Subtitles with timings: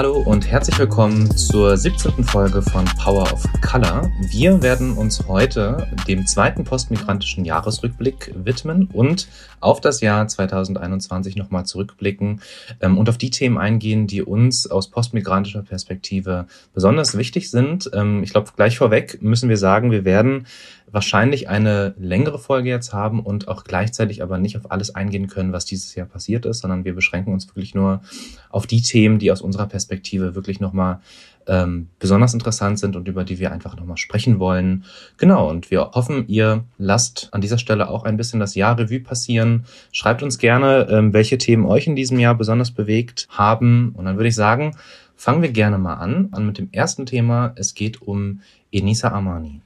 [0.00, 2.24] Hallo und herzlich willkommen zur 17.
[2.24, 4.10] Folge von Power of Color.
[4.30, 9.28] Wir werden uns heute dem zweiten postmigrantischen Jahresrückblick widmen und
[9.60, 12.40] auf das Jahr 2021 nochmal zurückblicken
[12.80, 17.90] ähm, und auf die Themen eingehen, die uns aus postmigrantischer Perspektive besonders wichtig sind.
[17.92, 20.46] Ähm, ich glaube, gleich vorweg müssen wir sagen, wir werden
[20.92, 25.52] wahrscheinlich eine längere Folge jetzt haben und auch gleichzeitig aber nicht auf alles eingehen können,
[25.52, 28.02] was dieses Jahr passiert ist, sondern wir beschränken uns wirklich nur
[28.50, 31.00] auf die Themen, die aus unserer Perspektive wirklich nochmal
[31.46, 34.84] ähm, besonders interessant sind und über die wir einfach nochmal sprechen wollen.
[35.16, 39.00] Genau, und wir hoffen, ihr lasst an dieser Stelle auch ein bisschen das Jahr Revue
[39.00, 39.64] passieren.
[39.92, 43.92] Schreibt uns gerne, ähm, welche Themen euch in diesem Jahr besonders bewegt haben.
[43.96, 44.76] Und dann würde ich sagen,
[45.16, 47.52] fangen wir gerne mal an, an mit dem ersten Thema.
[47.56, 49.60] Es geht um Enisa Amani.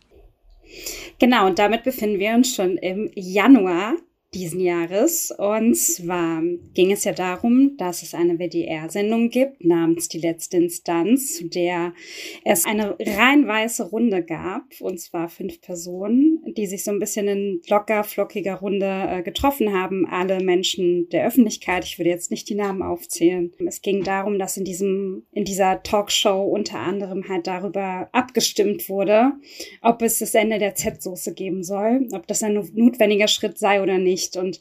[1.18, 3.96] Genau, und damit befinden wir uns schon im Januar
[4.34, 5.30] diesen Jahres.
[5.36, 6.42] Und zwar
[6.74, 11.92] ging es ja darum, dass es eine WDR-Sendung gibt namens Die letzte Instanz, zu der
[12.44, 17.28] es eine rein weiße Runde gab, und zwar fünf Personen, die sich so ein bisschen
[17.28, 20.06] in locker, flockiger Runde äh, getroffen haben.
[20.06, 21.84] Alle Menschen der Öffentlichkeit.
[21.84, 23.52] Ich würde jetzt nicht die Namen aufzählen.
[23.66, 29.32] Es ging darum, dass in diesem, in dieser Talkshow unter anderem halt darüber abgestimmt wurde,
[29.80, 33.98] ob es das Ende der Z-Soße geben soll, ob das ein notwendiger Schritt sei oder
[33.98, 34.36] nicht nicht.
[34.36, 34.58] Und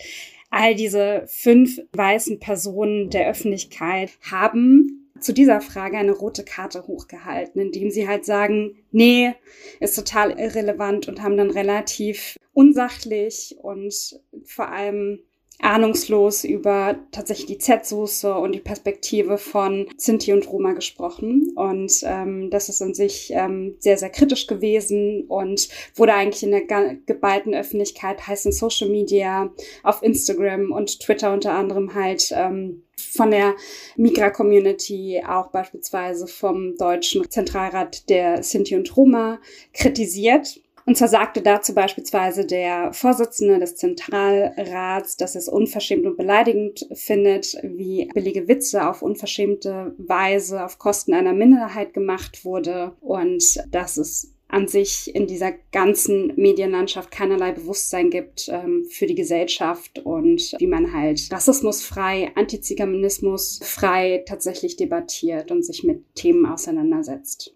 [0.49, 7.61] all diese fünf weißen Personen der Öffentlichkeit haben zu dieser Frage eine rote Karte hochgehalten,
[7.61, 9.33] indem sie halt sagen, nee,
[9.79, 15.19] ist total irrelevant und haben dann relativ unsachlich und vor allem
[15.63, 21.53] ahnungslos über tatsächlich die Z-Soße und die Perspektive von Sinti und Roma gesprochen.
[21.55, 26.51] Und ähm, das ist an sich ähm, sehr, sehr kritisch gewesen und wurde eigentlich in
[26.51, 29.51] der geballten Öffentlichkeit, heißt in Social Media,
[29.83, 33.55] auf Instagram und Twitter unter anderem halt ähm, von der
[33.95, 39.39] Migra-Community, auch beispielsweise vom Deutschen Zentralrat der Sinti und Roma
[39.73, 40.62] kritisiert.
[40.85, 47.55] Und zwar sagte dazu beispielsweise der Vorsitzende des Zentralrats, dass es unverschämt und beleidigend findet,
[47.63, 54.33] wie billige Witze auf unverschämte Weise auf Kosten einer Minderheit gemacht wurde und dass es
[54.53, 60.67] an sich in dieser ganzen Medienlandschaft keinerlei Bewusstsein gibt ähm, für die Gesellschaft und wie
[60.67, 67.55] man halt rassismusfrei, antiziganismusfrei tatsächlich debattiert und sich mit Themen auseinandersetzt.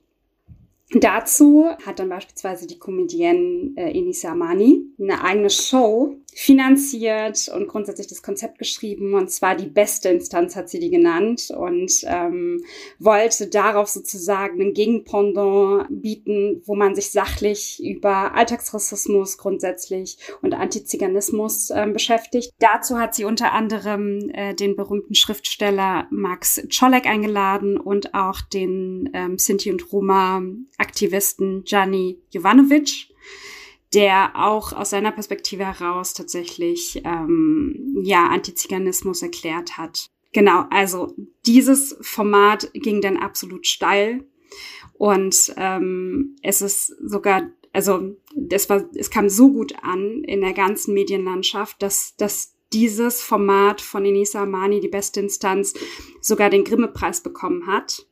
[0.91, 8.05] Dazu hat dann beispielsweise die Comedienne äh, Enisa Amani eine eigene Show finanziert und grundsätzlich
[8.05, 9.15] das Konzept geschrieben.
[9.15, 12.63] Und zwar die beste Instanz hat sie die genannt und ähm,
[12.99, 21.71] wollte darauf sozusagen ein Gegenpendant bieten, wo man sich sachlich über Alltagsrassismus grundsätzlich und Antiziganismus
[21.71, 22.53] äh, beschäftigt.
[22.59, 29.09] Dazu hat sie unter anderem äh, den berühmten Schriftsteller Max Czolek eingeladen und auch den
[29.15, 30.43] ähm, Sinti und Roma
[30.77, 33.07] Aktivisten Gianni Jovanovic
[33.93, 40.09] der auch aus seiner Perspektive heraus tatsächlich ähm, ja Antiziganismus erklärt hat.
[40.33, 41.15] Genau, also
[41.45, 44.25] dieses Format ging dann absolut steil
[44.93, 50.53] und ähm, es ist sogar, also das war, es kam so gut an in der
[50.53, 55.73] ganzen Medienlandschaft, dass, dass dieses Format von Enisa Amani, die beste Instanz,
[56.19, 58.05] sogar den Grimme-Preis bekommen hat,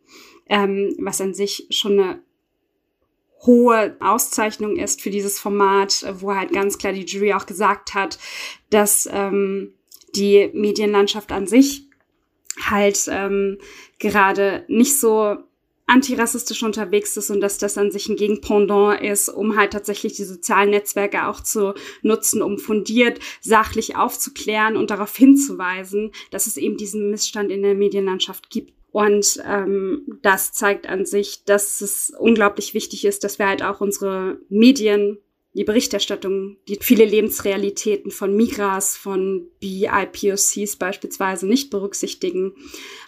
[0.47, 2.23] ähm, was an sich schon eine
[3.45, 8.17] hohe Auszeichnung ist für dieses Format, wo halt ganz klar die Jury auch gesagt hat,
[8.69, 9.73] dass ähm,
[10.15, 11.87] die Medienlandschaft an sich
[12.61, 13.57] halt ähm,
[13.99, 15.37] gerade nicht so
[15.87, 20.23] antirassistisch unterwegs ist und dass das an sich ein Gegenpendant ist, um halt tatsächlich die
[20.23, 26.77] sozialen Netzwerke auch zu nutzen, um fundiert, sachlich aufzuklären und darauf hinzuweisen, dass es eben
[26.77, 28.73] diesen Missstand in der Medienlandschaft gibt.
[28.95, 33.81] Und ähm, das zeigt an sich, dass es unglaublich wichtig ist, dass wir halt auch
[33.81, 35.17] unsere Medien,
[35.53, 42.53] die Berichterstattung, die viele Lebensrealitäten von Migras, von BIPOCs beispielsweise nicht berücksichtigen,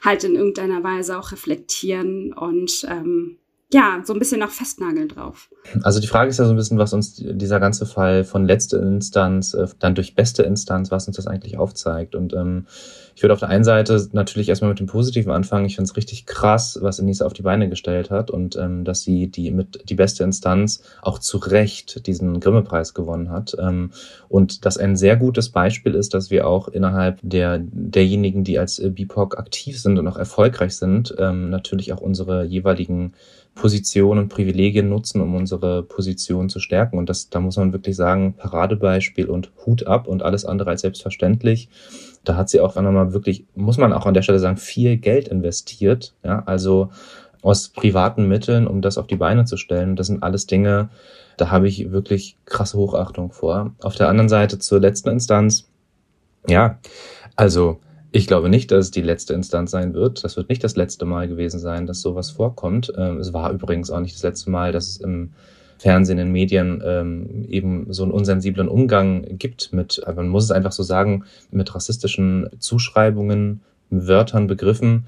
[0.04, 3.38] halt in irgendeiner Weise auch reflektieren und ähm,
[3.74, 5.50] ja, so ein bisschen noch festnageln drauf.
[5.84, 8.81] Also die Frage ist ja so ein bisschen, was uns dieser ganze Fall von letzter
[8.81, 12.16] Instanz äh, dann durch beste Instanz, was uns das eigentlich aufzeigt.
[12.16, 12.66] Und ähm,
[13.14, 15.66] ich würde auf der einen Seite natürlich erstmal mit dem Positiven anfangen.
[15.66, 19.02] Ich finde es richtig krass, was Enisa auf die Beine gestellt hat und ähm, dass
[19.02, 23.58] sie die mit die beste Instanz auch zu Recht diesen Grimme-Preis gewonnen hat.
[23.60, 23.92] Ähm,
[24.30, 28.81] und das ein sehr gutes Beispiel ist, dass wir auch innerhalb der derjenigen, die als
[28.81, 33.13] BIPOC aktiv sind und auch erfolgreich sind, ähm, natürlich auch unsere jeweiligen
[33.57, 36.98] Position und Privilegien nutzen, um unsere Position zu stärken.
[36.98, 40.81] Und das, da muss man wirklich sagen, Paradebeispiel und Hut ab und alles andere als
[40.81, 41.69] selbstverständlich.
[42.24, 45.27] da hat sie auch nochmal wirklich, muss man auch an der Stelle sagen, viel Geld
[45.27, 46.13] investiert.
[46.24, 46.92] Ja, also
[47.42, 49.95] aus privaten Mitteln, um das auf die Beine zu stellen.
[49.95, 50.89] Das sind alles Dinge,
[51.38, 53.74] da habe ich wirklich krasse Hochachtung vor.
[53.81, 55.68] Auf der anderen Seite zur letzten Instanz,
[56.48, 56.80] ja,
[57.36, 57.80] also
[58.12, 60.24] ich glaube nicht, dass es die letzte Instanz sein wird.
[60.24, 62.94] Das wird nicht das letzte Mal gewesen sein, dass sowas vorkommt.
[62.98, 65.31] Ähm, es war übrigens auch nicht das letzte Mal, dass es im
[65.77, 70.71] Fernsehen, in Medien ähm, eben so einen unsensiblen Umgang gibt mit, man muss es einfach
[70.71, 75.06] so sagen, mit rassistischen Zuschreibungen, Wörtern, Begriffen,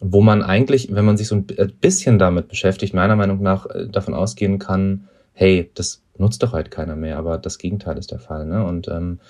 [0.00, 1.44] wo man eigentlich, wenn man sich so ein
[1.80, 6.70] bisschen damit beschäftigt, meiner Meinung nach äh, davon ausgehen kann, hey, das nutzt doch halt
[6.70, 8.46] keiner mehr, aber das Gegenteil ist der Fall.
[8.46, 8.64] Ne?
[8.64, 9.20] Und ähm,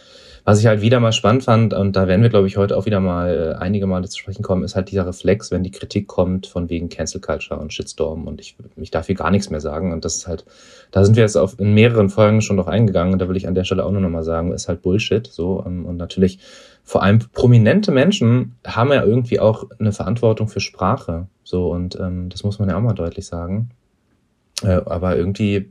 [0.45, 2.87] was ich halt wieder mal spannend fand, und da werden wir, glaube ich, heute auch
[2.87, 6.07] wieder mal äh, einige Male zu sprechen kommen, ist halt dieser Reflex, wenn die Kritik
[6.07, 9.61] kommt von wegen Cancel Culture und Shitstorm und ich, ich darf hier gar nichts mehr
[9.61, 9.93] sagen.
[9.93, 10.45] Und das ist halt,
[10.91, 13.47] da sind wir jetzt auf, in mehreren Folgen schon noch eingegangen und da will ich
[13.47, 15.27] an der Stelle auch nur noch mal sagen, ist halt Bullshit.
[15.27, 16.39] So, ähm, und natürlich
[16.83, 21.27] vor allem prominente Menschen haben ja irgendwie auch eine Verantwortung für Sprache.
[21.45, 23.69] So, und ähm, das muss man ja auch mal deutlich sagen.
[24.63, 25.71] Äh, aber irgendwie,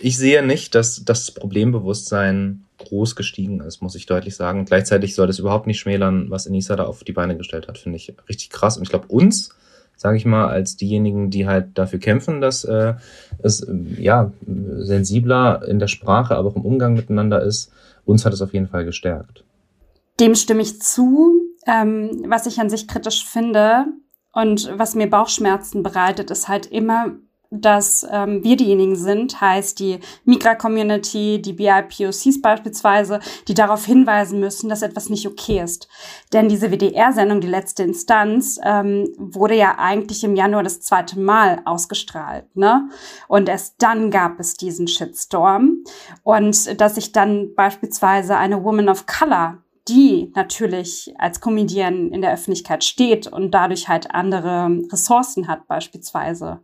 [0.00, 4.64] ich sehe nicht, dass das Problembewusstsein groß gestiegen ist, muss ich deutlich sagen.
[4.64, 7.96] gleichzeitig soll das überhaupt nicht schmälern, was Enisa da auf die Beine gestellt hat, finde
[7.96, 8.76] ich richtig krass.
[8.76, 9.54] Und ich glaube, uns,
[9.96, 12.94] sage ich mal, als diejenigen, die halt dafür kämpfen, dass äh,
[13.42, 13.66] es
[13.98, 17.70] ja sensibler in der Sprache, aber auch im Umgang miteinander ist,
[18.06, 19.44] uns hat es auf jeden Fall gestärkt.
[20.18, 21.36] Dem stimme ich zu.
[21.66, 23.84] Ähm, was ich an sich kritisch finde
[24.32, 27.12] und was mir Bauchschmerzen bereitet, ist halt immer
[27.50, 33.18] dass ähm, wir diejenigen sind, heißt die Migra-Community, die BIPOCs beispielsweise,
[33.48, 35.88] die darauf hinweisen müssen, dass etwas nicht okay ist.
[36.32, 41.60] Denn diese WDR-Sendung, die letzte Instanz, ähm, wurde ja eigentlich im Januar das zweite Mal
[41.64, 42.44] ausgestrahlt.
[42.54, 42.88] Ne?
[43.26, 45.82] Und erst dann gab es diesen Shitstorm.
[46.22, 49.58] Und dass sich dann beispielsweise eine Woman of Color
[49.88, 56.60] die natürlich als Comedian in der Öffentlichkeit steht und dadurch halt andere Ressourcen hat beispielsweise,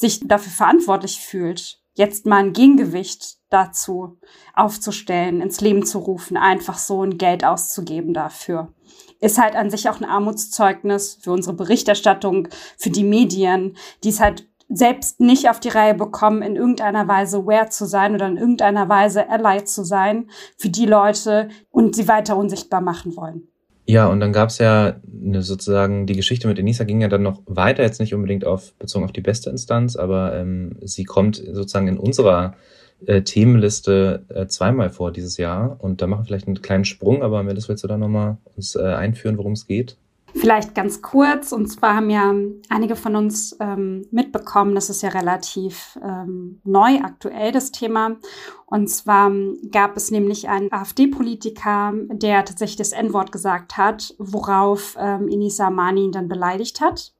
[0.00, 4.18] sich dafür verantwortlich fühlt, jetzt mal ein Gegengewicht dazu
[4.54, 8.72] aufzustellen, ins Leben zu rufen, einfach so ein Geld auszugeben dafür.
[9.20, 12.48] Ist halt an sich auch ein Armutszeugnis für unsere Berichterstattung,
[12.78, 17.38] für die Medien, die es halt selbst nicht auf die Reihe bekommen, in irgendeiner Weise
[17.38, 22.08] aware zu sein oder in irgendeiner Weise ally zu sein für die Leute und sie
[22.08, 23.49] weiter unsichtbar machen wollen.
[23.86, 27.22] Ja, und dann gab es ja eine, sozusagen, die Geschichte mit Enisa ging ja dann
[27.22, 31.36] noch weiter, jetzt nicht unbedingt auf, bezogen auf die beste Instanz, aber ähm, sie kommt
[31.36, 32.54] sozusagen in unserer
[33.06, 35.76] äh, Themenliste äh, zweimal vor dieses Jahr.
[35.80, 38.76] Und da machen wir vielleicht einen kleinen Sprung, aber Melis, willst du da nochmal uns
[38.76, 39.96] äh, einführen, worum es geht?
[40.34, 42.32] Vielleicht ganz kurz, und zwar haben ja
[42.68, 48.16] einige von uns ähm, mitbekommen, das ist ja relativ ähm, neu aktuell, das Thema.
[48.66, 49.32] Und zwar
[49.72, 56.04] gab es nämlich einen AfD-Politiker, der tatsächlich das N-Wort gesagt hat, worauf ähm, Inisa Amani
[56.04, 57.12] ihn dann beleidigt hat.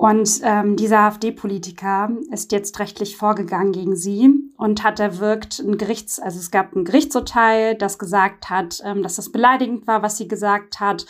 [0.00, 6.18] Und ähm, dieser AfD-Politiker ist jetzt rechtlich vorgegangen gegen sie und hat erwirkt ein Gerichts,
[6.18, 10.26] also es gab ein Gerichtsurteil, das gesagt hat, ähm, dass das beleidigend war, was sie
[10.26, 11.04] gesagt hat.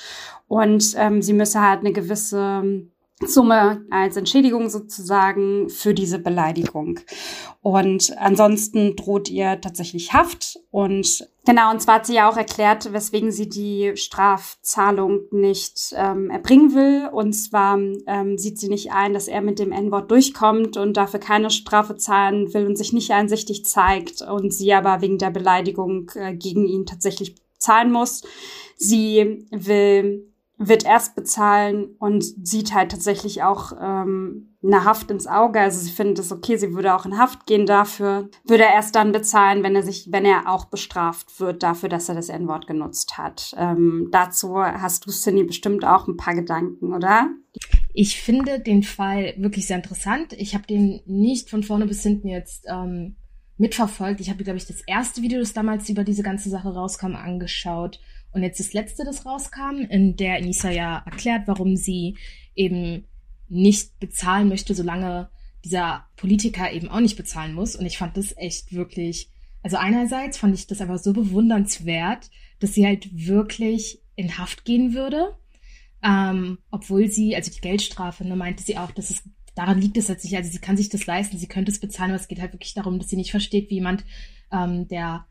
[0.50, 2.88] Und ähm, sie müsse halt eine gewisse
[3.25, 6.99] Summe als Entschädigung sozusagen für diese Beleidigung.
[7.62, 10.59] Und ansonsten droht ihr tatsächlich Haft.
[10.73, 16.30] Und genau, und zwar hat sie ja auch erklärt, weswegen sie die Strafzahlung nicht ähm,
[16.30, 17.09] erbringen will.
[17.12, 17.78] Und zwar
[18.09, 21.95] ähm, sieht sie nicht ein, dass er mit dem N-Wort durchkommt und dafür keine Strafe
[21.95, 26.66] zahlen will und sich nicht einsichtig zeigt und sie aber wegen der Beleidigung äh, gegen
[26.66, 28.23] ihn tatsächlich zahlen muss.
[28.76, 30.30] Sie will
[30.62, 35.59] wird erst bezahlen und sieht halt tatsächlich auch ähm, eine Haft ins Auge.
[35.59, 38.95] Also sie findet es okay, sie würde auch in Haft gehen dafür, würde er erst
[38.95, 42.67] dann bezahlen, wenn er sich, wenn er auch bestraft wird dafür, dass er das N-Wort
[42.67, 43.55] genutzt hat.
[43.57, 47.31] Ähm, dazu hast du, Cindy, bestimmt auch ein paar Gedanken, oder?
[47.95, 50.35] Ich finde den Fall wirklich sehr interessant.
[50.35, 53.17] Ich habe den nicht von vorne bis hinten jetzt ähm,
[53.57, 54.21] mitverfolgt.
[54.21, 57.99] Ich habe, glaube ich, das erste Video, das damals über diese ganze Sache rauskam, angeschaut
[58.33, 62.17] und jetzt das letzte, das rauskam, in der Enisa ja erklärt, warum sie
[62.55, 63.07] eben
[63.49, 65.29] nicht bezahlen möchte, solange
[65.65, 67.77] dieser Politiker eben auch nicht bezahlen muss.
[67.77, 69.29] Und ich fand das echt wirklich,
[69.63, 74.95] also einerseits fand ich das einfach so bewundernswert, dass sie halt wirklich in Haft gehen
[74.95, 75.37] würde.
[76.03, 79.23] Ähm, obwohl sie, also die Geldstrafe, ne, meinte sie auch, dass es
[79.55, 82.13] daran liegt es jetzt nicht, also sie kann sich das leisten, sie könnte es bezahlen,
[82.13, 84.05] aber es geht halt wirklich darum, dass sie nicht versteht, wie jemand,
[84.53, 85.27] ähm, der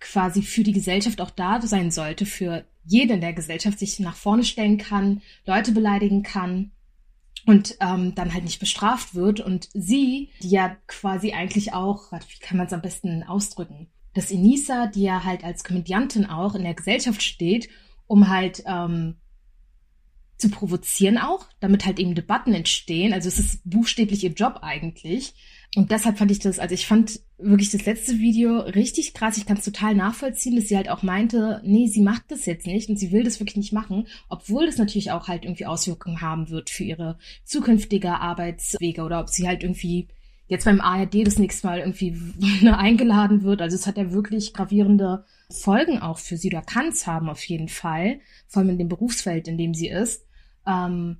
[0.00, 4.16] quasi für die Gesellschaft auch da sein sollte, für jeden in der Gesellschaft sich nach
[4.16, 6.70] vorne stellen kann, Leute beleidigen kann
[7.44, 9.40] und ähm, dann halt nicht bestraft wird.
[9.40, 14.30] Und sie, die ja quasi eigentlich auch, wie kann man es am besten ausdrücken, dass
[14.30, 17.68] Enisa, die ja halt als Komödiantin auch in der Gesellschaft steht
[18.06, 19.16] um halt ähm,
[20.36, 23.12] zu provozieren auch, damit halt eben Debatten entstehen.
[23.12, 25.34] Also es ist buchstäblich ihr Job eigentlich.
[25.76, 29.36] Und deshalb fand ich das, also ich fand wirklich das letzte Video richtig krass.
[29.36, 32.66] Ich kann es total nachvollziehen, dass sie halt auch meinte, nee, sie macht das jetzt
[32.66, 36.22] nicht und sie will das wirklich nicht machen, obwohl das natürlich auch halt irgendwie Auswirkungen
[36.22, 40.08] haben wird für ihre zukünftige Arbeitswege oder ob sie halt irgendwie
[40.46, 42.16] jetzt beim ARD das nächste Mal irgendwie
[42.66, 43.60] eingeladen wird.
[43.60, 47.44] Also es hat ja wirklich gravierende Folgen auch für sie oder kann es haben auf
[47.44, 50.24] jeden Fall, vor allem in dem Berufsfeld, in dem sie ist.
[50.66, 51.18] Ähm,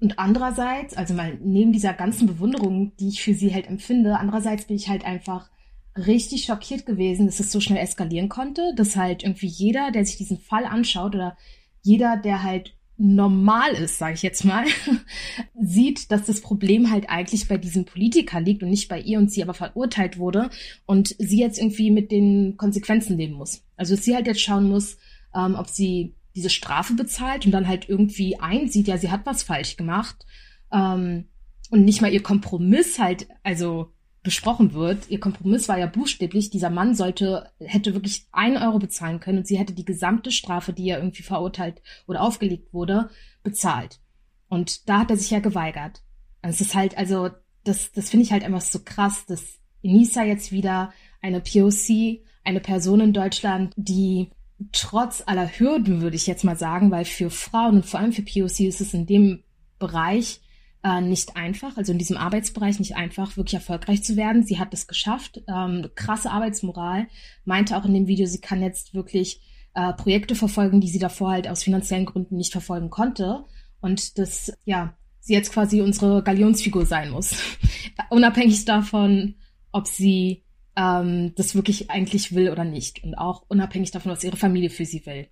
[0.00, 4.66] und andererseits, also mal neben dieser ganzen Bewunderung, die ich für sie halt empfinde, andererseits
[4.66, 5.50] bin ich halt einfach
[5.96, 10.16] richtig schockiert gewesen, dass es so schnell eskalieren konnte, dass halt irgendwie jeder, der sich
[10.16, 11.36] diesen Fall anschaut oder
[11.82, 14.64] jeder, der halt normal ist, sage ich jetzt mal,
[15.60, 19.30] sieht, dass das Problem halt eigentlich bei diesem Politiker liegt und nicht bei ihr und
[19.30, 20.50] sie aber verurteilt wurde
[20.86, 23.64] und sie jetzt irgendwie mit den Konsequenzen leben muss.
[23.76, 24.96] Also dass sie halt jetzt schauen muss,
[25.34, 29.42] ähm, ob sie diese Strafe bezahlt und dann halt irgendwie einsieht, ja, sie hat was
[29.42, 30.26] falsch gemacht
[30.72, 31.28] ähm,
[31.70, 33.92] und nicht mal ihr Kompromiss halt, also
[34.24, 35.10] besprochen wird.
[35.10, 39.46] Ihr Kompromiss war ja buchstäblich, dieser Mann sollte, hätte wirklich ein Euro bezahlen können und
[39.46, 43.10] sie hätte die gesamte Strafe, die er irgendwie verurteilt oder aufgelegt wurde,
[43.42, 44.00] bezahlt.
[44.48, 46.02] Und da hat er sich ja geweigert.
[46.40, 47.30] Es ist halt, also,
[47.64, 52.60] das, das finde ich halt einfach so krass, dass Enisa jetzt wieder eine POC, eine
[52.60, 54.30] Person in Deutschland, die
[54.72, 58.22] trotz aller Hürden, würde ich jetzt mal sagen, weil für Frauen und vor allem für
[58.22, 59.42] POC ist es in dem
[59.78, 60.40] Bereich
[60.82, 64.44] äh, nicht einfach, also in diesem Arbeitsbereich nicht einfach, wirklich erfolgreich zu werden.
[64.44, 67.08] Sie hat es geschafft, ähm, krasse Arbeitsmoral,
[67.44, 69.40] meinte auch in dem Video, sie kann jetzt wirklich
[69.74, 73.44] äh, Projekte verfolgen, die sie davor halt aus finanziellen Gründen nicht verfolgen konnte.
[73.80, 77.34] Und das, ja, sie jetzt quasi unsere Galionsfigur sein muss.
[78.10, 79.36] Unabhängig davon,
[79.72, 80.43] ob sie
[80.76, 83.04] ähm, das wirklich eigentlich will oder nicht.
[83.04, 85.28] Und auch unabhängig davon, was ihre Familie für sie will.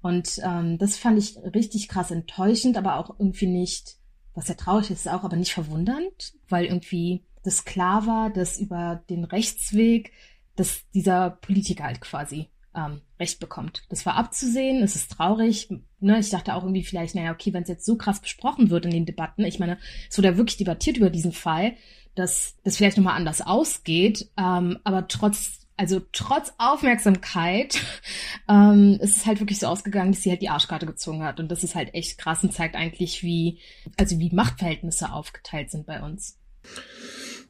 [0.00, 3.96] Und ähm, das fand ich richtig krass enttäuschend, aber auch irgendwie nicht,
[4.34, 9.02] was ja traurig ist, auch aber nicht verwundernd, weil irgendwie das klar war, dass über
[9.10, 10.12] den Rechtsweg,
[10.56, 13.84] dass dieser Politiker halt quasi ähm, Recht bekommt.
[13.90, 15.68] Das war abzusehen, es ist traurig.
[16.00, 16.18] Ne?
[16.18, 18.90] Ich dachte auch irgendwie vielleicht, naja, okay, wenn es jetzt so krass besprochen wird in
[18.90, 21.74] den Debatten, ich meine, es wurde ja wirklich debattiert über diesen Fall,
[22.14, 27.80] dass das vielleicht nochmal anders ausgeht, ähm, aber trotz also trotz Aufmerksamkeit
[28.48, 31.40] ähm, ist es halt wirklich so ausgegangen, dass sie halt die Arschkarte gezogen hat.
[31.40, 33.58] Und das ist halt echt krass und zeigt eigentlich, wie,
[33.98, 36.38] also wie Machtverhältnisse aufgeteilt sind bei uns.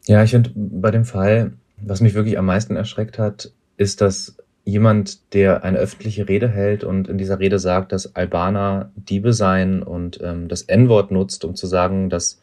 [0.07, 4.37] Ja, ich finde bei dem Fall, was mich wirklich am meisten erschreckt hat, ist, dass
[4.65, 9.83] jemand, der eine öffentliche Rede hält und in dieser Rede sagt, dass Albaner Diebe seien
[9.83, 12.42] und ähm, das N-Wort nutzt, um zu sagen, dass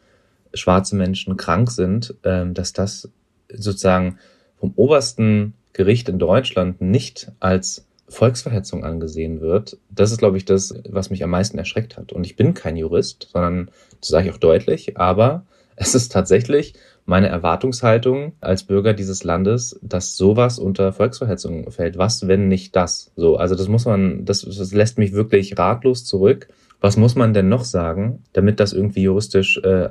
[0.54, 3.10] schwarze Menschen krank sind, ähm, dass das
[3.52, 4.18] sozusagen
[4.58, 10.74] vom obersten Gericht in Deutschland nicht als Volksverhetzung angesehen wird, das ist, glaube ich, das,
[10.88, 12.12] was mich am meisten erschreckt hat.
[12.12, 16.74] Und ich bin kein Jurist, sondern, das sage ich auch deutlich, aber es ist tatsächlich
[17.06, 21.96] meine Erwartungshaltung als Bürger dieses Landes, dass sowas unter Volksverhetzung fällt.
[21.98, 23.12] Was, wenn nicht das?
[23.16, 26.48] So, also das muss man, das, das lässt mich wirklich ratlos zurück.
[26.80, 29.90] Was muss man denn noch sagen, damit das irgendwie juristisch äh,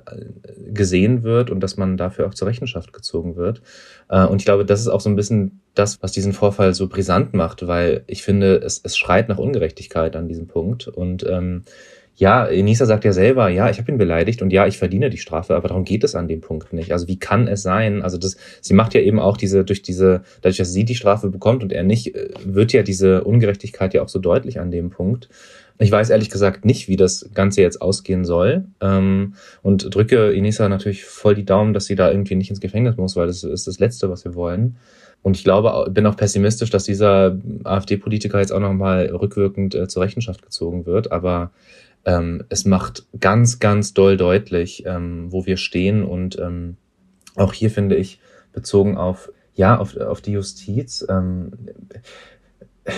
[0.72, 3.62] gesehen wird und dass man dafür auch zur Rechenschaft gezogen wird?
[4.10, 6.88] Äh, und ich glaube, das ist auch so ein bisschen das, was diesen Vorfall so
[6.88, 10.88] brisant macht, weil ich finde, es, es schreit nach Ungerechtigkeit an diesem Punkt.
[10.88, 11.64] Und ähm,
[12.20, 15.18] ja, Enisa sagt ja selber, ja, ich habe ihn beleidigt und ja, ich verdiene die
[15.18, 16.92] Strafe, aber darum geht es an dem Punkt nicht.
[16.92, 18.02] Also wie kann es sein?
[18.02, 21.30] Also das, sie macht ja eben auch diese, durch diese, dadurch, dass sie die Strafe
[21.30, 24.90] bekommt und er nicht, äh, wird ja diese Ungerechtigkeit ja auch so deutlich an dem
[24.90, 25.30] Punkt.
[25.82, 28.66] Ich weiß ehrlich gesagt nicht, wie das Ganze jetzt ausgehen soll.
[28.82, 32.98] Ähm, und drücke Enisa natürlich voll die Daumen, dass sie da irgendwie nicht ins Gefängnis
[32.98, 34.76] muss, weil das ist das Letzte, was wir wollen.
[35.22, 40.04] Und ich glaube, bin auch pessimistisch, dass dieser AfD-Politiker jetzt auch nochmal rückwirkend äh, zur
[40.04, 41.14] Rechenschaft gezogen wird.
[41.14, 41.52] Aber
[42.06, 46.04] ähm, es macht ganz, ganz doll deutlich, ähm, wo wir stehen.
[46.04, 46.76] Und ähm,
[47.36, 48.20] auch hier finde ich,
[48.52, 51.52] bezogen auf, ja, auf, auf die Justiz, ähm,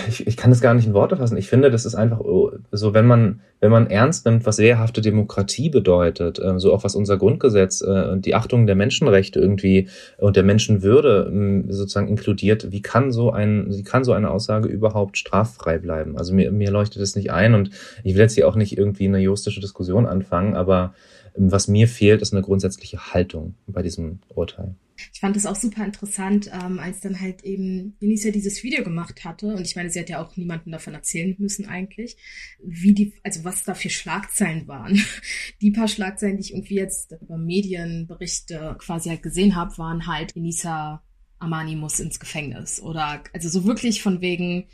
[0.08, 1.36] ich, ich kann das gar nicht in Worte fassen.
[1.36, 2.20] Ich finde, das ist einfach
[2.70, 6.94] so, wenn man, wenn man ernst nimmt, was wehrhafte Demokratie bedeutet, äh, so auch was
[6.94, 12.70] unser Grundgesetz äh, und die Achtung der Menschenrechte irgendwie und der Menschenwürde ähm, sozusagen inkludiert,
[12.70, 16.16] wie kann so ein, wie kann so eine Aussage überhaupt straffrei bleiben?
[16.18, 17.70] Also mir, mir leuchtet es nicht ein und
[18.04, 20.94] ich will jetzt hier auch nicht irgendwie eine juristische Diskussion anfangen, aber
[21.36, 24.74] ähm, was mir fehlt, ist eine grundsätzliche Haltung bei diesem Urteil.
[25.12, 28.84] Ich fand es auch super interessant, ähm, als dann halt eben Denise ja dieses Video
[28.84, 29.54] gemacht hatte.
[29.54, 32.16] Und ich meine, sie hat ja auch niemandem davon erzählen müssen eigentlich,
[32.62, 35.00] wie die, also was da für Schlagzeilen waren.
[35.60, 40.34] Die paar Schlagzeilen, die ich irgendwie jetzt über Medienberichte quasi halt gesehen habe, waren halt
[40.34, 41.02] Denisa
[41.38, 42.80] Amani muss ins Gefängnis.
[42.80, 44.68] Oder also so wirklich von wegen,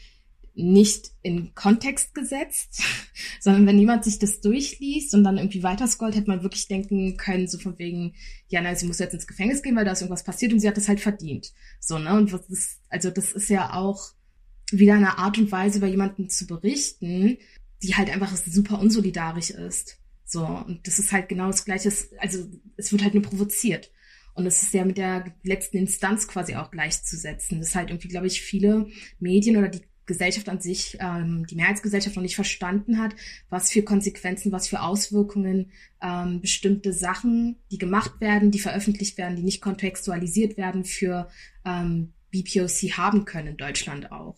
[0.58, 2.82] nicht in Kontext gesetzt,
[3.40, 7.46] sondern wenn jemand sich das durchliest und dann irgendwie weiterscrollt, hätte man wirklich denken können,
[7.46, 8.14] so von wegen,
[8.48, 10.68] ja, na, sie muss jetzt ins Gefängnis gehen, weil da ist irgendwas passiert und sie
[10.68, 11.52] hat das halt verdient.
[11.80, 12.12] So, ne?
[12.12, 14.10] Und was ist, also das ist ja auch
[14.72, 17.38] wieder eine Art und Weise, über jemanden zu berichten,
[17.82, 19.98] die halt einfach super unsolidarisch ist.
[20.24, 22.46] So, und das ist halt genau das Gleiche, also
[22.76, 23.92] es wird halt nur provoziert.
[24.34, 27.58] Und es ist ja mit der letzten Instanz quasi auch gleichzusetzen.
[27.58, 28.86] Das ist halt irgendwie, glaube ich, viele
[29.18, 33.14] Medien oder die Gesellschaft an sich, ähm, die Mehrheitsgesellschaft noch nicht verstanden hat,
[33.48, 35.70] was für Konsequenzen, was für Auswirkungen
[36.02, 41.28] ähm, bestimmte Sachen, die gemacht werden, die veröffentlicht werden, die nicht kontextualisiert werden, für
[41.64, 44.36] ähm, BPOC haben können in Deutschland auch.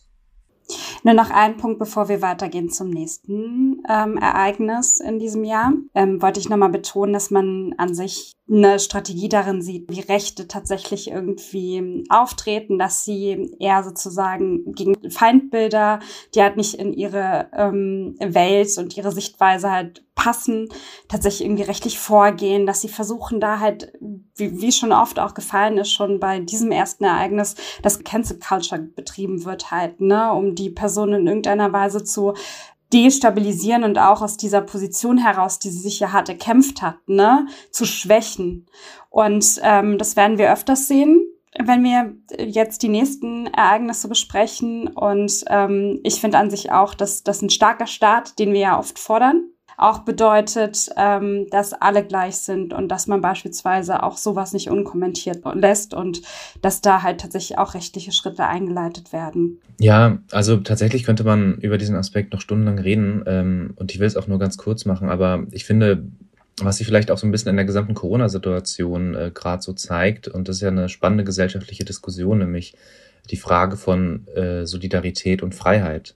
[1.02, 6.20] Nur noch ein Punkt, bevor wir weitergehen zum nächsten ähm, Ereignis in diesem Jahr, ähm,
[6.22, 11.08] wollte ich nochmal betonen, dass man an sich eine Strategie darin sieht, wie Rechte tatsächlich
[11.08, 16.00] irgendwie auftreten, dass sie eher sozusagen gegen Feindbilder,
[16.34, 20.68] die halt nicht in ihre ähm, Welt und ihre Sichtweise halt passen,
[21.08, 23.92] tatsächlich irgendwie rechtlich vorgehen, dass sie versuchen da halt,
[24.36, 28.82] wie, wie schon oft auch gefallen ist, schon bei diesem ersten Ereignis, dass Cancel Culture
[28.82, 32.34] betrieben wird halt, ne, um die Person in irgendeiner Weise zu
[32.92, 37.46] destabilisieren und auch aus dieser Position heraus, die sie sich ja hart erkämpft hat, ne,
[37.70, 38.66] zu schwächen.
[39.10, 41.22] Und ähm, das werden wir öfters sehen,
[41.58, 44.88] wenn wir jetzt die nächsten Ereignisse besprechen.
[44.88, 48.78] Und ähm, ich finde an sich auch, dass das ein starker Staat, den wir ja
[48.78, 54.52] oft fordern, auch bedeutet, ähm, dass alle gleich sind und dass man beispielsweise auch sowas
[54.52, 56.22] nicht unkommentiert lässt und
[56.60, 59.60] dass da halt tatsächlich auch rechtliche Schritte eingeleitet werden.
[59.78, 64.06] Ja, also tatsächlich könnte man über diesen Aspekt noch stundenlang reden ähm, und ich will
[64.06, 66.04] es auch nur ganz kurz machen, aber ich finde,
[66.60, 70.28] was sich vielleicht auch so ein bisschen in der gesamten Corona-Situation äh, gerade so zeigt,
[70.28, 72.74] und das ist ja eine spannende gesellschaftliche Diskussion, nämlich
[73.30, 76.14] die Frage von äh, Solidarität und Freiheit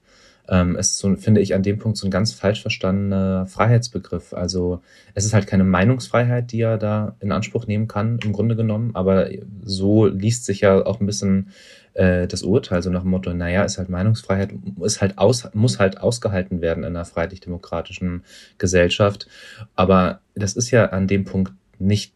[0.49, 4.35] ähm, ist so, finde ich, an dem Punkt so ein ganz falsch verstandener Freiheitsbegriff.
[4.35, 4.83] Also
[5.15, 8.91] es ist halt keine Meinungsfreiheit, die er da in Anspruch nehmen kann, im Grunde genommen,
[8.95, 9.29] aber
[9.63, 11.49] so liest sich ja auch ein bisschen
[11.95, 14.53] äh, das Urteil, so nach dem Motto, naja, ist halt Meinungsfreiheit,
[14.83, 18.25] ist halt aus, muss halt ausgehalten werden in einer freiheitlich-demokratischen
[18.59, 19.29] Gesellschaft.
[19.77, 22.13] Aber das ist ja an dem Punkt nicht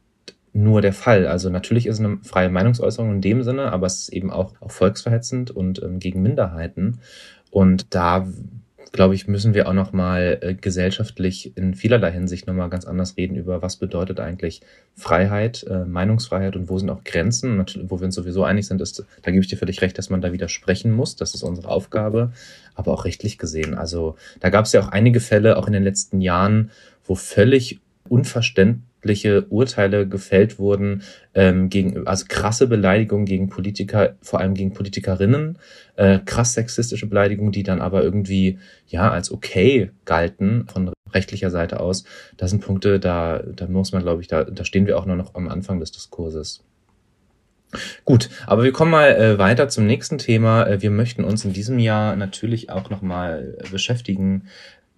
[0.52, 1.26] nur der Fall.
[1.26, 4.70] Also natürlich ist eine freie Meinungsäußerung in dem Sinne, aber es ist eben auch, auch
[4.70, 7.00] volksverhetzend und ähm, gegen Minderheiten.
[7.50, 8.26] Und da
[8.92, 12.84] glaube ich, müssen wir auch noch mal äh, gesellschaftlich in vielerlei Hinsicht noch mal ganz
[12.84, 14.62] anders reden über was bedeutet eigentlich
[14.94, 17.56] Freiheit, äh, Meinungsfreiheit und wo sind auch Grenzen.
[17.56, 20.10] Natürlich, wo wir uns sowieso einig sind, ist, da gebe ich dir völlig recht, dass
[20.10, 21.16] man da widersprechen muss.
[21.16, 22.32] Das ist unsere Aufgabe,
[22.74, 23.74] aber auch rechtlich gesehen.
[23.74, 26.70] Also da gab es ja auch einige Fälle, auch in den letzten Jahren,
[27.04, 31.02] wo völlig unverständlich gerichtliche Urteile gefällt wurden,
[31.34, 35.58] ähm, gegen, also krasse Beleidigungen gegen Politiker, vor allem gegen Politikerinnen,
[35.96, 41.80] äh, krass sexistische Beleidigungen, die dann aber irgendwie ja als okay galten von rechtlicher Seite
[41.80, 42.04] aus.
[42.36, 45.16] Das sind Punkte, da, da muss man, glaube ich, da, da stehen wir auch nur
[45.16, 46.64] noch am Anfang des Diskurses.
[48.06, 50.66] Gut, aber wir kommen mal äh, weiter zum nächsten Thema.
[50.66, 54.48] Äh, wir möchten uns in diesem Jahr natürlich auch nochmal beschäftigen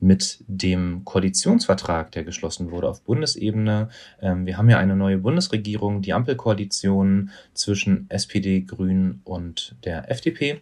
[0.01, 3.91] mit dem Koalitionsvertrag, der geschlossen wurde auf Bundesebene.
[4.21, 10.61] Ähm, wir haben ja eine neue Bundesregierung, die Ampelkoalition zwischen SPD, Grünen und der FDP.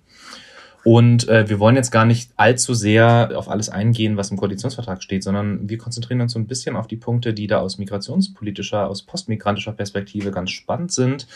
[0.85, 5.03] Und äh, wir wollen jetzt gar nicht allzu sehr auf alles eingehen, was im Koalitionsvertrag
[5.03, 8.88] steht, sondern wir konzentrieren uns so ein bisschen auf die Punkte, die da aus migrationspolitischer,
[8.88, 11.27] aus postmigrantischer Perspektive ganz spannend sind.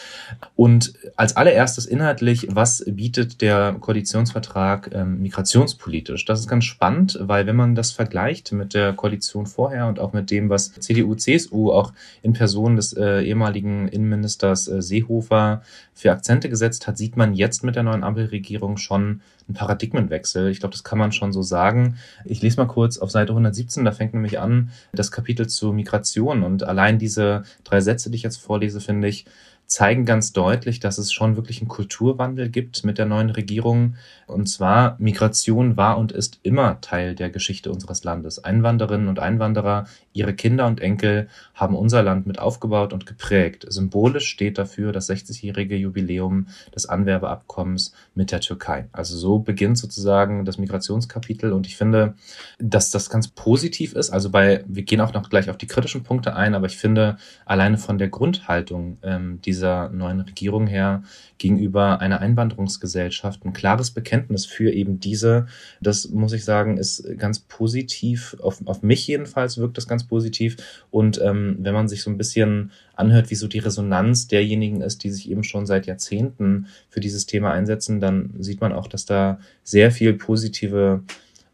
[0.56, 6.24] Und als allererstes inhaltlich, was bietet der Koalitionsvertrag ähm, migrationspolitisch?
[6.24, 10.12] Das ist ganz spannend, weil wenn man das vergleicht mit der Koalition vorher und auch
[10.12, 15.62] mit dem, was CDU, CSU auch in Person des äh, ehemaligen Innenministers äh, Seehofer
[15.94, 20.48] für Akzente gesetzt hat, sieht man jetzt mit der neuen Ampelregierung schon ein Paradigmenwechsel.
[20.48, 21.96] Ich glaube, das kann man schon so sagen.
[22.24, 26.42] Ich lese mal kurz auf Seite 117, da fängt nämlich an das Kapitel zur Migration.
[26.42, 29.26] Und allein diese drei Sätze, die ich jetzt vorlese, finde ich,
[29.72, 33.94] zeigen ganz deutlich, dass es schon wirklich einen Kulturwandel gibt mit der neuen Regierung.
[34.26, 38.44] Und zwar, Migration war und ist immer Teil der Geschichte unseres Landes.
[38.44, 43.64] Einwanderinnen und Einwanderer, ihre Kinder und Enkel haben unser Land mit aufgebaut und geprägt.
[43.68, 48.88] Symbolisch steht dafür das 60-jährige Jubiläum des Anwerbeabkommens mit der Türkei.
[48.92, 51.52] Also so beginnt sozusagen das Migrationskapitel.
[51.52, 52.14] Und ich finde,
[52.58, 54.10] dass das ganz positiv ist.
[54.10, 57.16] Also bei, wir gehen auch noch gleich auf die kritischen Punkte ein, aber ich finde
[57.46, 61.04] alleine von der Grundhaltung ähm, diese dieser neuen Regierung her
[61.38, 65.46] gegenüber einer Einwanderungsgesellschaft ein klares Bekenntnis für eben diese.
[65.80, 68.36] Das muss ich sagen, ist ganz positiv.
[68.42, 70.56] Auf, auf mich jedenfalls wirkt das ganz positiv.
[70.90, 75.04] Und ähm, wenn man sich so ein bisschen anhört, wie so die Resonanz derjenigen ist,
[75.04, 79.06] die sich eben schon seit Jahrzehnten für dieses Thema einsetzen, dann sieht man auch, dass
[79.06, 81.04] da sehr viel positive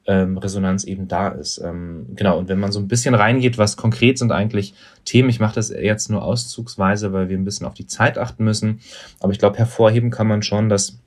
[0.08, 1.58] ähm, Resonanz eben da ist.
[1.58, 5.38] Ähm, genau, und wenn man so ein bisschen reingeht, was konkret sind eigentlich Themen, ich
[5.38, 8.80] mache das jetzt nur auszugsweise, weil wir ein bisschen auf die Zeit achten müssen,
[9.20, 10.98] aber ich glaube, hervorheben kann man schon, dass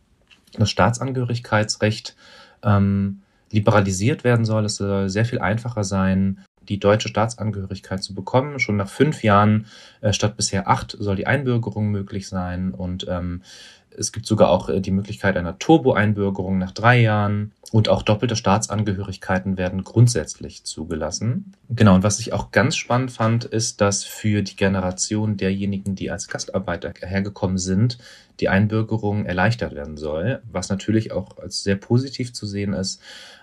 [0.54, 2.16] das Staatsangehörigkeitsrecht
[2.64, 4.66] ähm, liberalisiert werden soll.
[4.66, 8.60] Es soll sehr viel einfacher sein, die deutsche Staatsangehörigkeit zu bekommen.
[8.60, 9.66] Schon nach fünf Jahren
[10.02, 13.42] äh, statt bisher acht soll die Einbürgerung möglich sein und ähm,
[13.98, 18.36] es gibt sogar auch äh, die Möglichkeit einer Turbo-Einbürgerung nach drei Jahren und auch doppelte
[18.36, 21.54] Staatsangehörigkeiten werden grundsätzlich zugelassen.
[21.70, 26.12] Genau, und was ich auch ganz spannend fand, ist, dass für die Generation derjenigen, die
[26.12, 27.98] als Gastarbeiter hergekommen sind,
[28.40, 33.02] die Einbürgerung erleichtert werden soll, was natürlich auch als sehr positiv zu sehen ist.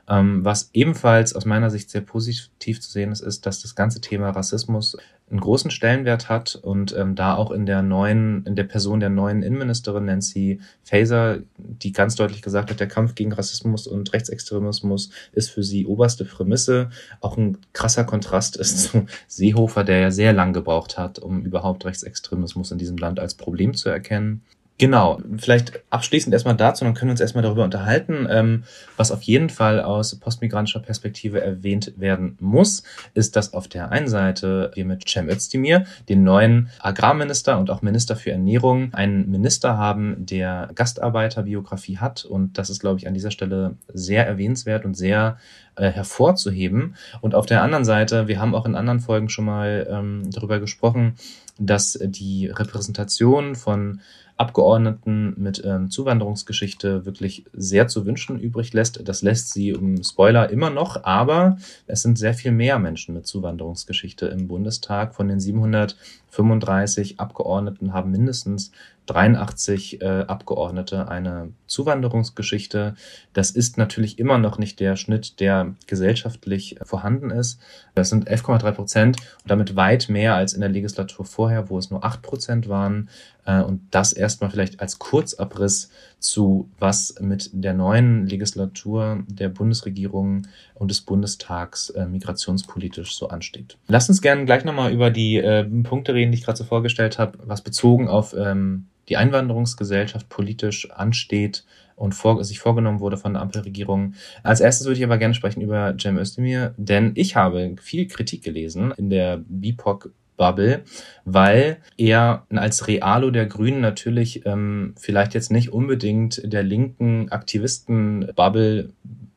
[0.09, 4.01] Ähm, was ebenfalls aus meiner Sicht sehr positiv zu sehen ist, ist, dass das ganze
[4.01, 4.97] Thema Rassismus
[5.31, 9.11] einen großen Stellenwert hat und ähm, da auch in der neuen, in der Person der
[9.11, 15.11] neuen Innenministerin Nancy Faeser, die ganz deutlich gesagt hat, der Kampf gegen Rassismus und Rechtsextremismus
[15.33, 16.91] ist für sie oberste Prämisse.
[17.21, 21.85] Auch ein krasser Kontrast ist zu Seehofer, der ja sehr lang gebraucht hat, um überhaupt
[21.85, 24.43] Rechtsextremismus in diesem Land als Problem zu erkennen.
[24.81, 28.29] Genau, vielleicht abschließend erstmal dazu, dann können wir uns erstmal darüber unterhalten.
[28.31, 28.63] Ähm,
[28.97, 34.07] was auf jeden Fall aus postmigrantischer Perspektive erwähnt werden muss, ist, dass auf der einen
[34.07, 39.77] Seite wir mit Cem Özdemir, den neuen Agrarminister und auch Minister für Ernährung, einen Minister
[39.77, 42.25] haben, der Gastarbeiterbiografie hat.
[42.25, 45.39] Und das ist, glaube ich, an dieser Stelle sehr erwähnenswert und sehr
[45.75, 46.95] äh, hervorzuheben.
[47.21, 50.61] Und auf der anderen Seite, wir haben auch in anderen Folgen schon mal ähm, darüber
[50.61, 51.17] gesprochen,
[51.59, 54.01] dass die Repräsentation von
[54.39, 59.07] Abgeordneten mit ähm, Zuwanderungsgeschichte wirklich sehr zu wünschen übrig lässt.
[59.07, 63.27] Das lässt sie, um Spoiler, immer noch, aber es sind sehr viel mehr Menschen mit
[63.27, 65.17] Zuwanderungsgeschichte im Bundestag.
[65.17, 68.71] Von den 735 Abgeordneten haben mindestens
[69.09, 72.95] 83 äh, Abgeordnete eine Zuwanderungsgeschichte.
[73.33, 77.59] Das ist natürlich immer noch nicht der Schnitt, der gesellschaftlich vorhanden ist.
[77.95, 81.91] Das sind 11,3 Prozent und damit weit mehr als in der Legislatur vorher, wo es
[81.91, 83.09] nur 8 Prozent waren.
[83.49, 90.47] Äh, und das erstmal vielleicht als Kurzabriss zu, was mit der neuen Legislatur der Bundesregierung
[90.75, 93.79] und des Bundestags äh, migrationspolitisch so ansteht.
[93.87, 97.19] Lass uns gerne gleich nochmal über die äh, Punkte reden, die ich gerade so vorgestellt
[97.19, 101.65] habe, was bezogen auf ähm, die Einwanderungsgesellschaft politisch ansteht
[101.97, 104.15] und vor, sich vorgenommen wurde von der Ampelregierung.
[104.43, 108.45] Als erstes würde ich aber gerne sprechen über Cem Özdemir, denn ich habe viel Kritik
[108.45, 110.85] gelesen in der BIPOC Bubble,
[111.27, 118.95] weil er als Realo der Grünen natürlich ähm, vielleicht jetzt nicht unbedingt der linken Aktivisten-Bubble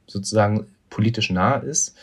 [0.08, 1.96] sozusagen politisch nah ist.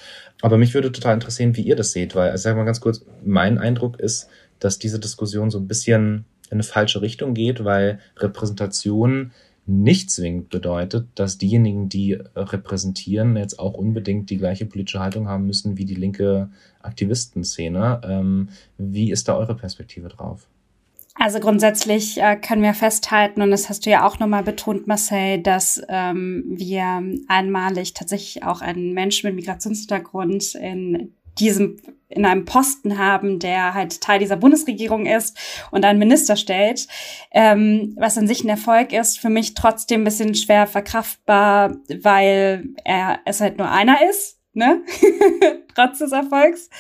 [0.43, 3.05] Aber mich würde total interessieren, wie ihr das seht, weil, also sag mal ganz kurz,
[3.25, 8.01] mein Eindruck ist, dass diese Diskussion so ein bisschen in eine falsche Richtung geht, weil
[8.19, 9.33] Repräsentation
[9.69, 15.47] nicht zwingend bedeutet, dass diejenigen, die repräsentieren, jetzt auch unbedingt die gleiche politische Haltung haben
[15.47, 16.49] müssen wie die linke
[16.81, 18.01] Aktivistenszene.
[18.03, 20.49] Ähm, wie ist da eure Perspektive drauf?
[21.21, 25.43] Also grundsätzlich äh, können wir festhalten, und das hast du ja auch nochmal betont, Marcel,
[25.43, 31.77] dass ähm, wir einmalig tatsächlich auch einen Menschen mit Migrationshintergrund in diesem
[32.09, 35.37] in einem Posten haben, der halt Teil dieser Bundesregierung ist
[35.71, 36.89] und einen Minister stellt,
[37.33, 42.71] ähm, was an sich ein Erfolg ist, für mich trotzdem ein bisschen schwer verkraftbar, weil
[42.85, 44.83] er es halt nur einer ist, ne?
[45.75, 46.71] Trotz des Erfolgs.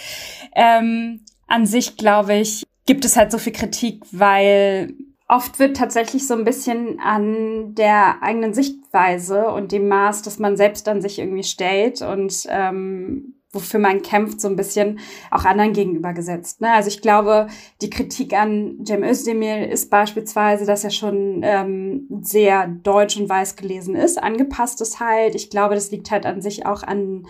[0.54, 4.94] Ähm, an sich, glaube ich, gibt es halt so viel Kritik, weil
[5.28, 10.56] oft wird tatsächlich so ein bisschen an der eigenen Sichtweise und dem Maß, das man
[10.56, 14.98] selbst an sich irgendwie stellt und ähm, wofür man kämpft, so ein bisschen
[15.30, 16.60] auch anderen gegenüber gesetzt.
[16.60, 16.72] Ne?
[16.72, 17.46] Also ich glaube,
[17.80, 23.56] die Kritik an Cem Özdemir ist beispielsweise, dass er schon ähm, sehr deutsch und weiß
[23.56, 25.34] gelesen ist, angepasst ist halt.
[25.34, 27.26] Ich glaube, das liegt halt an sich auch an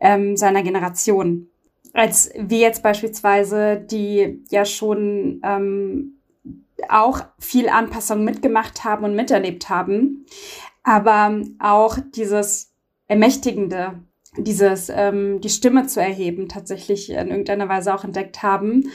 [0.00, 1.48] ähm, seiner Generation.
[1.94, 6.18] Als wir jetzt beispielsweise, die ja schon ähm,
[6.88, 10.26] auch viel Anpassung mitgemacht haben und miterlebt haben,
[10.82, 12.72] aber auch dieses
[13.06, 14.02] Ermächtigende
[14.36, 18.90] dieses, ähm, die Stimme zu erheben, tatsächlich in irgendeiner Weise auch entdeckt haben.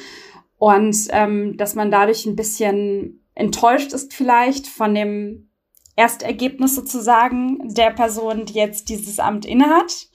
[0.58, 5.50] Und ähm, dass man dadurch ein bisschen enttäuscht ist vielleicht von dem
[5.96, 10.09] Erstergebnis sozusagen der Person, die jetzt dieses Amt innehat.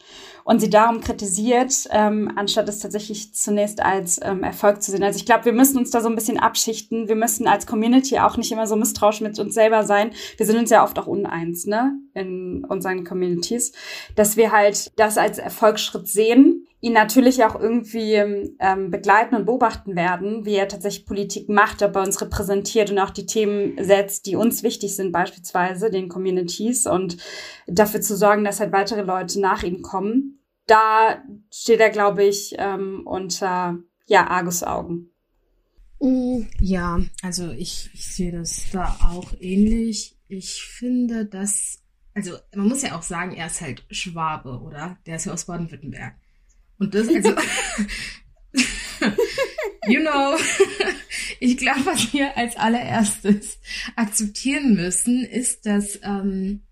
[0.44, 5.02] Und sie darum kritisiert, ähm, anstatt es tatsächlich zunächst als ähm, Erfolg zu sehen.
[5.02, 7.08] Also ich glaube, wir müssen uns da so ein bisschen abschichten.
[7.08, 10.12] Wir müssen als Community auch nicht immer so misstrauisch mit uns selber sein.
[10.36, 13.72] Wir sind uns ja oft auch uneins, ne, in unseren Communities,
[14.16, 19.96] dass wir halt das als Erfolgsschritt sehen ihn natürlich auch irgendwie ähm, begleiten und beobachten
[19.96, 24.26] werden, wie er tatsächlich Politik macht, ob er uns repräsentiert und auch die Themen setzt,
[24.26, 27.16] die uns wichtig sind, beispielsweise den Communities und
[27.66, 30.40] dafür zu sorgen, dass halt weitere Leute nach ihm kommen.
[30.66, 35.10] Da steht er, glaube ich, ähm, unter ja, Argusaugen.
[36.00, 40.18] Mm, ja, also ich, ich sehe das da auch ähnlich.
[40.28, 44.98] Ich finde, dass, also man muss ja auch sagen, er ist halt Schwabe, oder?
[45.06, 46.16] Der ist ja aus Baden-Württemberg.
[46.84, 47.30] Und das, also,
[49.88, 50.36] you know,
[51.40, 53.58] ich glaube, was wir als allererstes
[53.96, 56.62] akzeptieren müssen, ist, dass ähm,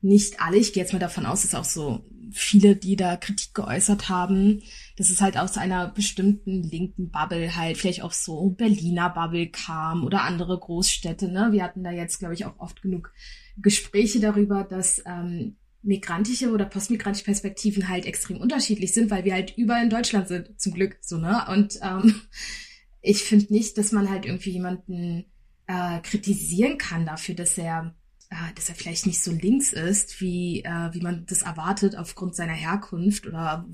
[0.00, 3.54] nicht alle, ich gehe jetzt mal davon aus, dass auch so viele, die da Kritik
[3.54, 4.62] geäußert haben,
[4.96, 10.04] dass es halt aus einer bestimmten linken Bubble halt vielleicht auch so Berliner Bubble kam
[10.04, 11.28] oder andere Großstädte.
[11.30, 11.52] Ne?
[11.52, 13.12] Wir hatten da jetzt, glaube ich, auch oft genug
[13.58, 15.56] Gespräche darüber, dass ähm,
[15.86, 20.60] migrantische oder postmigrantische Perspektiven halt extrem unterschiedlich sind, weil wir halt überall in Deutschland sind,
[20.60, 21.46] zum Glück, so, ne?
[21.48, 22.22] Und ähm,
[23.00, 25.24] ich finde nicht, dass man halt irgendwie jemanden
[25.66, 27.94] äh, kritisieren kann dafür, dass er
[28.30, 32.34] äh, dass er vielleicht nicht so links ist, wie, äh, wie man das erwartet aufgrund
[32.34, 33.66] seiner Herkunft oder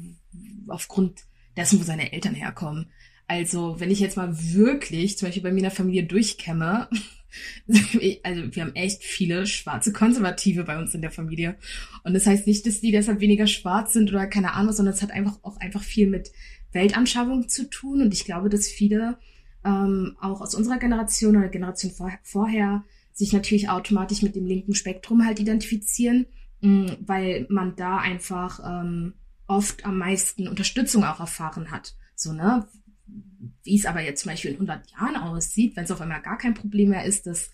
[0.68, 1.24] aufgrund
[1.56, 2.90] dessen, wo seine Eltern herkommen.
[3.26, 6.88] Also, wenn ich jetzt mal wirklich zum Beispiel bei mir in der Familie durchkämme,
[8.22, 11.56] also wir haben echt viele schwarze Konservative bei uns in der Familie.
[12.04, 15.02] Und das heißt nicht, dass die deshalb weniger schwarz sind oder keine Ahnung, sondern es
[15.02, 16.30] hat einfach auch einfach viel mit
[16.72, 18.02] Weltanschauung zu tun.
[18.02, 19.18] Und ich glaube, dass viele
[19.64, 24.74] ähm, auch aus unserer Generation oder Generation vor, vorher sich natürlich automatisch mit dem linken
[24.74, 26.26] Spektrum halt identifizieren,
[26.60, 29.14] mh, weil man da einfach ähm,
[29.46, 31.94] oft am meisten Unterstützung auch erfahren hat.
[32.14, 32.66] So, ne?
[33.64, 36.38] Wie es aber jetzt zum Beispiel in 100 Jahren aussieht, wenn es auf einmal gar
[36.38, 37.50] kein Problem mehr ist, dass,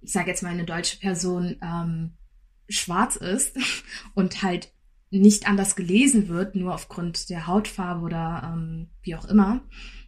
[0.00, 2.14] ich sage jetzt mal, eine deutsche Person ähm,
[2.68, 3.56] schwarz ist
[4.14, 4.72] und halt
[5.10, 9.62] nicht anders gelesen wird, nur aufgrund der Hautfarbe oder ähm, wie auch immer,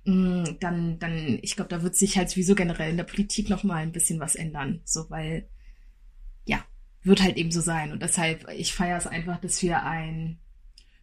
[0.05, 3.62] mm, dann, dann, ich glaube, da wird sich halt sowieso generell in der Politik noch
[3.62, 5.48] mal ein bisschen was ändern, so weil,
[6.46, 6.64] ja,
[7.03, 7.92] wird halt eben so sein.
[7.92, 10.40] Und deshalb, ich feiere es einfach, dass wir ein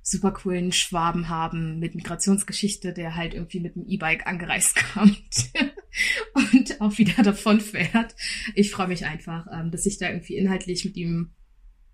[0.07, 5.49] super coolen Schwaben haben mit Migrationsgeschichte, der halt irgendwie mit dem E-Bike angereist kommt
[6.35, 8.15] und auch wieder davon fährt.
[8.53, 11.31] Ich freue mich einfach, ähm, dass ich da irgendwie inhaltlich mit ihm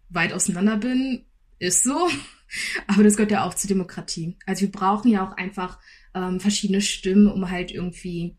[0.09, 1.25] weit auseinander bin.
[1.57, 2.09] Ist so.
[2.87, 4.37] Aber das gehört ja auch zur Demokratie.
[4.45, 5.79] Also wir brauchen ja auch einfach
[6.13, 8.35] ähm, verschiedene Stimmen, um halt irgendwie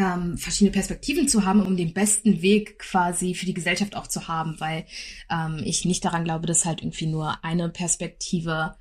[0.00, 4.28] ähm, verschiedene Perspektiven zu haben, um den besten Weg quasi für die Gesellschaft auch zu
[4.28, 4.86] haben, weil
[5.28, 8.76] ähm, ich nicht daran glaube, dass halt irgendwie nur eine Perspektive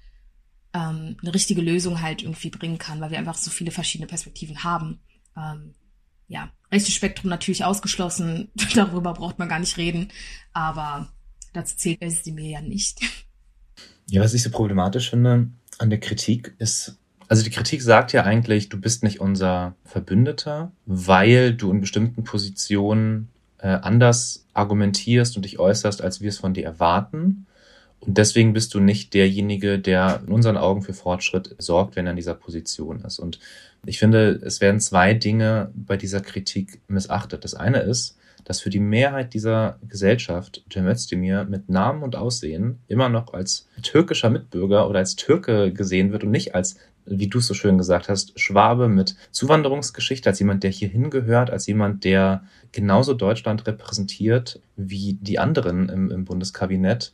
[0.73, 4.63] ähm, eine richtige Lösung halt irgendwie bringen kann, weil wir einfach so viele verschiedene Perspektiven
[4.63, 5.01] haben.
[5.36, 5.73] Ähm,
[6.29, 10.10] ja, rechtes Spektrum natürlich ausgeschlossen, darüber braucht man gar nicht reden,
[10.53, 11.12] aber
[11.51, 13.01] dazu zählt es mir ja nicht.
[14.10, 16.99] Ja, was ich so problematisch finde an der Kritik ist,
[17.30, 22.24] also die Kritik sagt ja eigentlich, du bist nicht unser Verbündeter, weil du in bestimmten
[22.24, 27.46] Positionen äh, anders argumentierst und dich äußerst, als wir es von dir erwarten.
[28.00, 32.12] Und deswegen bist du nicht derjenige, der in unseren Augen für Fortschritt sorgt, wenn er
[32.12, 33.20] in dieser Position ist.
[33.20, 33.39] Und
[33.86, 37.44] ich finde, es werden zwei Dinge bei dieser Kritik missachtet.
[37.44, 42.80] Das eine ist, dass für die Mehrheit dieser Gesellschaft Cem Özdemir mit Namen und Aussehen
[42.88, 46.78] immer noch als türkischer Mitbürger oder als Türke gesehen wird und nicht als
[47.10, 51.50] wie du es so schön gesagt hast, Schwabe mit Zuwanderungsgeschichte, als jemand, der hier hingehört,
[51.50, 57.12] als jemand, der genauso Deutschland repräsentiert wie die anderen im, im Bundeskabinett.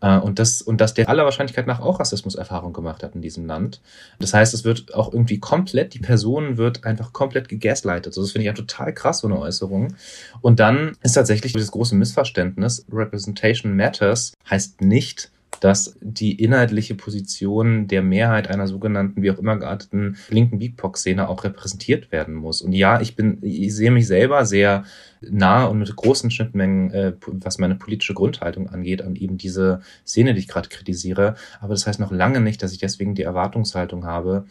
[0.00, 3.46] Äh, und, das, und dass der aller Wahrscheinlichkeit nach auch Rassismuserfahrung gemacht hat in diesem
[3.46, 3.80] Land.
[4.18, 8.08] Das heißt, es wird auch irgendwie komplett, die Person wird einfach komplett gegaslightet.
[8.08, 9.94] Also das finde ich ja total krass, so eine Äußerung.
[10.40, 17.88] Und dann ist tatsächlich das große Missverständnis, Representation Matters heißt nicht, dass die inhaltliche Position
[17.88, 22.62] der Mehrheit einer sogenannten, wie auch immer gearteten linken BeatBox-Szene auch repräsentiert werden muss.
[22.62, 24.84] Und ja, ich bin, ich sehe mich selber sehr
[25.20, 30.34] nah und mit großen Schnittmengen, äh, was meine politische Grundhaltung angeht, an eben diese Szene,
[30.34, 31.36] die ich gerade kritisiere.
[31.60, 34.44] Aber das heißt noch lange nicht, dass ich deswegen die Erwartungshaltung habe,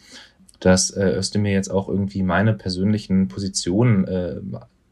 [0.60, 4.36] dass äh, Özdemir jetzt auch irgendwie meine persönlichen Positionen äh,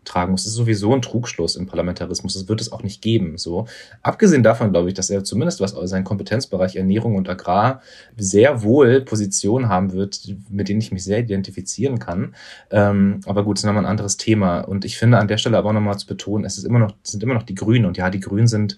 [0.04, 0.44] tragen muss.
[0.44, 2.34] Das ist sowieso ein Trugschluss im Parlamentarismus.
[2.34, 3.38] Das wird es auch nicht geben.
[3.38, 3.66] So.
[4.02, 7.82] Abgesehen davon glaube ich, dass er zumindest was seinen Kompetenzbereich Ernährung und Agrar
[8.16, 12.34] sehr wohl Positionen haben wird, mit denen ich mich sehr identifizieren kann.
[12.70, 14.60] Ähm, aber gut, das ist nochmal ein anderes Thema.
[14.60, 16.94] Und ich finde an der Stelle aber auch nochmal zu betonen, es ist immer noch,
[17.02, 17.84] sind immer noch die Grünen.
[17.84, 18.76] Und ja, die Grünen sind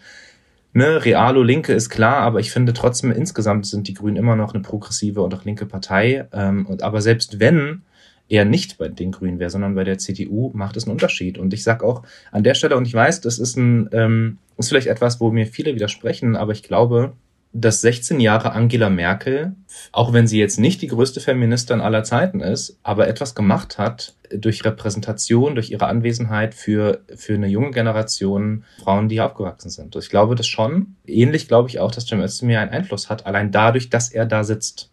[0.76, 4.52] ne, Realo Linke ist klar, aber ich finde trotzdem insgesamt sind die Grünen immer noch
[4.52, 6.28] eine progressive und auch linke Partei.
[6.32, 7.82] Ähm, und, aber selbst wenn
[8.28, 11.38] er nicht bei den Grünen wäre, sondern bei der CDU, macht es einen Unterschied.
[11.38, 14.68] Und ich sage auch an der Stelle, und ich weiß, das ist ein, ähm, ist
[14.68, 17.12] vielleicht etwas, wo mir viele widersprechen, aber ich glaube,
[17.60, 19.54] dass 16 Jahre Angela Merkel,
[19.92, 24.14] auch wenn sie jetzt nicht die größte Feministin aller Zeiten ist, aber etwas gemacht hat
[24.30, 29.96] durch Repräsentation, durch ihre Anwesenheit für, für eine junge Generation Frauen, die aufgewachsen sind.
[29.96, 30.96] Ich glaube das schon.
[31.06, 34.44] Ähnlich glaube ich auch, dass Cem Özdemir einen Einfluss hat, allein dadurch, dass er da
[34.44, 34.90] sitzt.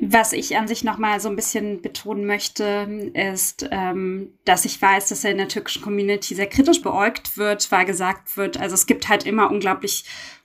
[0.00, 4.80] Was ich an sich noch mal so ein bisschen betonen möchte, ist, ähm, dass ich
[4.80, 8.74] weiß, dass er in der türkischen Community sehr kritisch beäugt wird, weil gesagt wird, also
[8.74, 10.04] es gibt halt immer unglaublich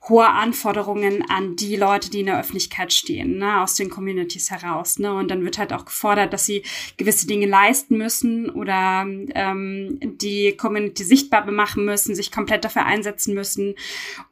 [0.09, 4.99] hohe Anforderungen an die Leute, die in der Öffentlichkeit stehen, ne, aus den Communities heraus.
[4.99, 5.13] Ne?
[5.13, 6.63] Und dann wird halt auch gefordert, dass sie
[6.97, 13.33] gewisse Dinge leisten müssen oder ähm, die Community sichtbar machen müssen, sich komplett dafür einsetzen
[13.33, 13.75] müssen,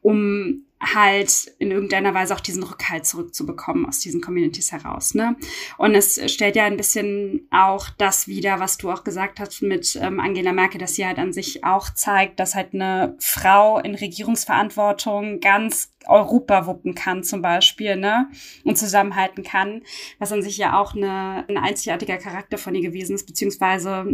[0.02, 5.14] um halt in irgendeiner Weise auch diesen Rückhalt zurückzubekommen aus diesen Communities heraus.
[5.14, 5.36] Ne?
[5.78, 9.96] Und es stellt ja ein bisschen auch das wieder, was du auch gesagt hast mit
[10.00, 13.94] ähm, Angela Merkel, dass sie halt an sich auch zeigt, dass halt eine Frau in
[13.94, 18.28] Regierungsverantwortung ganz Europa wuppen kann zum Beispiel, ne?
[18.64, 19.82] Und zusammenhalten kann,
[20.18, 24.04] was an sich ja auch eine, ein einzigartiger Charakter von ihr gewesen ist, beziehungsweise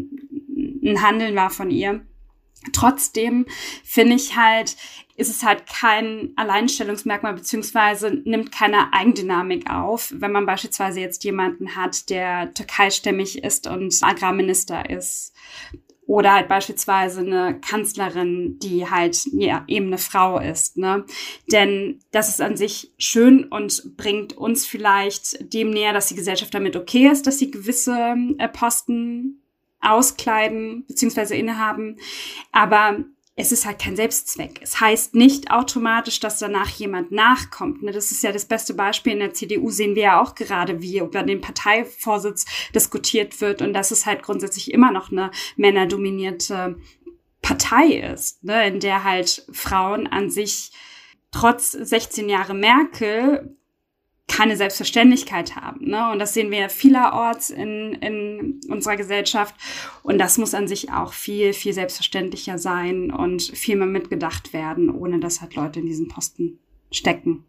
[0.83, 2.05] ein Handeln war von ihr.
[2.73, 3.47] Trotzdem
[3.85, 4.77] finde ich halt,
[5.19, 11.75] ist es halt kein Alleinstellungsmerkmal beziehungsweise nimmt keine Eigendynamik auf, wenn man beispielsweise jetzt jemanden
[11.75, 15.35] hat, der türkeistämmig ist und Agrarminister ist.
[16.07, 20.79] Oder halt beispielsweise eine Kanzlerin, die halt ja, eben eine Frau ist.
[20.79, 21.05] Ne?
[21.51, 26.55] Denn das ist an sich schön und bringt uns vielleicht dem näher, dass die Gesellschaft
[26.55, 29.43] damit okay ist, dass sie gewisse äh, Posten
[29.81, 31.97] auskleiden beziehungsweise innehaben.
[32.53, 33.05] Aber
[33.41, 34.59] es ist halt kein Selbstzweck.
[34.63, 37.85] Es heißt nicht automatisch, dass danach jemand nachkommt.
[37.85, 39.13] Ne, das ist ja das beste Beispiel.
[39.13, 43.75] In der CDU sehen wir ja auch gerade, wie über den Parteivorsitz diskutiert wird und
[43.75, 46.81] dass es halt grundsätzlich immer noch eine männerdominierte
[47.41, 50.73] Partei ist, ne, in der halt Frauen an sich
[51.31, 53.57] trotz 16 Jahre Merkel
[54.29, 55.87] keine Selbstverständlichkeit haben.
[55.87, 56.13] Ne?
[56.13, 59.55] Und das sehen wir vielerorts in, in unserer Gesellschaft.
[60.03, 64.91] Und das muss an sich auch viel, viel selbstverständlicher sein und viel mehr mitgedacht werden,
[64.91, 66.61] ohne dass halt Leute in diesen Posten
[66.93, 67.45] stecken.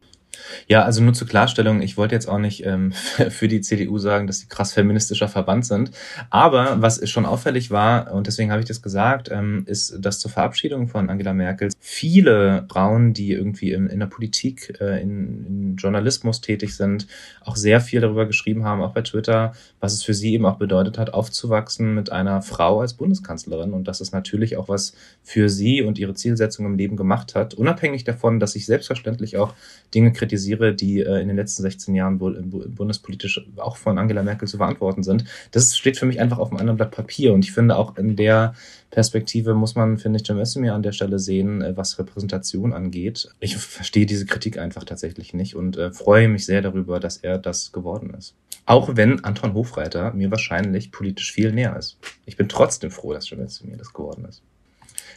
[0.68, 2.92] Ja, also nur zur Klarstellung, ich wollte jetzt auch nicht ähm,
[3.30, 5.92] für die CDU sagen, dass sie krass feministischer Verband sind.
[6.30, 10.32] Aber was schon auffällig war, und deswegen habe ich das gesagt, ähm, ist, dass zur
[10.32, 15.76] Verabschiedung von Angela Merkel viele Frauen, die irgendwie in, in der Politik, äh, in, in
[15.76, 17.08] Journalismus tätig sind,
[17.44, 20.58] auch sehr viel darüber geschrieben haben, auch bei Twitter, was es für sie eben auch
[20.58, 25.50] bedeutet hat, aufzuwachsen mit einer Frau als Bundeskanzlerin und dass es natürlich auch was für
[25.50, 29.54] sie und ihre Zielsetzung im Leben gemacht hat, unabhängig davon, dass ich selbstverständlich auch
[29.94, 34.58] Dinge kritisiere, die äh, in den letzten 16 Jahren bundespolitisch auch von Angela Merkel zu
[34.58, 35.26] verantworten sind.
[35.52, 37.34] Das steht für mich einfach auf einem anderen Blatt Papier.
[37.34, 38.54] Und ich finde auch in der
[38.92, 43.30] Perspektive muss man, finde ich, Jim Özdemir an der Stelle sehen, äh, was Repräsentation angeht.
[43.40, 47.40] Ich verstehe diese Kritik einfach tatsächlich nicht und äh, freue mich sehr darüber, dass er
[47.40, 48.36] das geworden ist.
[48.66, 51.98] Auch wenn Anton Hofreiter mir wahrscheinlich politisch viel näher ist.
[52.26, 54.44] Ich bin trotzdem froh, dass Jim Özdemir das geworden ist.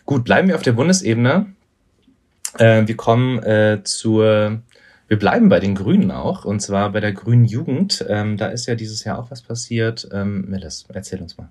[0.07, 1.53] Gut, bleiben wir auf der Bundesebene.
[2.59, 4.63] Äh, wir kommen äh, zur,
[5.13, 8.03] wir bleiben bei den Grünen auch, und zwar bei der Grünen Jugend.
[8.09, 10.09] Ähm, da ist ja dieses Jahr auch was passiert.
[10.11, 11.51] Ähm, Melis, erzähl uns mal.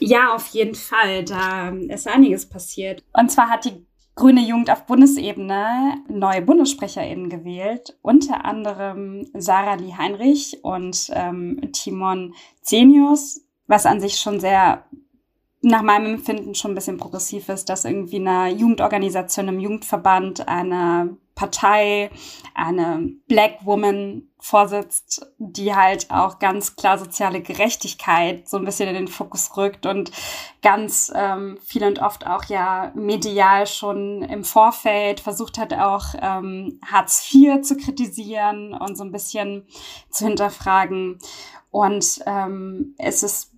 [0.00, 1.24] Ja, auf jeden Fall.
[1.24, 3.04] Da ist einiges passiert.
[3.12, 9.94] Und zwar hat die Grüne Jugend auf Bundesebene neue BundessprecherInnen gewählt, unter anderem Sarah Lee
[9.96, 14.86] Heinrich und ähm, Timon Zenius, was an sich schon sehr
[15.60, 21.16] nach meinem Empfinden schon ein bisschen progressiv ist, dass irgendwie eine Jugendorganisation im Jugendverband eine
[21.38, 22.10] Partei,
[22.52, 28.94] eine Black Woman vorsitzt, die halt auch ganz klar soziale Gerechtigkeit so ein bisschen in
[28.96, 30.10] den Fokus rückt und
[30.62, 36.80] ganz ähm, viel und oft auch ja medial schon im Vorfeld versucht hat, auch ähm,
[36.84, 39.64] Hartz IV zu kritisieren und so ein bisschen
[40.10, 41.20] zu hinterfragen.
[41.70, 43.52] Und ähm, es ist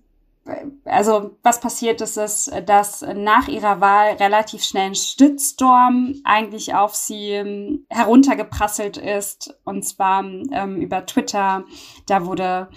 [0.85, 6.95] also was passiert ist, ist, dass nach ihrer Wahl relativ schnell ein Stützstorm eigentlich auf
[6.95, 9.55] sie ähm, heruntergeprasselt ist.
[9.63, 11.63] Und zwar ähm, über Twitter.
[12.07, 12.69] Da wurde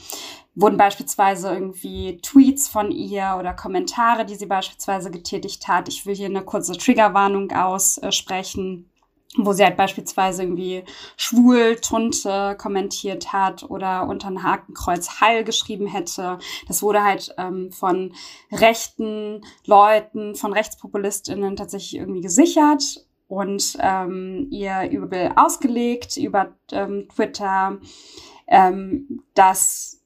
[0.56, 5.88] wurden beispielsweise irgendwie Tweets von ihr oder Kommentare, die sie beispielsweise getätigt hat.
[5.88, 8.88] Ich will hier eine kurze Triggerwarnung aussprechen
[9.36, 10.84] wo sie halt beispielsweise irgendwie
[11.16, 16.38] schwul, Tunte kommentiert hat oder unter ein Hakenkreuz Heil geschrieben hätte.
[16.68, 18.14] Das wurde halt ähm, von
[18.52, 23.06] rechten Leuten, von RechtspopulistInnen tatsächlich irgendwie gesichert.
[23.26, 27.78] und ähm, ihr übel ausgelegt über ähm, Twitter,
[28.46, 30.03] ähm, dass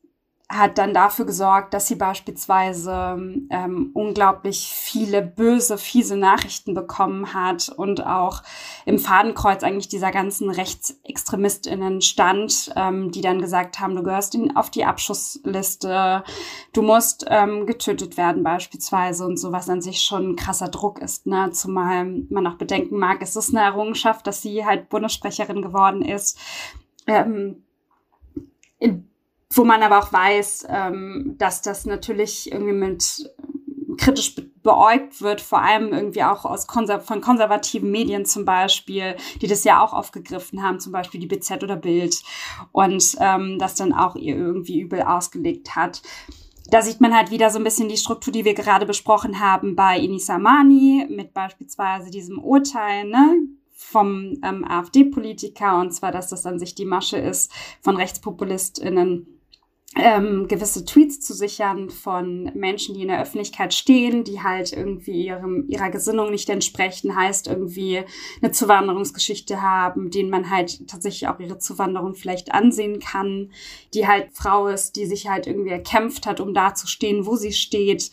[0.50, 3.18] hat dann dafür gesorgt, dass sie beispielsweise
[3.50, 8.42] ähm, unglaublich viele böse, fiese Nachrichten bekommen hat und auch
[8.86, 14.56] im Fadenkreuz eigentlich dieser ganzen RechtsextremistInnen stand, ähm, die dann gesagt haben, du gehörst in,
[14.56, 16.24] auf die Abschussliste,
[16.72, 21.26] du musst ähm, getötet werden beispielsweise und sowas an sich schon ein krasser Druck ist,
[21.26, 21.50] ne?
[21.52, 26.38] zumal man auch bedenken mag, es ist eine Errungenschaft, dass sie halt Bundessprecherin geworden ist.
[27.06, 27.64] Ähm,
[28.78, 29.07] in
[29.50, 33.30] wo man aber auch weiß, ähm, dass das natürlich irgendwie mit
[33.96, 39.46] kritisch beäugt wird, vor allem irgendwie auch aus konser von konservativen Medien zum Beispiel, die
[39.46, 42.22] das ja auch aufgegriffen haben, zum Beispiel die BZ oder Bild
[42.72, 46.02] und ähm, das dann auch ihr irgendwie übel ausgelegt hat.
[46.70, 49.74] Da sieht man halt wieder so ein bisschen die Struktur, die wir gerade besprochen haben
[49.74, 53.40] bei Inis Amani mit beispielsweise diesem Urteil, ne?
[53.72, 59.37] vom ähm, AfD-Politiker, und zwar, dass das an sich die Masche ist von RechtspopulistInnen,
[59.96, 65.26] ähm, gewisse Tweets zu sichern von Menschen, die in der Öffentlichkeit stehen, die halt irgendwie
[65.26, 68.04] ihrem, ihrer Gesinnung nicht entsprechen, heißt irgendwie
[68.42, 73.50] eine Zuwanderungsgeschichte haben, denen man halt tatsächlich auch ihre Zuwanderung vielleicht ansehen kann,
[73.94, 77.36] die halt Frau ist, die sich halt irgendwie erkämpft hat, um da zu stehen, wo
[77.36, 78.10] sie steht.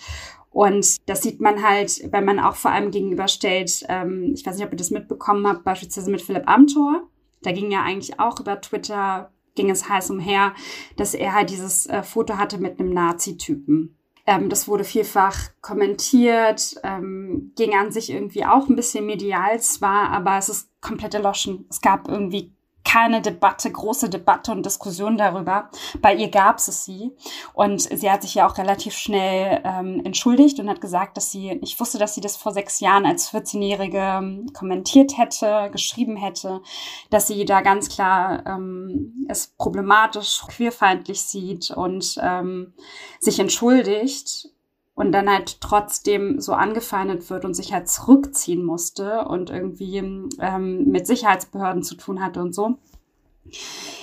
[0.49, 4.65] Und das sieht man halt, wenn man auch vor allem gegenüberstellt, ähm, ich weiß nicht,
[4.65, 7.03] ob ihr das mitbekommen habt, beispielsweise mit Philipp Amthor.
[7.41, 10.53] Da ging ja eigentlich auch über Twitter ging es heiß umher,
[10.97, 13.97] dass er halt dieses äh, Foto hatte mit einem Nazi-Typen.
[14.27, 20.09] Ähm, das wurde vielfach kommentiert, ähm, ging an sich irgendwie auch ein bisschen medial zwar,
[20.09, 21.65] aber es ist komplett erloschen.
[21.69, 22.54] Es gab irgendwie
[22.85, 25.69] keine Debatte, große Debatte und Diskussion darüber.
[26.01, 27.11] Bei ihr gab es sie.
[27.53, 31.59] Und sie hat sich ja auch relativ schnell ähm, entschuldigt und hat gesagt, dass sie,
[31.61, 36.61] ich wusste, dass sie das vor sechs Jahren als 14-Jährige ähm, kommentiert hätte, geschrieben hätte,
[37.09, 42.73] dass sie da ganz klar ähm, es problematisch, queerfeindlich sieht und ähm,
[43.19, 44.54] sich entschuldigt
[44.95, 49.97] und dann halt trotzdem so angefeindet wird und sich halt zurückziehen musste und irgendwie
[50.39, 52.77] ähm, mit Sicherheitsbehörden zu tun hatte und so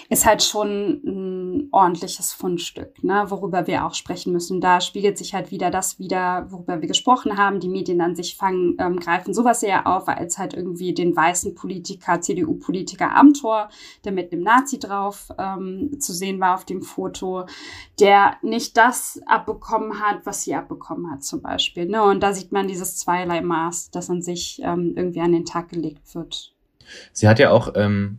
[0.08, 4.60] ist halt schon ein ordentliches Fundstück, ne, worüber wir auch sprechen müssen.
[4.60, 7.60] Da spiegelt sich halt wieder das wieder, worüber wir gesprochen haben.
[7.60, 11.54] Die Medien an sich fangen, ähm, greifen sowas sehr auf, als halt irgendwie den weißen
[11.54, 13.70] Politiker, CDU-Politiker Amtor,
[14.04, 17.46] der mit einem Nazi drauf ähm, zu sehen war auf dem Foto,
[17.98, 21.86] der nicht das abbekommen hat, was sie abbekommen hat zum Beispiel.
[21.86, 22.02] Ne?
[22.02, 25.70] Und da sieht man dieses zweierlei Maß, das an sich ähm, irgendwie an den Tag
[25.70, 26.51] gelegt wird.
[27.12, 28.18] Sie hat ja auch ähm,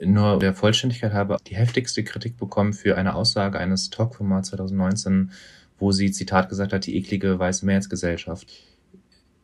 [0.00, 5.32] nur der Vollständigkeit halber die heftigste Kritik bekommen für eine Aussage eines Talkformats 2019,
[5.78, 8.48] wo sie, Zitat, gesagt hat, die eklige weiße Mehrheitsgesellschaft.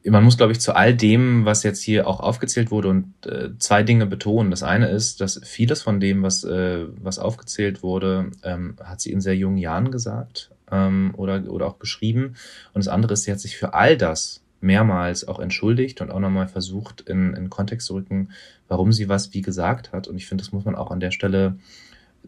[0.06, 3.50] Man muss, glaube ich, zu all dem, was jetzt hier auch aufgezählt wurde, und äh,
[3.58, 4.50] zwei Dinge betonen.
[4.50, 9.12] Das eine ist, dass vieles von dem, was, äh, was aufgezählt wurde, ähm, hat sie
[9.12, 12.34] in sehr jungen Jahren gesagt ähm, oder, oder auch geschrieben.
[12.74, 16.20] Und das andere ist, sie hat sich für all das, mehrmals auch entschuldigt und auch
[16.20, 18.30] nochmal versucht, in, in Kontext zu rücken,
[18.68, 20.08] warum sie was wie gesagt hat.
[20.08, 21.56] Und ich finde, das muss man auch an der Stelle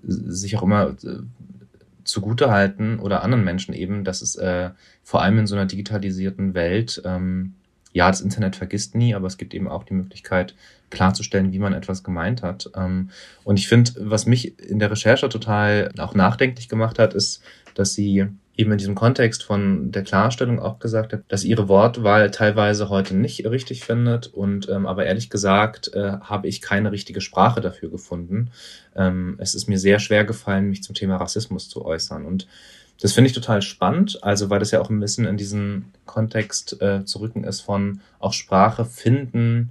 [0.02, 1.20] sich auch immer äh,
[2.04, 4.70] zugute halten oder anderen Menschen eben, dass es äh,
[5.02, 7.54] vor allem in so einer digitalisierten Welt, ähm,
[7.92, 10.54] ja, das Internet vergisst nie, aber es gibt eben auch die Möglichkeit,
[10.90, 12.70] klarzustellen, wie man etwas gemeint hat.
[12.76, 13.10] Ähm,
[13.42, 17.42] und ich finde, was mich in der Recherche total auch nachdenklich gemacht hat, ist,
[17.74, 22.30] dass sie eben in diesem Kontext von der Klarstellung auch gesagt hat, dass ihre Wortwahl
[22.30, 24.28] teilweise heute nicht richtig findet.
[24.28, 28.50] Und ähm, aber ehrlich gesagt äh, habe ich keine richtige Sprache dafür gefunden.
[28.94, 32.24] Ähm, es ist mir sehr schwer gefallen, mich zum Thema Rassismus zu äußern.
[32.24, 32.46] Und
[33.00, 36.80] das finde ich total spannend, also weil das ja auch ein bisschen in diesen Kontext
[36.80, 39.70] äh, zu rücken ist von auch Sprache finden,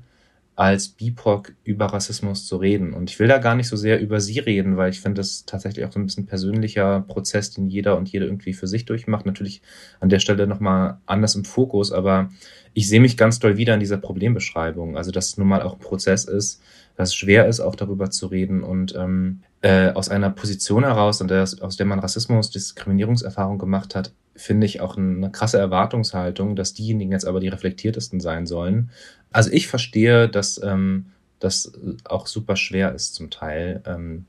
[0.56, 2.94] als BIPOC über Rassismus zu reden.
[2.94, 5.46] Und ich will da gar nicht so sehr über sie reden, weil ich finde, das
[5.46, 9.26] tatsächlich auch so ein bisschen persönlicher Prozess, den jeder und jede irgendwie für sich durchmacht.
[9.26, 9.62] Natürlich
[10.00, 12.30] an der Stelle nochmal anders im Fokus, aber
[12.74, 14.96] ich sehe mich ganz doll wieder in dieser Problembeschreibung.
[14.96, 16.62] Also, dass es nun mal auch ein Prozess ist,
[16.96, 21.22] dass es schwer ist, auch darüber zu reden und ähm, äh, aus einer Position heraus,
[21.22, 27.12] aus der man Rassismus, Diskriminierungserfahrung gemacht hat, finde ich auch eine krasse Erwartungshaltung, dass diejenigen
[27.12, 28.92] jetzt aber die reflektiertesten sein sollen.
[29.32, 31.08] Also ich verstehe, dass ähm,
[31.40, 31.72] das
[32.06, 34.26] auch super schwer ist zum Teil ähm,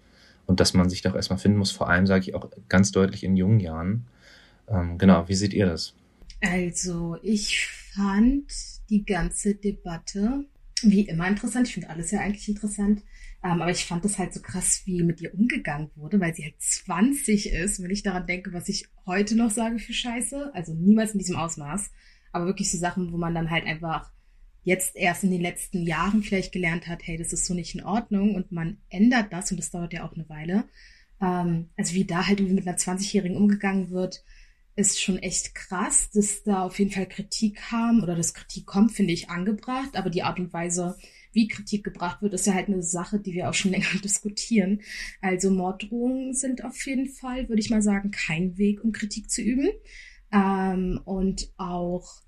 [0.46, 3.24] und dass man sich doch erstmal finden muss, vor allem sage ich auch ganz deutlich
[3.24, 4.06] in jungen Jahren.
[4.68, 5.94] Ähm, genau, wie seht ihr das?
[6.40, 8.44] Also ich fand
[8.90, 10.44] die ganze Debatte
[10.82, 11.68] wie immer interessant.
[11.68, 13.02] Ich finde alles ja eigentlich interessant.
[13.46, 16.42] Ähm, aber ich fand das halt so krass, wie mit ihr umgegangen wurde, weil sie
[16.42, 20.50] halt 20 ist, wenn ich daran denke, was ich heute noch sage für Scheiße.
[20.52, 21.90] Also niemals in diesem Ausmaß.
[22.32, 24.10] Aber wirklich so Sachen, wo man dann halt einfach
[24.64, 27.84] jetzt erst in den letzten Jahren vielleicht gelernt hat, hey, das ist so nicht in
[27.84, 30.64] Ordnung und man ändert das und das dauert ja auch eine Weile.
[31.20, 34.24] Ähm, also wie da halt mit einer 20-Jährigen umgegangen wird,
[34.74, 38.90] ist schon echt krass, dass da auf jeden Fall Kritik kam oder dass Kritik kommt,
[38.90, 40.96] finde ich angebracht, aber die Art und Weise,
[41.36, 44.80] wie Kritik gebracht wird, ist ja halt eine Sache, die wir auch schon länger diskutieren.
[45.20, 49.42] Also Morddrohungen sind auf jeden Fall, würde ich mal sagen, kein Weg, um Kritik zu
[49.42, 49.68] üben.
[50.32, 52.22] Ähm, und auch,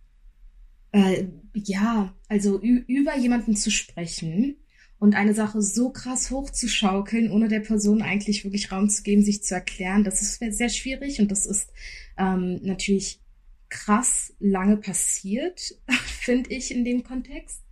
[0.93, 4.57] äh, ja, also über jemanden zu sprechen
[4.99, 9.43] und eine Sache so krass hochzuschaukeln, ohne der Person eigentlich wirklich Raum zu geben, sich
[9.43, 11.73] zu erklären, das ist sehr schwierig und das ist
[12.17, 13.21] ähm, natürlich
[13.69, 15.75] krass lange passiert,
[16.21, 17.63] finde ich in dem Kontext.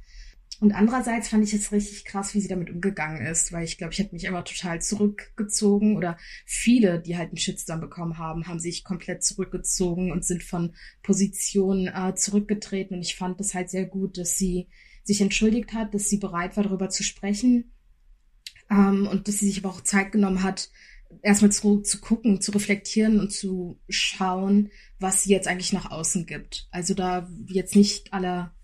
[0.61, 3.93] Und andererseits fand ich es richtig krass, wie sie damit umgegangen ist, weil ich glaube,
[3.93, 8.59] ich hätte mich immer total zurückgezogen oder viele, die halt einen Shitstorm bekommen haben, haben
[8.59, 12.97] sich komplett zurückgezogen und sind von Positionen äh, zurückgetreten.
[12.97, 14.69] Und ich fand es halt sehr gut, dass sie
[15.05, 17.73] sich entschuldigt hat, dass sie bereit war, darüber zu sprechen
[18.71, 20.71] ähm, und dass sie sich aber auch Zeit genommen hat,
[21.23, 26.27] erstmal zu, zu gucken, zu reflektieren und zu schauen, was sie jetzt eigentlich nach außen
[26.27, 26.67] gibt.
[26.71, 28.56] Also da jetzt nicht aller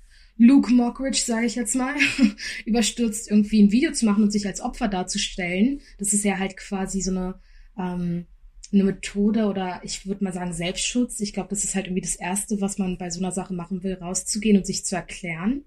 [0.43, 1.95] Luke Mockridge, sage ich jetzt mal,
[2.65, 5.81] überstürzt, irgendwie ein Video zu machen und sich als Opfer darzustellen.
[5.99, 7.41] Das ist ja halt quasi so eine,
[7.79, 8.27] ähm,
[8.73, 11.21] eine Methode oder ich würde mal sagen Selbstschutz.
[11.21, 13.85] Ich glaube, das ist halt irgendwie das Erste, was man bei so einer Sache machen
[13.85, 15.63] will, rauszugehen und sich zu erklären.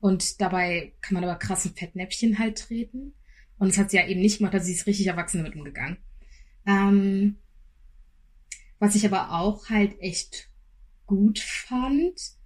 [0.00, 3.12] Und dabei kann man aber krassen Fettnäpfchen halt treten.
[3.60, 5.98] Und das hat sie ja eben nicht gemacht, also sie ist richtig erwachsen damit umgegangen.
[6.66, 7.36] Ähm,
[8.80, 10.48] was ich aber auch halt echt
[11.06, 12.37] gut fand,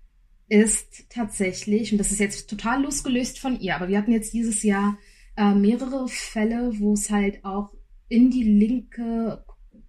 [0.52, 4.62] ist tatsächlich, und das ist jetzt total losgelöst von ihr, aber wir hatten jetzt dieses
[4.62, 4.98] Jahr
[5.34, 7.72] äh, mehrere Fälle, wo es halt auch
[8.10, 9.46] in die linke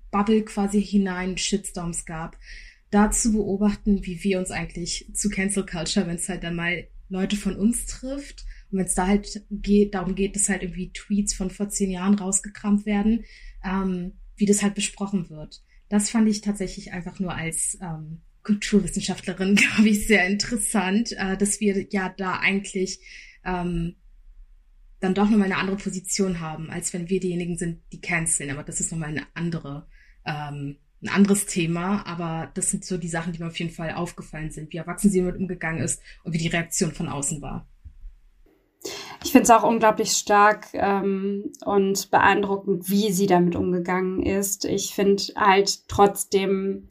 [0.10, 2.38] Bubble quasi hinein Shitstorms gab.
[2.92, 6.88] Da zu beobachten, wie wir uns eigentlich zu Cancel Culture, wenn es halt dann mal
[7.10, 10.94] Leute von uns trifft und wenn es da halt geht, darum geht, dass halt irgendwie
[10.94, 13.26] Tweets von vor zehn Jahren rausgekramt werden,
[13.66, 15.62] ähm, wie das halt besprochen wird.
[15.90, 21.60] Das fand ich tatsächlich einfach nur als ähm, Kulturwissenschaftlerin, glaube ich, sehr interessant, äh, dass
[21.60, 23.00] wir ja da eigentlich
[23.44, 23.96] ähm,
[25.00, 28.52] dann doch nochmal eine andere Position haben, als wenn wir diejenigen sind, die canceln.
[28.52, 29.88] Aber das ist nochmal eine andere,
[30.26, 32.06] ähm, ein anderes Thema.
[32.06, 35.10] Aber das sind so die Sachen, die mir auf jeden Fall aufgefallen sind, wie erwachsen
[35.10, 37.68] sie damit umgegangen ist und wie die Reaktion von außen war.
[39.24, 44.66] Ich finde es auch unglaublich stark ähm, und beeindruckend, wie sie damit umgegangen ist.
[44.66, 46.90] Ich finde halt trotzdem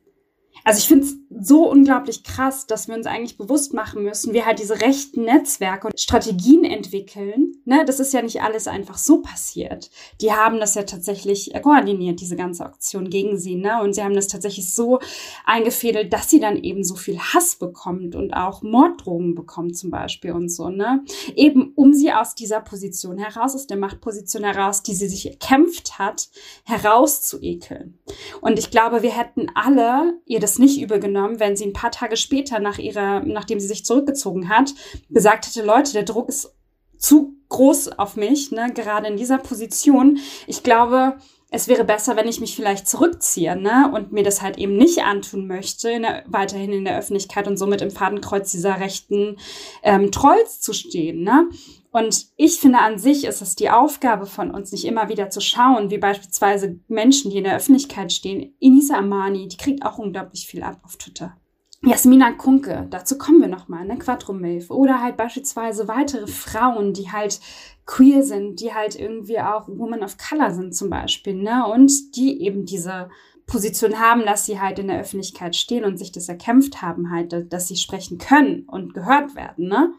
[0.64, 4.44] also ich finde es so unglaublich krass, dass wir uns eigentlich bewusst machen müssen, wie
[4.44, 7.56] halt diese rechten Netzwerke und Strategien entwickeln.
[7.64, 9.90] Ne, das ist ja nicht alles einfach so passiert.
[10.20, 13.54] Die haben das ja tatsächlich koordiniert, diese ganze Aktion gegen sie.
[13.54, 13.80] Ne?
[13.82, 14.98] Und sie haben das tatsächlich so
[15.44, 20.32] eingefädelt, dass sie dann eben so viel Hass bekommt und auch Morddrogen bekommt zum Beispiel
[20.32, 20.70] und so.
[20.70, 21.04] Ne?
[21.36, 25.98] Eben um sie aus dieser Position heraus, aus der Machtposition heraus, die sie sich erkämpft
[25.98, 26.28] hat,
[26.64, 27.98] herauszuekeln.
[28.40, 31.90] Und ich glaube, wir hätten alle ihr das nicht übel genommen, wenn sie ein paar
[31.90, 34.74] Tage später nach ihrer, nachdem sie sich zurückgezogen hat,
[35.10, 36.54] gesagt hätte, Leute, der Druck ist
[36.98, 40.18] zu groß auf mich, ne, gerade in dieser Position.
[40.46, 41.16] Ich glaube,
[41.50, 45.02] es wäre besser, wenn ich mich vielleicht zurückziehe, ne, und mir das halt eben nicht
[45.02, 49.36] antun möchte, in der, weiterhin in der Öffentlichkeit und somit im Fadenkreuz dieser rechten
[49.82, 51.48] ähm, Trolls zu stehen, ne.
[51.92, 55.42] Und ich finde an sich ist es die Aufgabe von uns, nicht immer wieder zu
[55.42, 58.54] schauen, wie beispielsweise Menschen, die in der Öffentlichkeit stehen.
[58.60, 61.36] Inisa Amani, die kriegt auch unglaublich viel ab auf Twitter.
[61.84, 64.70] Jasmina Kunke, dazu kommen wir nochmal, ne, Quadromilf.
[64.70, 67.40] Oder halt beispielsweise weitere Frauen, die halt
[67.84, 72.40] queer sind, die halt irgendwie auch Women of Color sind zum Beispiel, ne, und die
[72.42, 73.10] eben diese
[73.46, 77.52] Position haben, dass sie halt in der Öffentlichkeit stehen und sich das erkämpft haben, halt,
[77.52, 79.92] dass sie sprechen können und gehört werden, ne.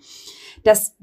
[0.63, 0.95] Dass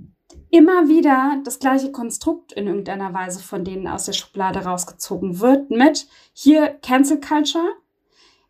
[0.50, 5.70] immer wieder das gleiche Konstrukt in irgendeiner Weise von denen aus der Schublade rausgezogen wird
[5.70, 7.72] mit hier Cancel Culture,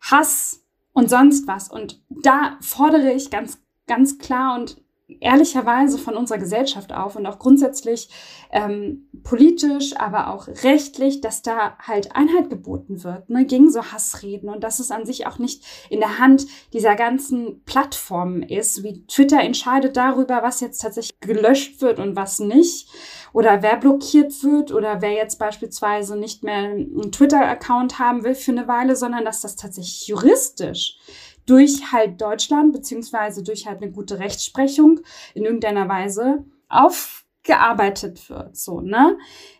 [0.01, 1.69] Hass und sonst was.
[1.69, 4.80] Und da fordere ich ganz, ganz klar und
[5.19, 8.09] ehrlicherweise von unserer Gesellschaft auf und auch grundsätzlich
[8.51, 14.49] ähm, politisch, aber auch rechtlich, dass da halt Einheit geboten wird ne, gegen so Hassreden
[14.49, 19.05] und dass es an sich auch nicht in der Hand dieser ganzen Plattformen ist, wie
[19.07, 22.89] Twitter entscheidet darüber, was jetzt tatsächlich gelöscht wird und was nicht
[23.33, 28.51] oder wer blockiert wird oder wer jetzt beispielsweise nicht mehr einen Twitter-Account haben will für
[28.51, 30.97] eine Weile, sondern dass das tatsächlich juristisch
[31.45, 34.99] durch halt Deutschland beziehungsweise durch halt eine gute Rechtsprechung
[35.33, 39.17] in irgendeiner Weise aufgearbeitet wird, so, ne?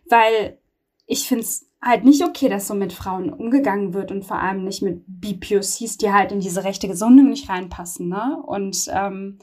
[0.10, 0.58] Weil
[1.06, 4.64] ich finde es halt nicht okay, dass so mit Frauen umgegangen wird und vor allem
[4.64, 8.42] nicht mit BPOCs, die halt in diese rechte Gesundung nicht reinpassen, ne?
[8.46, 9.40] Und ähm,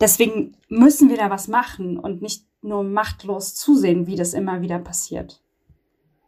[0.00, 4.78] deswegen müssen wir da was machen und nicht nur machtlos zusehen, wie das immer wieder
[4.78, 5.42] passiert.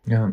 [0.07, 0.33] Ja,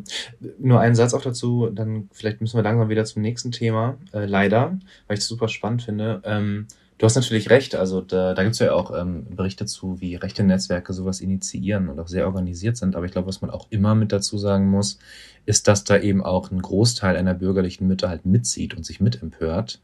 [0.60, 4.26] nur einen Satz auch dazu, dann vielleicht müssen wir langsam wieder zum nächsten Thema, äh,
[4.26, 6.22] leider, weil ich es super spannend finde.
[6.24, 10.00] Ähm, du hast natürlich recht, also da, da gibt es ja auch ähm, Berichte zu,
[10.00, 13.52] wie rechte Netzwerke sowas initiieren und auch sehr organisiert sind, aber ich glaube, was man
[13.52, 15.00] auch immer mit dazu sagen muss,
[15.46, 19.82] ist, dass da eben auch ein Großteil einer bürgerlichen Mitte halt mitzieht und sich mitempört,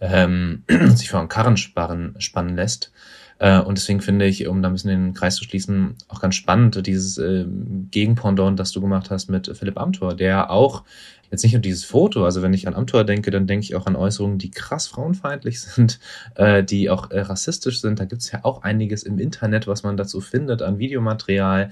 [0.00, 0.62] ähm,
[0.94, 2.92] sich vor den Karren sparen, spannen lässt.
[3.38, 6.34] Äh, und deswegen finde ich, um da ein bisschen den Kreis zu schließen, auch ganz
[6.34, 7.44] spannend, dieses äh,
[7.90, 10.84] Gegenpendant, das du gemacht hast mit Philipp Amthor, der auch
[11.30, 13.86] jetzt nicht nur dieses Foto, also wenn ich an Amthor denke, dann denke ich auch
[13.86, 15.98] an Äußerungen, die krass frauenfeindlich sind,
[16.36, 18.00] äh, die auch äh, rassistisch sind.
[18.00, 21.70] Da gibt es ja auch einiges im Internet, was man dazu findet an Videomaterial.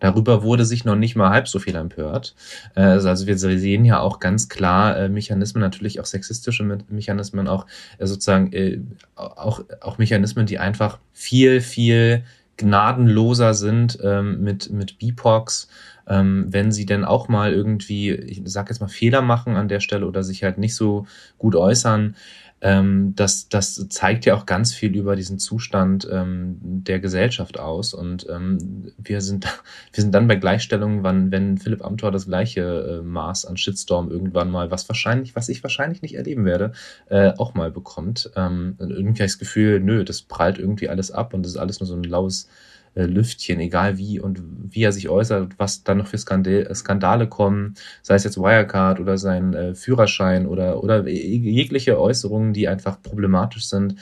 [0.00, 2.34] Darüber wurde sich noch nicht mal halb so viel empört.
[2.74, 7.66] Äh, also wir sehen ja auch ganz klar äh, Mechanismen, natürlich auch sexistische Mechanismen, auch
[7.98, 12.24] äh, sozusagen auch, auch Mechanismen, die einfach viel, viel
[12.56, 15.68] gnadenloser sind ähm, mit, mit BIPOX,
[16.06, 19.80] ähm, wenn sie denn auch mal irgendwie, ich sag jetzt mal, Fehler machen an der
[19.80, 21.06] Stelle oder sich halt nicht so
[21.38, 22.16] gut äußern,
[22.62, 27.94] ähm, das, das zeigt ja auch ganz viel über diesen Zustand ähm, der Gesellschaft aus.
[27.94, 29.46] Und ähm, wir, sind,
[29.92, 34.10] wir sind dann bei Gleichstellung, wann, wenn Philipp Amthor das gleiche äh, Maß an Shitstorm
[34.10, 36.72] irgendwann mal, was wahrscheinlich, was ich wahrscheinlich nicht erleben werde,
[37.08, 38.30] äh, auch mal bekommt.
[38.36, 41.58] Ähm, irgendwie habe ich das Gefühl, nö, das prallt irgendwie alles ab und das ist
[41.58, 42.48] alles nur so ein laues
[42.94, 47.28] äh, Lüftchen, egal wie und wie er sich äußert, was dann noch für Skandale, Skandale
[47.28, 53.00] kommen, sei es jetzt Wirecard oder sein äh, Führerschein oder, oder jegliche Äußerungen, die einfach
[53.02, 53.96] problematisch sind,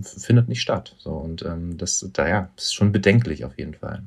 [0.00, 0.96] findet nicht statt.
[0.98, 4.02] So, und ähm, das, da, ja, ist schon bedenklich auf jeden Fall.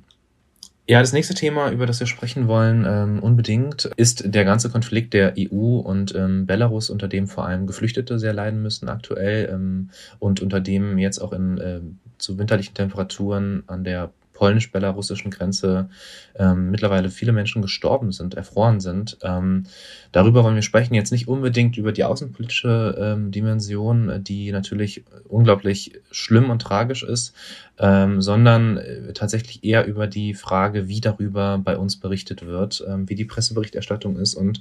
[0.89, 5.13] Ja, das nächste Thema, über das wir sprechen wollen, ähm, unbedingt, ist der ganze Konflikt
[5.13, 9.89] der EU und ähm, Belarus, unter dem vor allem Geflüchtete sehr leiden müssen aktuell ähm,
[10.19, 11.81] und unter dem jetzt auch in äh,
[12.17, 15.89] zu winterlichen Temperaturen an der polnisch-belarussischen Grenze
[16.35, 19.17] ähm, mittlerweile viele Menschen gestorben sind, erfroren sind.
[19.23, 19.63] Ähm,
[20.11, 25.99] darüber wollen wir sprechen, jetzt nicht unbedingt über die außenpolitische ähm, Dimension, die natürlich unglaublich
[26.11, 27.33] schlimm und tragisch ist,
[27.79, 33.09] ähm, sondern äh, tatsächlich eher über die Frage, wie darüber bei uns berichtet wird, ähm,
[33.09, 34.35] wie die Presseberichterstattung ist.
[34.35, 34.59] Und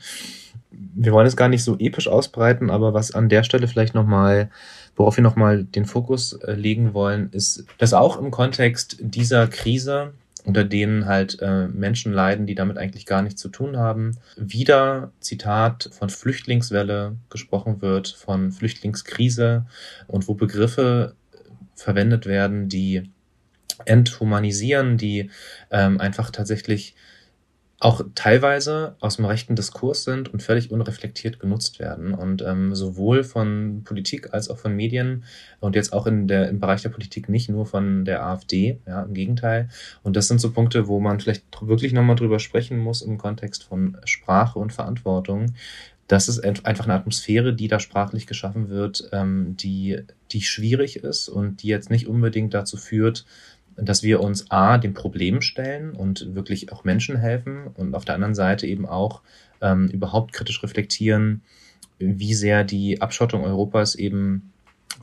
[0.70, 4.50] wir wollen es gar nicht so episch ausbreiten, aber was an der Stelle vielleicht nochmal
[4.96, 10.14] Worauf wir nochmal den Fokus äh, legen wollen, ist, dass auch im Kontext dieser Krise,
[10.44, 15.12] unter denen halt äh, Menschen leiden, die damit eigentlich gar nichts zu tun haben, wieder,
[15.20, 19.66] Zitat, von Flüchtlingswelle gesprochen wird, von Flüchtlingskrise
[20.06, 21.14] und wo Begriffe
[21.74, 23.10] verwendet werden, die
[23.84, 25.30] enthumanisieren, die
[25.70, 26.94] ähm, einfach tatsächlich
[27.78, 32.14] auch teilweise aus dem rechten Diskurs sind und völlig unreflektiert genutzt werden.
[32.14, 35.24] Und ähm, sowohl von Politik als auch von Medien
[35.60, 39.02] und jetzt auch in der, im Bereich der Politik nicht nur von der AfD, ja,
[39.02, 39.68] im Gegenteil.
[40.02, 43.64] Und das sind so Punkte, wo man vielleicht wirklich nochmal drüber sprechen muss im Kontext
[43.64, 45.54] von Sprache und Verantwortung.
[46.08, 49.98] Das ist einfach eine Atmosphäre, die da sprachlich geschaffen wird, ähm, die,
[50.30, 53.26] die schwierig ist und die jetzt nicht unbedingt dazu führt,
[53.76, 58.14] dass wir uns A, dem Problem stellen und wirklich auch Menschen helfen und auf der
[58.14, 59.22] anderen Seite eben auch
[59.60, 61.42] ähm, überhaupt kritisch reflektieren,
[61.98, 64.52] wie sehr die Abschottung Europas eben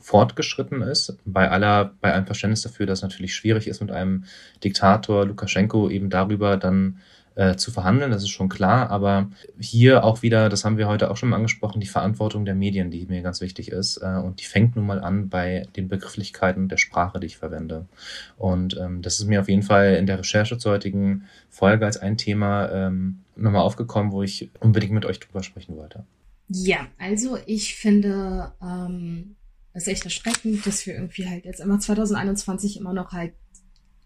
[0.00, 4.24] fortgeschritten ist, bei aller, bei allem Verständnis dafür, dass natürlich schwierig ist, mit einem
[4.62, 6.98] Diktator Lukaschenko eben darüber dann
[7.36, 8.90] äh, zu verhandeln, das ist schon klar.
[8.90, 12.54] Aber hier auch wieder, das haben wir heute auch schon mal angesprochen, die Verantwortung der
[12.54, 13.98] Medien, die mir ganz wichtig ist.
[13.98, 17.86] Äh, und die fängt nun mal an bei den Begrifflichkeiten der Sprache, die ich verwende.
[18.36, 21.96] Und ähm, das ist mir auf jeden Fall in der Recherche zur heutigen Folge als
[21.96, 26.04] ein Thema ähm, nochmal aufgekommen, wo ich unbedingt mit euch drüber sprechen wollte.
[26.48, 29.36] Ja, also ich finde, ähm,
[29.72, 33.32] es ist echt erschreckend, dass wir irgendwie halt jetzt immer 2021 immer noch halt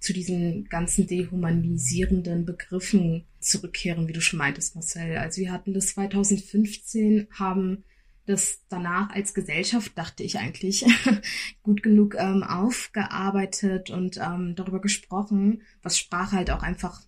[0.00, 5.16] zu diesen ganzen dehumanisierenden Begriffen zurückkehren, wie du schon meintest, Marcel.
[5.16, 7.84] Also wir hatten das 2015, haben
[8.26, 10.84] das danach als Gesellschaft, dachte ich eigentlich,
[11.62, 17.00] gut genug ähm, aufgearbeitet und ähm, darüber gesprochen, was Sprache halt auch einfach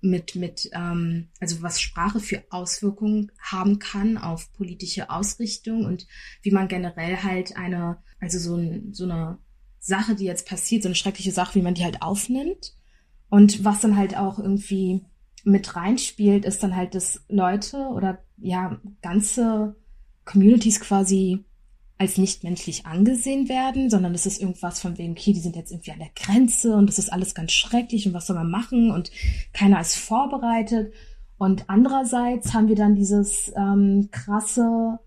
[0.00, 6.06] mit, mit, ähm, also was Sprache für Auswirkungen haben kann auf politische Ausrichtung und
[6.42, 9.38] wie man generell halt eine, also so, ein, so eine
[9.84, 12.74] Sache, die jetzt passiert, so eine schreckliche Sache, wie man die halt aufnimmt.
[13.28, 15.04] Und was dann halt auch irgendwie
[15.44, 19.76] mit reinspielt, ist dann halt, dass Leute oder ja, ganze
[20.24, 21.44] Communities quasi
[21.98, 25.70] als nicht menschlich angesehen werden, sondern es ist irgendwas von wegen, okay, die sind jetzt
[25.70, 28.90] irgendwie an der Grenze und das ist alles ganz schrecklich und was soll man machen
[28.90, 29.10] und
[29.52, 30.92] keiner ist vorbereitet.
[31.36, 34.98] Und andererseits haben wir dann dieses ähm, krasse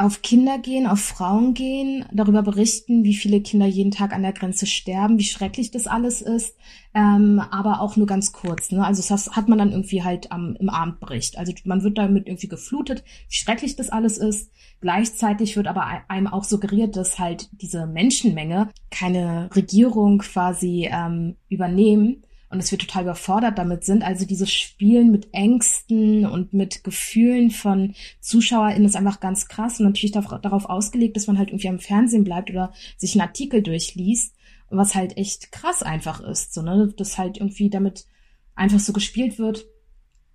[0.00, 4.32] auf Kinder gehen, auf Frauen gehen, darüber berichten, wie viele Kinder jeden Tag an der
[4.32, 6.56] Grenze sterben, wie schrecklich das alles ist,
[6.94, 8.72] ähm, aber auch nur ganz kurz.
[8.72, 8.82] Ne?
[8.82, 11.36] Also das hat man dann irgendwie halt am, im Abendbericht.
[11.36, 14.50] Also man wird damit irgendwie geflutet, wie schrecklich das alles ist.
[14.80, 22.24] Gleichzeitig wird aber einem auch suggeriert, dass halt diese Menschenmenge keine Regierung quasi ähm, übernehmen
[22.50, 24.02] und dass wir total überfordert damit sind.
[24.02, 29.86] Also dieses Spielen mit Ängsten und mit Gefühlen von ZuschauerInnen ist einfach ganz krass und
[29.86, 34.34] natürlich darauf ausgelegt, dass man halt irgendwie am Fernsehen bleibt oder sich einen Artikel durchliest,
[34.68, 38.06] was halt echt krass einfach ist, so, ne, dass halt irgendwie damit
[38.56, 39.64] einfach so gespielt wird.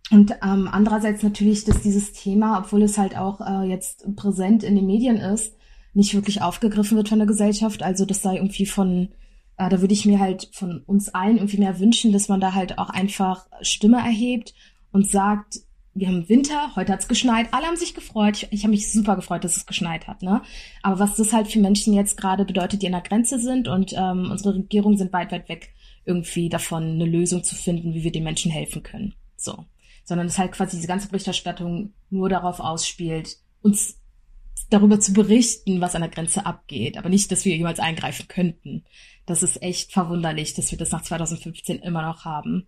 [0.10, 4.76] Und ähm, andererseits natürlich, dass dieses Thema, obwohl es halt auch äh, jetzt präsent in
[4.76, 5.56] den Medien ist,
[5.94, 7.82] nicht wirklich aufgegriffen wird von der Gesellschaft.
[7.84, 9.10] Also das sei irgendwie von
[9.58, 12.54] äh, da würde ich mir halt von uns allen irgendwie mehr wünschen, dass man da
[12.54, 14.54] halt auch einfach Stimme erhebt
[14.92, 15.60] und sagt,
[15.94, 18.36] wir haben Winter, heute hat's geschneit, alle haben sich gefreut.
[18.36, 20.22] Ich, ich habe mich super gefreut, dass es geschneit hat.
[20.22, 20.42] Ne?
[20.84, 23.94] Aber was das halt für Menschen jetzt gerade bedeutet, die an der Grenze sind und
[23.94, 28.12] ähm, unsere Regierungen sind weit, weit weg, irgendwie davon eine Lösung zu finden, wie wir
[28.12, 29.16] den Menschen helfen können.
[29.38, 29.66] So.
[30.04, 33.98] Sondern es halt quasi diese ganze Berichterstattung nur darauf ausspielt, uns
[34.70, 38.84] darüber zu berichten, was an der Grenze abgeht, aber nicht, dass wir jemals eingreifen könnten.
[39.26, 42.68] Das ist echt verwunderlich, dass wir das nach 2015 immer noch haben.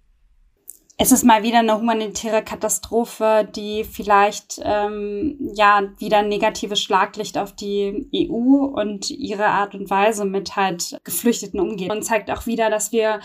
[1.00, 7.38] Es ist mal wieder eine humanitäre Katastrophe, die vielleicht ähm, ja wieder ein negatives Schlaglicht
[7.38, 12.48] auf die EU und ihre Art und Weise mit halt Geflüchteten umgeht und zeigt auch
[12.48, 13.20] wieder, dass wir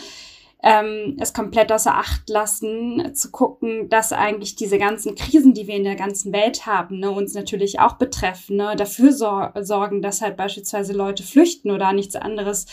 [0.63, 5.75] ähm, es komplett außer Acht lassen, zu gucken, dass eigentlich diese ganzen Krisen, die wir
[5.75, 10.23] in der ganzen Welt haben, ne, uns natürlich auch betreffen, ne, dafür sor sorgen, dass
[10.23, 12.67] halt beispielsweise Leute flüchten oder nichts anderes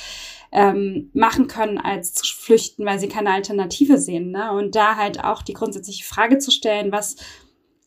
[0.51, 4.31] ähm, machen können, als zu flüchten, weil sie keine Alternative sehen.
[4.31, 4.51] Ne?
[4.51, 7.15] Und da halt auch die grundsätzliche Frage zu stellen, was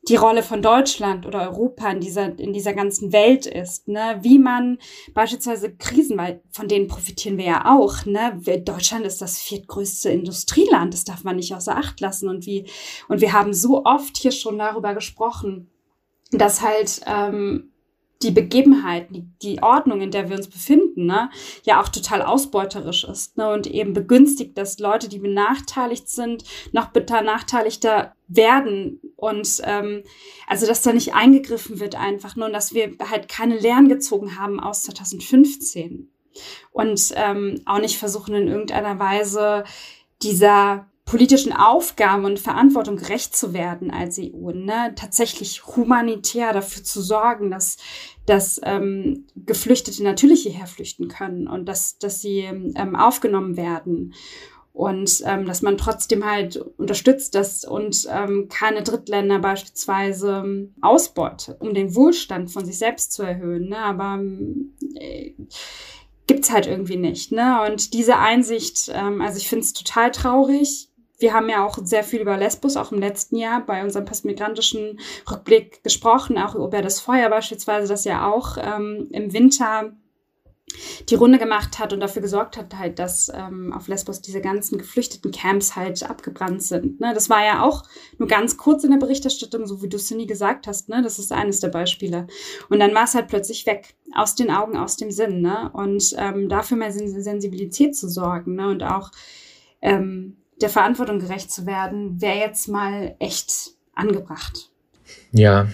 [0.08, 4.18] die Rolle von Deutschland oder Europa in dieser, in dieser ganzen Welt ist, ne?
[4.22, 4.78] wie man
[5.14, 8.40] beispielsweise Krisen, weil von denen profitieren wir ja auch, ne?
[8.64, 12.66] Deutschland ist das viertgrößte Industrieland, das darf man nicht außer Acht lassen und wie,
[13.08, 15.70] und wir haben so oft hier schon darüber gesprochen,
[16.32, 17.72] dass halt ähm,
[18.22, 21.30] die Begebenheit, die, die Ordnung, in der wir uns befinden, ne,
[21.64, 26.88] ja auch total ausbeuterisch ist ne, und eben begünstigt, dass Leute, die benachteiligt sind, noch
[26.88, 30.02] benachteiligter werden und ähm,
[30.48, 34.36] also dass da nicht eingegriffen wird einfach nur und dass wir halt keine Lehren gezogen
[34.36, 36.10] haben aus 2015
[36.72, 39.62] und ähm, auch nicht versuchen in irgendeiner Weise
[40.24, 44.92] dieser politischen Aufgaben und Verantwortung gerecht zu werden als EU, ne?
[44.96, 47.76] tatsächlich humanitär dafür zu sorgen, dass,
[48.26, 54.14] dass ähm, Geflüchtete natürlich hierher flüchten können und dass, dass sie ähm, aufgenommen werden
[54.72, 61.56] und ähm, dass man trotzdem halt unterstützt dass und ähm, keine Drittländer beispielsweise ähm, ausbeutet,
[61.60, 63.68] um den Wohlstand von sich selbst zu erhöhen.
[63.68, 63.78] Ne?
[63.78, 64.20] Aber
[64.94, 65.32] äh,
[66.26, 67.32] gibt's halt irgendwie nicht.
[67.32, 67.60] Ne?
[67.70, 70.88] Und diese Einsicht, ähm, also ich finde es total traurig
[71.22, 74.98] wir haben ja auch sehr viel über Lesbos auch im letzten Jahr bei unserem postmigrantischen
[75.30, 79.92] Rückblick gesprochen, auch über das Feuer beispielsweise, das ja auch ähm, im Winter
[81.08, 84.78] die Runde gemacht hat und dafür gesorgt hat, halt, dass ähm, auf Lesbos diese ganzen
[84.78, 87.00] geflüchteten Camps halt abgebrannt sind.
[87.00, 87.12] Ne?
[87.14, 87.84] Das war ja auch
[88.18, 90.88] nur ganz kurz in der Berichterstattung, so wie du es nie gesagt hast.
[90.88, 91.02] Ne?
[91.02, 92.26] Das ist eines der Beispiele.
[92.68, 95.40] Und dann war es halt plötzlich weg, aus den Augen, aus dem Sinn.
[95.40, 95.70] Ne?
[95.72, 98.68] Und ähm, dafür mehr Sensibilität zu sorgen ne?
[98.68, 99.10] und auch
[99.80, 104.70] ähm, der Verantwortung gerecht zu werden, wäre jetzt mal echt angebracht.
[105.32, 105.68] Ja,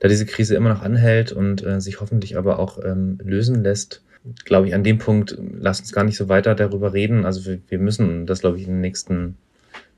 [0.00, 4.02] da diese Krise immer noch anhält und äh, sich hoffentlich aber auch ähm, lösen lässt,
[4.44, 7.24] glaube ich, an dem Punkt, lass uns gar nicht so weiter darüber reden.
[7.24, 9.36] Also wir, wir müssen das, glaube ich, in den nächsten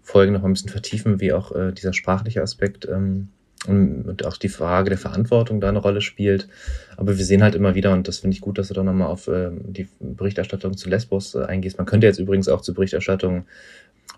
[0.02, 3.28] Folgen noch ein bisschen vertiefen, wie auch äh, dieser sprachliche Aspekt ähm,
[3.66, 6.48] und, und auch die Frage der Verantwortung da eine Rolle spielt.
[6.96, 9.08] Aber wir sehen halt immer wieder, und das finde ich gut, dass du da nochmal
[9.08, 11.78] auf äh, die Berichterstattung zu Lesbos äh, eingehst.
[11.78, 13.44] Man könnte jetzt übrigens auch zur Berichterstattung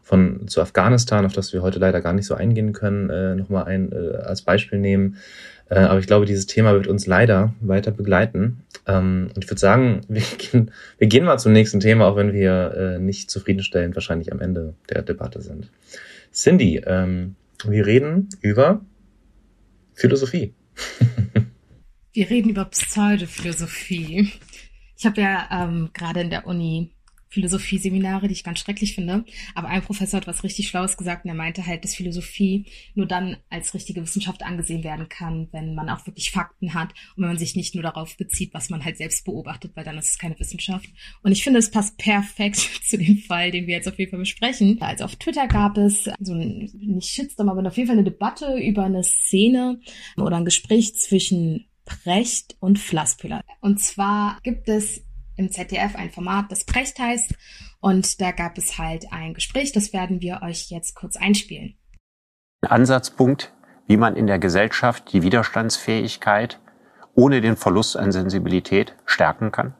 [0.02, 3.64] von zu Afghanistan, auf das wir heute leider gar nicht so eingehen können, äh, nochmal
[3.64, 5.16] ein äh, als Beispiel nehmen.
[5.72, 8.62] Äh, aber ich glaube, dieses Thema wird uns leider weiter begleiten.
[8.86, 12.34] Ähm, und ich würde sagen, wir gehen, wir gehen mal zum nächsten Thema, auch wenn
[12.34, 15.70] wir äh, nicht zufriedenstellend wahrscheinlich am Ende der Debatte sind.
[16.30, 18.82] Cindy, ähm, wir reden über
[19.94, 20.52] Philosophie.
[22.12, 24.30] wir reden über Pseudophilosophie.
[24.98, 26.90] Ich habe ja ähm, gerade in der Uni
[27.32, 29.24] Philosophie-Seminare, die ich ganz schrecklich finde.
[29.54, 33.06] Aber ein Professor hat was richtig Schlaues gesagt und er meinte halt, dass Philosophie nur
[33.06, 37.30] dann als richtige Wissenschaft angesehen werden kann, wenn man auch wirklich Fakten hat und wenn
[37.30, 40.18] man sich nicht nur darauf bezieht, was man halt selbst beobachtet, weil dann ist es
[40.18, 40.88] keine Wissenschaft.
[41.22, 44.20] Und ich finde, es passt perfekt zu dem Fall, den wir jetzt auf jeden Fall
[44.20, 44.76] besprechen.
[44.80, 48.58] Also auf Twitter gab es so ein, nicht Shitstorm, aber auf jeden Fall eine Debatte
[48.58, 49.80] über eine Szene
[50.16, 53.42] oder ein Gespräch zwischen Precht und Flasspüller.
[53.60, 55.02] Und zwar gibt es
[55.36, 57.34] im ZDF ein Format, das Precht heißt.
[57.80, 61.76] Und da gab es halt ein Gespräch, das werden wir euch jetzt kurz einspielen.
[62.62, 63.52] Ansatzpunkt,
[63.86, 66.60] wie man in der Gesellschaft die Widerstandsfähigkeit
[67.14, 69.74] ohne den Verlust an Sensibilität stärken kann?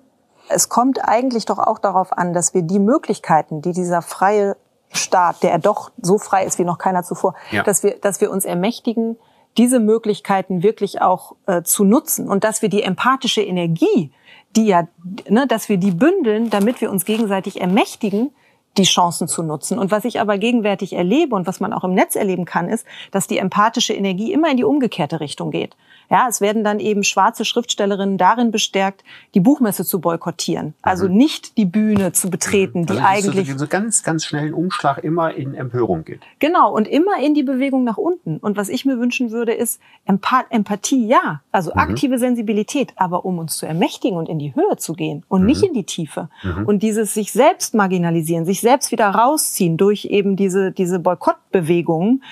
[0.49, 4.57] Es kommt eigentlich doch auch darauf an, dass wir die Möglichkeiten, die dieser freie
[4.91, 7.63] Staat, der doch so frei ist wie noch keiner zuvor, ja.
[7.63, 9.17] dass wir, dass wir uns ermächtigen,
[9.57, 14.13] diese Möglichkeiten wirklich auch äh, zu nutzen und dass wir die empathische Energie,
[14.57, 14.89] die ja,
[15.29, 18.31] ne, dass wir die bündeln, damit wir uns gegenseitig ermächtigen,
[18.79, 19.79] die Chancen zu nutzen.
[19.79, 22.87] Und was ich aber gegenwärtig erlebe und was man auch im Netz erleben kann, ist,
[23.11, 25.77] dass die empathische Energie immer in die umgekehrte Richtung geht.
[26.11, 29.03] Ja, es werden dann eben schwarze Schriftstellerinnen darin bestärkt,
[29.35, 30.75] die Buchmesse zu boykottieren.
[30.83, 31.17] Also mhm.
[31.17, 32.89] nicht die Bühne zu betreten, mhm.
[32.89, 36.21] also die eigentlich so, so ganz, ganz schnellen Umschlag immer in Empörung geht.
[36.39, 38.37] Genau und immer in die Bewegung nach unten.
[38.39, 41.81] Und was ich mir wünschen würde, ist Empath Empathie, ja, also mhm.
[41.81, 45.47] aktive Sensibilität, aber um uns zu ermächtigen und in die Höhe zu gehen und mhm.
[45.47, 46.29] nicht in die Tiefe.
[46.43, 46.67] Mhm.
[46.67, 52.23] Und dieses sich selbst marginalisieren, sich selbst wieder rausziehen durch eben diese diese Boykottbewegungen,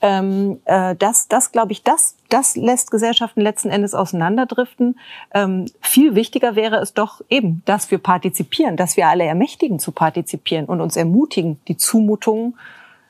[0.00, 4.98] ähm, äh, das, das glaube ich, das das lässt Gesellschaften letzten Endes auseinanderdriften.
[5.34, 9.92] Ähm, viel wichtiger wäre es doch eben, dass wir partizipieren, dass wir alle ermächtigen zu
[9.92, 12.54] partizipieren und uns ermutigen, die Zumutungen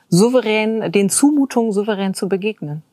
[0.09, 2.83] souverän, den Zumutungen souverän zu begegnen.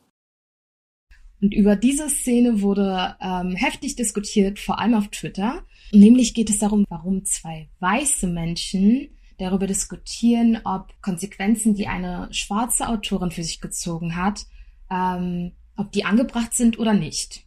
[1.41, 5.63] Und über diese Szene wurde ähm, heftig diskutiert, vor allem auf Twitter.
[5.91, 12.87] Nämlich geht es darum, warum zwei weiße Menschen darüber diskutieren, ob Konsequenzen, die eine schwarze
[12.87, 14.45] Autorin für sich gezogen hat,
[14.89, 17.45] ähm, ob die angebracht sind oder nicht.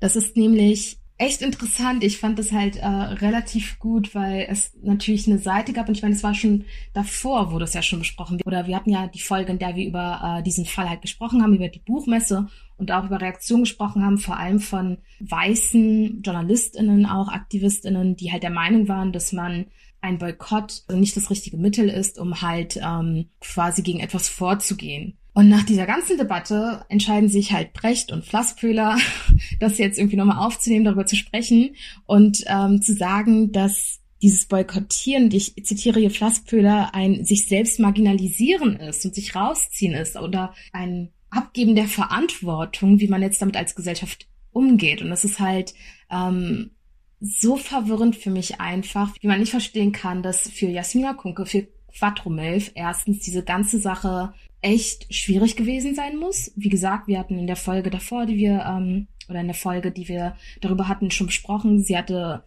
[0.00, 2.02] Das ist nämlich echt interessant.
[2.02, 6.02] Ich fand das halt äh, relativ gut, weil es natürlich eine Seite gab und ich
[6.02, 6.64] meine, es war schon
[6.94, 8.40] davor, wurde es ja schon besprochen.
[8.46, 11.42] Oder wir hatten ja die Folge, in der wir über äh, diesen Fall halt gesprochen
[11.42, 17.04] haben, über die Buchmesse und auch über Reaktionen gesprochen haben, vor allem von weißen JournalistInnen,
[17.04, 19.66] auch AktivistInnen, die halt der Meinung waren, dass man
[20.00, 25.18] ein Boykott nicht das richtige Mittel ist, um halt ähm, quasi gegen etwas vorzugehen.
[25.32, 28.98] Und nach dieser ganzen Debatte entscheiden sich halt Brecht und Flasspöhler,
[29.60, 31.76] das jetzt irgendwie nochmal aufzunehmen, darüber zu sprechen
[32.06, 38.76] und ähm, zu sagen, dass dieses Boykottieren, ich zitiere hier Flasspöhler, ein sich selbst marginalisieren
[38.76, 43.74] ist und sich rausziehen ist oder ein Abgeben der Verantwortung, wie man jetzt damit als
[43.74, 45.00] Gesellschaft umgeht.
[45.00, 45.74] Und das ist halt
[46.10, 46.72] ähm,
[47.20, 51.68] so verwirrend für mich einfach, wie man nicht verstehen kann, dass für Jasmina Kunke, für
[51.96, 56.52] Quattromelf erstens diese ganze Sache echt schwierig gewesen sein muss.
[56.56, 59.90] Wie gesagt, wir hatten in der Folge davor, die wir, ähm, oder in der Folge,
[59.90, 62.42] die wir darüber hatten, schon besprochen, sie hatte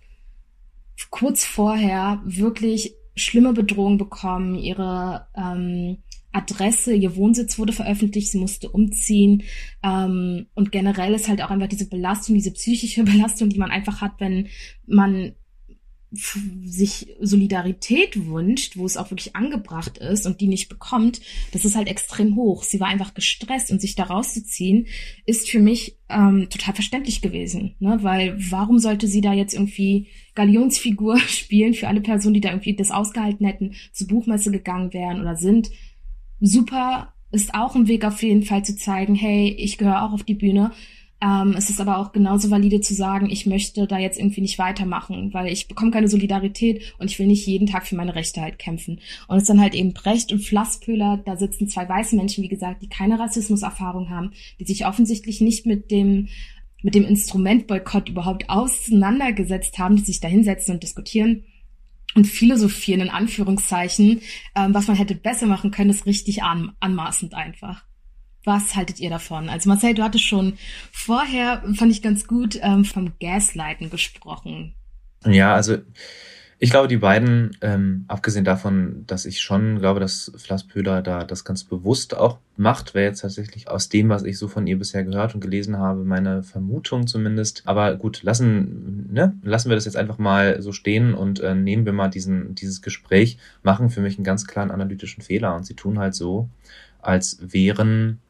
[1.10, 4.56] kurz vorher wirklich schlimme Bedrohungen bekommen.
[4.56, 5.98] Ihre ähm,
[6.34, 9.44] Adresse, ihr Wohnsitz wurde veröffentlicht, sie musste umziehen.
[9.84, 14.02] Ähm, und generell ist halt auch einfach diese Belastung, diese psychische Belastung, die man einfach
[14.02, 14.50] hat, wenn
[14.86, 15.34] man
[16.16, 21.22] sich Solidarität wünscht, wo es auch wirklich angebracht ist und die nicht bekommt,
[21.52, 22.64] das ist halt extrem hoch.
[22.64, 24.86] Sie war einfach gestresst und sich da rauszuziehen,
[25.26, 27.76] ist für mich ähm, total verständlich gewesen.
[27.80, 27.98] Ne?
[28.02, 32.76] Weil warum sollte sie da jetzt irgendwie Galionsfigur spielen für alle Personen, die da irgendwie
[32.76, 35.72] das ausgehalten hätten, zur Buchmesse gegangen wären oder sind?
[36.46, 40.24] Super ist auch ein Weg auf jeden Fall zu zeigen, hey, ich gehöre auch auf
[40.24, 40.72] die Bühne
[41.24, 44.60] ähm, es ist aber auch genauso valide zu sagen, ich möchte da jetzt irgendwie nicht
[44.60, 48.42] weitermachen, weil ich bekomme keine Solidarität und ich will nicht jeden Tag für meine Rechte
[48.42, 49.00] halt kämpfen.
[49.28, 52.50] Und es ist dann halt eben Brecht und Flasspöhler, da sitzen zwei weiße Menschen, wie
[52.50, 56.28] gesagt, die keine Rassismuserfahrung haben, die sich offensichtlich nicht mit dem
[56.86, 61.46] mit dem Instrument Boykott überhaupt auseinandergesetzt haben, die sich da hinsetzen und diskutieren
[62.16, 64.22] und philosophieren in Anführungszeichen,
[64.56, 67.84] ähm, was man hätte besser machen können, ist richtig an, anmaßend einfach.
[68.46, 69.48] Was haltet ihr davon?
[69.50, 70.58] Also Marcel, du hattest schon
[70.92, 74.76] vorher, fand ich ganz gut, ähm, vom Gaslighten gesprochen.
[75.26, 75.78] Ja, also
[76.64, 81.44] ich glaube, die beiden, ähm, abgesehen davon, dass ich schon glaube, dass Flasspöhler da das
[81.44, 85.04] ganz bewusst auch macht, wäre jetzt tatsächlich aus dem, was ich so von ihr bisher
[85.04, 87.64] gehört und gelesen habe, meine Vermutung zumindest.
[87.66, 91.86] Aber gut, lassen, ne, lassen wir das jetzt einfach mal so stehen und äh, nehmen
[91.86, 95.74] wir mal diesen, dieses Gespräch, machen für mich einen ganz klaren analytischen Fehler und sie
[95.74, 96.48] tun halt so,
[97.02, 98.22] als wären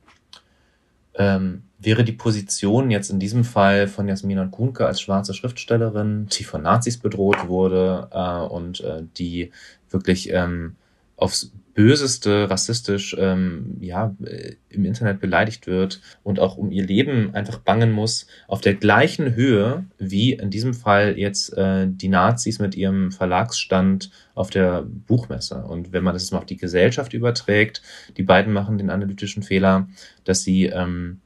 [1.13, 6.43] ähm, wäre die Position jetzt in diesem Fall von Jasmina Kuhnke als schwarze Schriftstellerin, die
[6.43, 9.51] von Nazis bedroht wurde äh, und äh, die
[9.89, 10.75] wirklich ähm,
[11.15, 17.33] aufs Böseste rassistisch ähm, ja, äh, im Internet beleidigt wird und auch um ihr Leben
[17.33, 22.59] einfach bangen muss, auf der gleichen Höhe wie in diesem Fall jetzt äh, die Nazis
[22.59, 25.63] mit ihrem Verlagsstand auf der Buchmesse.
[25.63, 27.81] Und wenn man das jetzt mal auf die Gesellschaft überträgt,
[28.17, 29.87] die beiden machen den analytischen Fehler,
[30.25, 31.21] dass sie ähm,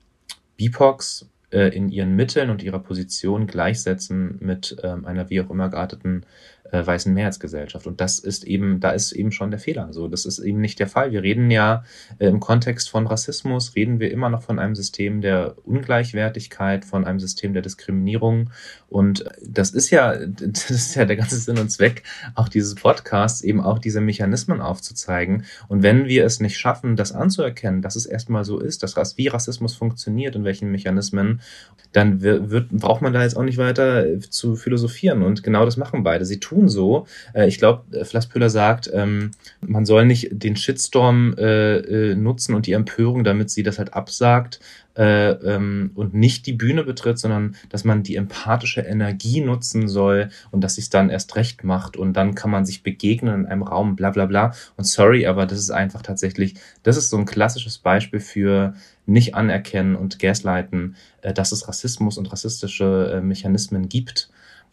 [0.57, 5.69] BIPOX äh, in ihren Mitteln und ihrer Position gleichsetzen mit ähm, einer wie auch immer
[5.69, 6.25] gearteten
[6.71, 7.87] äh, weißen Mehrheitsgesellschaft.
[7.87, 9.91] Und das ist eben, da ist eben schon der Fehler.
[9.91, 11.11] So, das ist eben nicht der Fall.
[11.11, 11.83] Wir reden ja
[12.19, 17.05] äh, im Kontext von Rassismus, reden wir immer noch von einem System der Ungleichwertigkeit, von
[17.05, 18.49] einem System der Diskriminierung.
[18.89, 22.03] Und das ist ja, das ist ja der ganze Sinn und Zweck
[22.35, 25.45] auch dieses Podcasts, eben auch diese Mechanismen aufzuzeigen.
[25.67, 29.27] Und wenn wir es nicht schaffen, das anzuerkennen, dass es erstmal so ist, dass wie
[29.27, 31.41] Rassismus funktioniert und welchen Mechanismen,
[31.93, 35.23] dann wird, braucht man da jetzt auch nicht weiter zu philosophieren.
[35.23, 36.25] Und genau das machen beide.
[36.25, 37.05] Sie tun tun so.
[37.33, 39.31] Äh, ich glaube, äh, Flasspöhler sagt, ähm,
[39.61, 43.93] man soll nicht den Shitstorm äh, äh, nutzen und die Empörung, damit sie das halt
[43.93, 44.59] absagt
[44.97, 50.29] äh, ähm, und nicht die Bühne betritt, sondern dass man die empathische Energie nutzen soll
[50.51, 53.63] und dass es dann erst recht macht und dann kann man sich begegnen in einem
[53.63, 54.53] Raum, bla bla bla.
[54.75, 58.73] Und sorry, aber das ist einfach tatsächlich, das ist so ein klassisches Beispiel für
[59.05, 64.29] nicht anerkennen und gaslighten, äh, dass es Rassismus und rassistische äh, Mechanismen gibt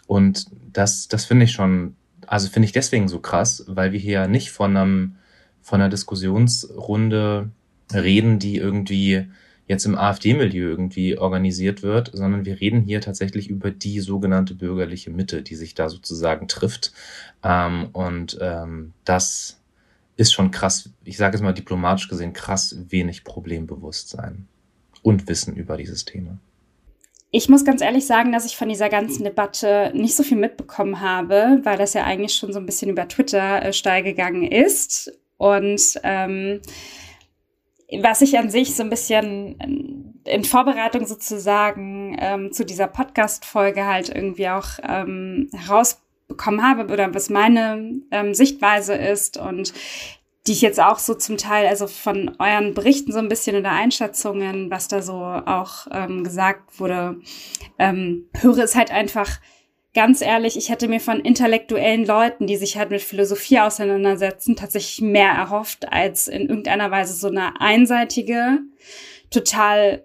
[0.07, 1.97] und das, das finde ich schon,
[2.27, 5.17] also finde ich deswegen so krass, weil wir hier nicht von einem,
[5.63, 7.51] von einer Diskussionsrunde
[7.93, 9.27] reden, die irgendwie
[9.67, 15.11] jetzt im AfD-Milieu irgendwie organisiert wird, sondern wir reden hier tatsächlich über die sogenannte bürgerliche
[15.11, 16.93] Mitte, die sich da sozusagen trifft.
[17.43, 19.61] Ähm, und ähm, das
[20.17, 24.47] ist schon krass, ich sage es mal diplomatisch gesehen, krass wenig Problembewusstsein
[25.03, 26.39] und Wissen über dieses Thema.
[27.37, 31.01] Ich muss ganz ehrlich sagen, dass ich von dieser ganzen Debatte nicht so viel mitbekommen
[31.01, 35.13] habe, weil das ja eigentlich schon so ein bisschen über Twitter äh, steil gegangen ist.
[35.37, 36.61] Und ähm,
[38.01, 44.11] was ich an sich so ein bisschen in Vorbereitung sozusagen ähm, zu dieser Podcast-Folge halt
[44.11, 49.75] irgendwie auch ähm, herausbekommen habe oder was meine ähm, Sichtweise ist und
[50.47, 53.73] die ich jetzt auch so zum Teil, also von euren Berichten so ein bisschen oder
[53.73, 57.21] Einschätzungen, was da so auch ähm, gesagt wurde,
[57.79, 59.41] ähm, höre es halt einfach
[59.95, 65.01] ganz ehrlich, ich hätte mir von intellektuellen Leuten, die sich halt mit Philosophie auseinandersetzen, tatsächlich
[65.01, 68.59] mehr erhofft, als in irgendeiner Weise so eine einseitige,
[69.31, 70.05] total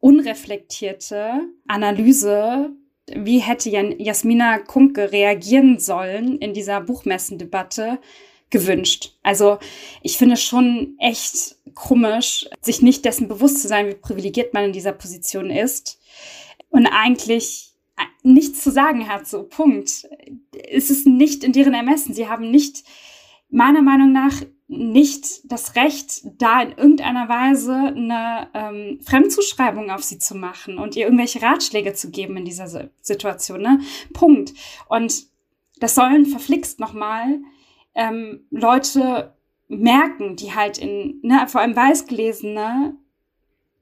[0.00, 2.70] unreflektierte Analyse
[3.06, 7.98] wie hätte Jasmina Kunke reagieren sollen in dieser Buchmessendebatte,
[8.50, 9.16] gewünscht.
[9.22, 9.58] Also
[10.02, 14.72] ich finde schon echt komisch, sich nicht dessen bewusst zu sein, wie privilegiert man in
[14.72, 15.98] dieser Position ist
[16.70, 17.74] und eigentlich
[18.22, 20.08] nichts zu sagen hat, so Punkt.
[20.68, 22.14] Es ist nicht in deren Ermessen.
[22.14, 22.84] Sie haben nicht,
[23.50, 30.18] meiner Meinung nach, nicht das Recht, da in irgendeiner Weise eine ähm, Fremdzuschreibung auf sie
[30.18, 33.60] zu machen und ihr irgendwelche Ratschläge zu geben in dieser Situation.
[33.60, 33.80] Ne?
[34.14, 34.54] Punkt.
[34.88, 35.26] Und
[35.78, 37.40] das sollen verflixt nochmal
[37.94, 39.34] ähm, Leute
[39.68, 42.96] merken, die halt in, ne, vor allem weißgelesene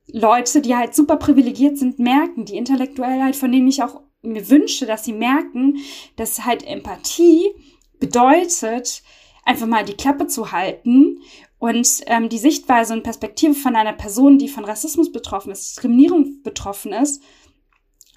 [0.06, 4.48] Leute, die halt super privilegiert sind, merken, die intellektuell halt, von denen ich auch mir
[4.48, 5.78] wünsche, dass sie merken,
[6.16, 7.50] dass halt Empathie
[7.98, 9.02] bedeutet,
[9.44, 11.20] einfach mal die Klappe zu halten
[11.58, 16.42] und ähm, die Sichtweise und Perspektive von einer Person, die von Rassismus betroffen ist, Diskriminierung
[16.42, 17.22] betroffen ist,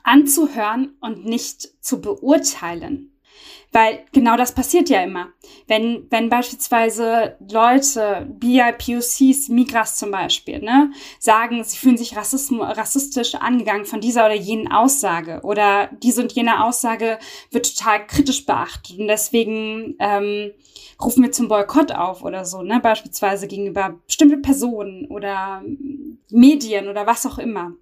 [0.03, 3.14] anzuhören und nicht zu beurteilen.
[3.75, 5.33] Weil genau das passiert ja immer.
[5.67, 13.83] Wenn, wenn beispielsweise Leute, BIPOCs, Migras zum Beispiel, ne, sagen, sie fühlen sich rassistisch angegangen
[13.83, 17.19] von dieser oder jenen Aussage oder diese und jene Aussage
[17.51, 20.51] wird total kritisch beachtet und deswegen ähm,
[21.03, 25.61] rufen wir zum Boykott auf oder so, ne, beispielsweise gegenüber bestimmte Personen oder
[26.29, 27.73] Medien oder was auch immer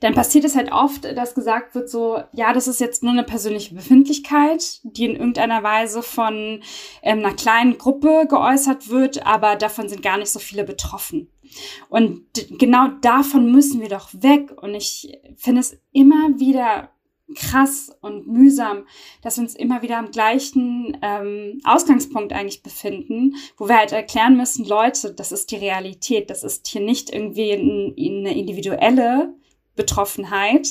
[0.00, 3.24] dann passiert es halt oft, dass gesagt wird so, ja, das ist jetzt nur eine
[3.24, 6.62] persönliche Befindlichkeit, die in irgendeiner Weise von
[7.02, 11.30] ähm, einer kleinen Gruppe geäußert wird, aber davon sind gar nicht so viele betroffen.
[11.88, 12.22] Und
[12.58, 14.50] genau davon müssen wir doch weg.
[14.60, 16.90] Und ich finde es immer wieder
[17.34, 18.86] krass und mühsam,
[19.22, 24.36] dass wir uns immer wieder am gleichen ähm, Ausgangspunkt eigentlich befinden, wo wir halt erklären
[24.36, 29.34] müssen, Leute, das ist die Realität, das ist hier nicht irgendwie eine individuelle
[29.78, 30.68] Betroffenheit,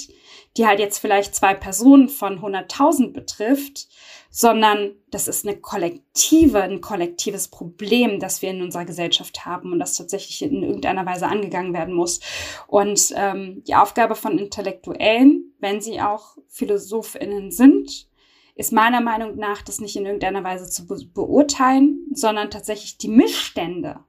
[0.58, 3.88] die halt jetzt vielleicht zwei Personen von 100.000 betrifft,
[4.30, 9.80] sondern das ist eine kollektive, ein kollektives Problem, das wir in unserer Gesellschaft haben und
[9.80, 12.20] das tatsächlich in irgendeiner Weise angegangen werden muss.
[12.68, 18.08] Und ähm, die Aufgabe von Intellektuellen, wenn sie auch PhilosophInnen sind,
[18.55, 23.08] ist meiner Meinung nach, das nicht in irgendeiner Weise zu be beurteilen, sondern tatsächlich die
[23.08, 23.99] Missstände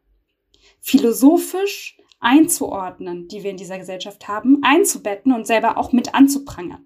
[0.80, 6.84] philosophisch einzuordnen, die wir in dieser Gesellschaft haben, einzubetten und selber auch mit anzuprangern.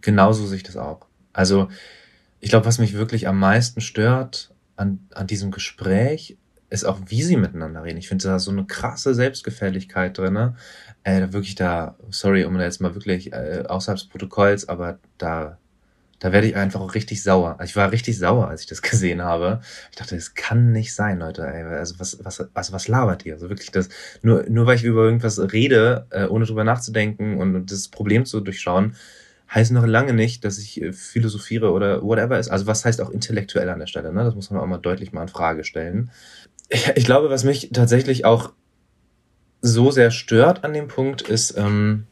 [0.00, 1.06] Genauso sehe ich das auch.
[1.32, 1.68] Also
[2.40, 6.36] ich glaube, was mich wirklich am meisten stört an, an diesem Gespräch,
[6.70, 7.98] ist auch, wie sie miteinander reden.
[7.98, 10.34] Ich finde da so eine krasse Selbstgefälligkeit drin.
[10.34, 10.56] Ne?
[11.02, 15.58] Äh, wirklich da, sorry, um da jetzt mal wirklich äh, außerhalb des Protokolls, aber da,
[16.20, 17.56] da werde ich einfach auch richtig sauer.
[17.58, 19.60] Also ich war richtig sauer, als ich das gesehen habe.
[19.90, 21.42] Ich dachte, das kann nicht sein, Leute.
[21.42, 21.64] Ey.
[21.64, 23.34] Also was, was, also was labert ihr?
[23.34, 23.88] Also wirklich das,
[24.22, 28.40] nur, nur weil ich über irgendwas rede, äh, ohne drüber nachzudenken und das Problem zu
[28.40, 28.94] durchschauen,
[29.52, 32.50] heißt noch lange nicht, dass ich äh, philosophiere oder whatever ist.
[32.50, 34.12] Also was heißt auch intellektuell an der Stelle?
[34.12, 34.22] Ne?
[34.22, 36.10] Das muss man auch mal deutlich mal in Frage stellen.
[36.68, 38.52] Ich, ich glaube, was mich tatsächlich auch
[39.62, 42.06] so sehr stört an dem Punkt ist, ähm,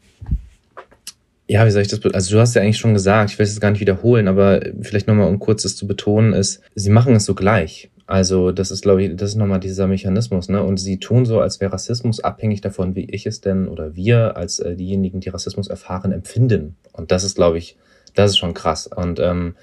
[1.49, 3.59] ja, wie soll ich das, also du hast ja eigentlich schon gesagt, ich will es
[3.59, 7.25] gar nicht wiederholen, aber vielleicht nochmal, um kurz das zu betonen, ist, sie machen es
[7.25, 7.89] so gleich.
[8.05, 10.63] Also das ist, glaube ich, das ist nochmal dieser Mechanismus, ne?
[10.63, 14.37] Und sie tun so, als wäre Rassismus abhängig davon, wie ich es denn oder wir
[14.37, 16.75] als äh, diejenigen, die Rassismus erfahren, empfinden.
[16.91, 17.77] Und das ist, glaube ich,
[18.13, 18.85] das ist schon krass.
[18.85, 19.55] Und ähm,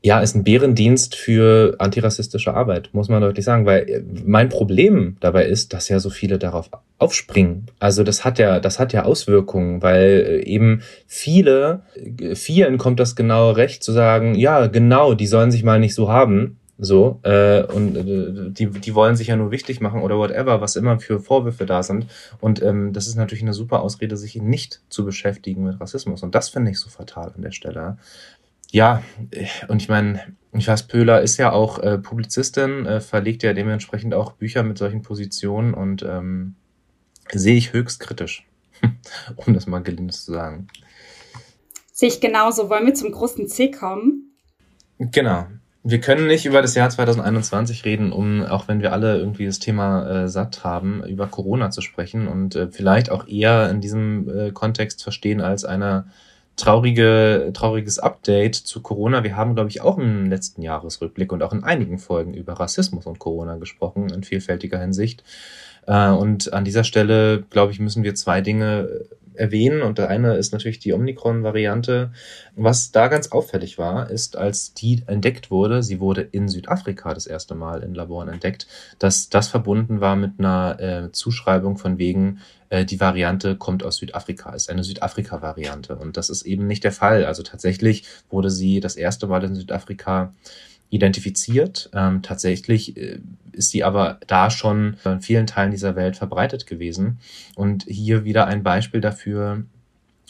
[0.00, 5.16] ja, ist ein Bärendienst für antirassistische Arbeit, muss man deutlich sagen, weil äh, mein Problem
[5.20, 7.66] dabei ist, dass ja so viele darauf aufspringen.
[7.80, 13.00] Also das hat ja, das hat ja Auswirkungen, weil äh, eben viele, äh, vielen kommt
[13.00, 17.18] das genau recht zu sagen, ja, genau, die sollen sich mal nicht so haben, so,
[17.24, 21.00] äh, und äh, die, die wollen sich ja nur wichtig machen oder whatever, was immer
[21.00, 22.06] für Vorwürfe da sind.
[22.40, 26.22] Und ähm, das ist natürlich eine super Ausrede, sich nicht zu beschäftigen mit Rassismus.
[26.22, 27.98] Und das finde ich so fatal an der Stelle.
[28.70, 29.02] Ja,
[29.68, 34.14] und ich meine, ich weiß, Pöhler ist ja auch äh, Publizistin, äh, verlegt ja dementsprechend
[34.14, 36.54] auch Bücher mit solchen Positionen und ähm,
[37.32, 38.46] sehe ich höchst kritisch,
[39.36, 40.68] um das mal gelinde zu sagen.
[41.92, 42.70] Sehe ich genauso.
[42.70, 44.32] Wollen wir zum großen C kommen?
[44.98, 45.46] Genau.
[45.84, 49.58] Wir können nicht über das Jahr 2021 reden, um, auch wenn wir alle irgendwie das
[49.58, 54.28] Thema äh, satt haben, über Corona zu sprechen und äh, vielleicht auch eher in diesem
[54.28, 56.06] äh, Kontext verstehen als eine
[56.58, 59.24] traurige, trauriges Update zu Corona.
[59.24, 63.06] Wir haben, glaube ich, auch im letzten Jahresrückblick und auch in einigen Folgen über Rassismus
[63.06, 65.22] und Corona gesprochen, in vielfältiger Hinsicht.
[65.86, 69.06] Äh, und an dieser Stelle, glaube ich, müssen wir zwei Dinge
[69.38, 69.82] erwähnen.
[69.82, 72.12] Und der eine ist natürlich die Omikron-Variante.
[72.56, 77.26] Was da ganz auffällig war, ist, als die entdeckt wurde, sie wurde in Südafrika das
[77.26, 78.66] erste Mal in Laboren entdeckt,
[78.98, 83.96] dass das verbunden war mit einer äh, Zuschreibung von wegen, äh, die Variante kommt aus
[83.96, 85.96] Südafrika, ist eine Südafrika-Variante.
[85.96, 87.24] Und das ist eben nicht der Fall.
[87.24, 90.34] Also tatsächlich wurde sie das erste Mal in Südafrika
[90.90, 91.90] identifiziert.
[91.94, 93.20] Ähm, tatsächlich äh,
[93.52, 97.18] ist sie aber da schon in vielen Teilen dieser Welt verbreitet gewesen.
[97.56, 99.64] Und hier wieder ein Beispiel dafür,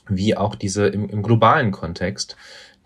[0.09, 2.37] wie auch diese im, im globalen Kontext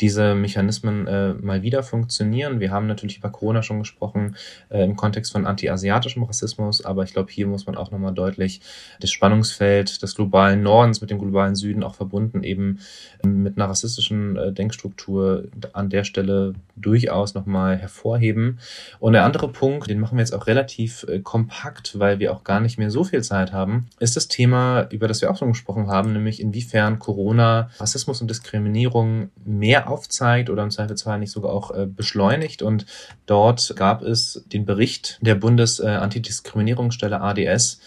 [0.03, 2.59] diese Mechanismen äh, mal wieder funktionieren.
[2.59, 4.37] Wir haben natürlich über Corona schon gesprochen
[4.69, 8.61] äh, im Kontext von anti-asiatischem Rassismus, aber ich glaube, hier muss man auch nochmal deutlich
[9.01, 12.81] das Spannungsfeld des globalen Nordens mit dem globalen Süden auch verbunden eben
[13.25, 18.59] mit einer rassistischen äh, Denkstruktur an der Stelle durchaus nochmal hervorheben.
[18.99, 22.43] Und der andere Punkt, den machen wir jetzt auch relativ äh, kompakt, weil wir auch
[22.43, 25.53] gar nicht mehr so viel Zeit haben, ist das Thema, über das wir auch schon
[25.53, 31.53] gesprochen haben, nämlich inwiefern Corona Rassismus und Diskriminierung mehr aufzeigt oder im Zweifelsfall nicht sogar
[31.53, 32.63] auch äh, beschleunigt.
[32.63, 32.87] Und
[33.27, 37.81] dort gab es den Bericht der Bundesantidiskriminierungsstelle ADS,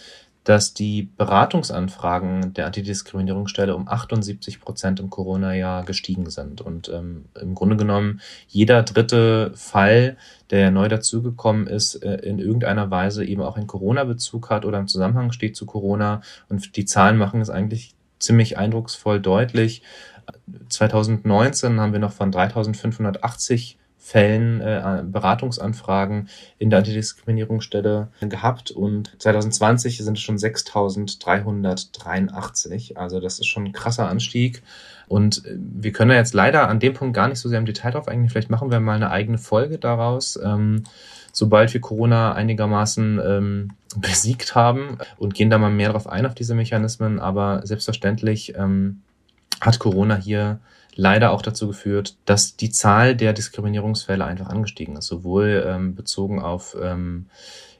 [0.46, 6.62] dass die Beratungsanfragen der Antidiskriminierungsstelle um 78 Prozent im Corona-Jahr gestiegen sind.
[6.62, 10.18] Und ähm, im Grunde genommen jeder dritte Fall,
[10.52, 14.88] der neu dazugekommen ist, äh, in irgendeiner Weise eben auch einen Corona-Bezug hat oder im
[14.88, 16.22] Zusammenhang steht zu Corona.
[16.48, 19.82] Und die Zahlen machen es eigentlich ziemlich eindrucksvoll deutlich.
[20.70, 29.98] 2019 haben wir noch von 3580 Fällen äh, Beratungsanfragen in der Antidiskriminierungsstelle gehabt und 2020
[29.98, 32.98] sind es schon 6.383.
[32.98, 34.62] Also das ist schon ein krasser Anstieg.
[35.08, 37.66] Und äh, wir können ja jetzt leider an dem Punkt gar nicht so sehr im
[37.66, 38.30] Detail drauf eingehen.
[38.30, 40.84] Vielleicht machen wir mal eine eigene Folge daraus, ähm,
[41.32, 46.36] sobald wir Corona einigermaßen ähm, besiegt haben und gehen da mal mehr drauf ein auf
[46.36, 47.20] diese Mechanismen.
[47.20, 49.02] Aber selbstverständlich ähm,
[49.66, 50.60] hat Corona hier
[50.96, 56.42] leider auch dazu geführt, dass die Zahl der Diskriminierungsfälle einfach angestiegen ist, sowohl ähm, bezogen
[56.42, 57.28] auf ähm,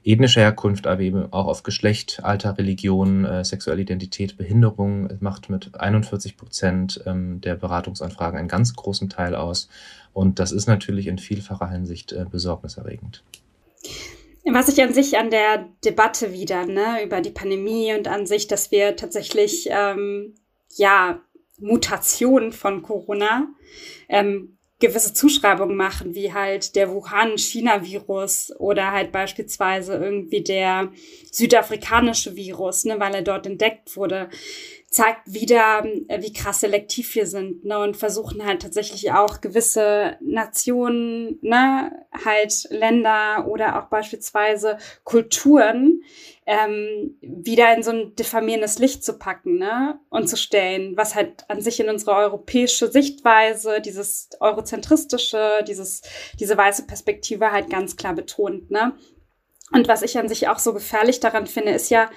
[0.04, 5.10] ethnische Herkunft, aber eben auch auf Geschlecht, Alter, Religion, äh, sexuelle Identität, Behinderung.
[5.10, 9.68] Es macht mit 41 Prozent ähm, der Beratungsanfragen einen ganz großen Teil aus.
[10.12, 13.24] Und das ist natürlich in vielfacher Hinsicht äh, besorgniserregend.
[14.44, 18.46] Was ich an sich an der Debatte wieder, ne, über die Pandemie und an sich,
[18.46, 20.34] dass wir tatsächlich, ähm,
[20.76, 21.20] ja,
[21.58, 23.48] Mutation von Corona
[24.08, 30.92] ähm, gewisse Zuschreibungen machen, wie halt der Wuhan-China-Virus oder halt beispielsweise irgendwie der
[31.32, 34.28] südafrikanische Virus, ne, weil er dort entdeckt wurde,
[34.96, 40.16] zeigt wieder, äh, wie krass selektiv wir sind, ne, und versuchen halt tatsächlich auch gewisse
[40.22, 41.92] Nationen, ne,
[42.24, 46.00] halt Länder oder auch beispielsweise Kulturen
[46.46, 51.44] ähm, wieder in so ein diffamierendes Licht zu packen, ne, und zu stellen, was halt
[51.48, 56.00] an sich in unsere europäische Sichtweise, dieses eurozentristische, dieses,
[56.40, 58.94] diese weiße Perspektive halt ganz klar betont, ne.
[59.72, 62.08] Und was ich an sich auch so gefährlich daran finde, ist ja,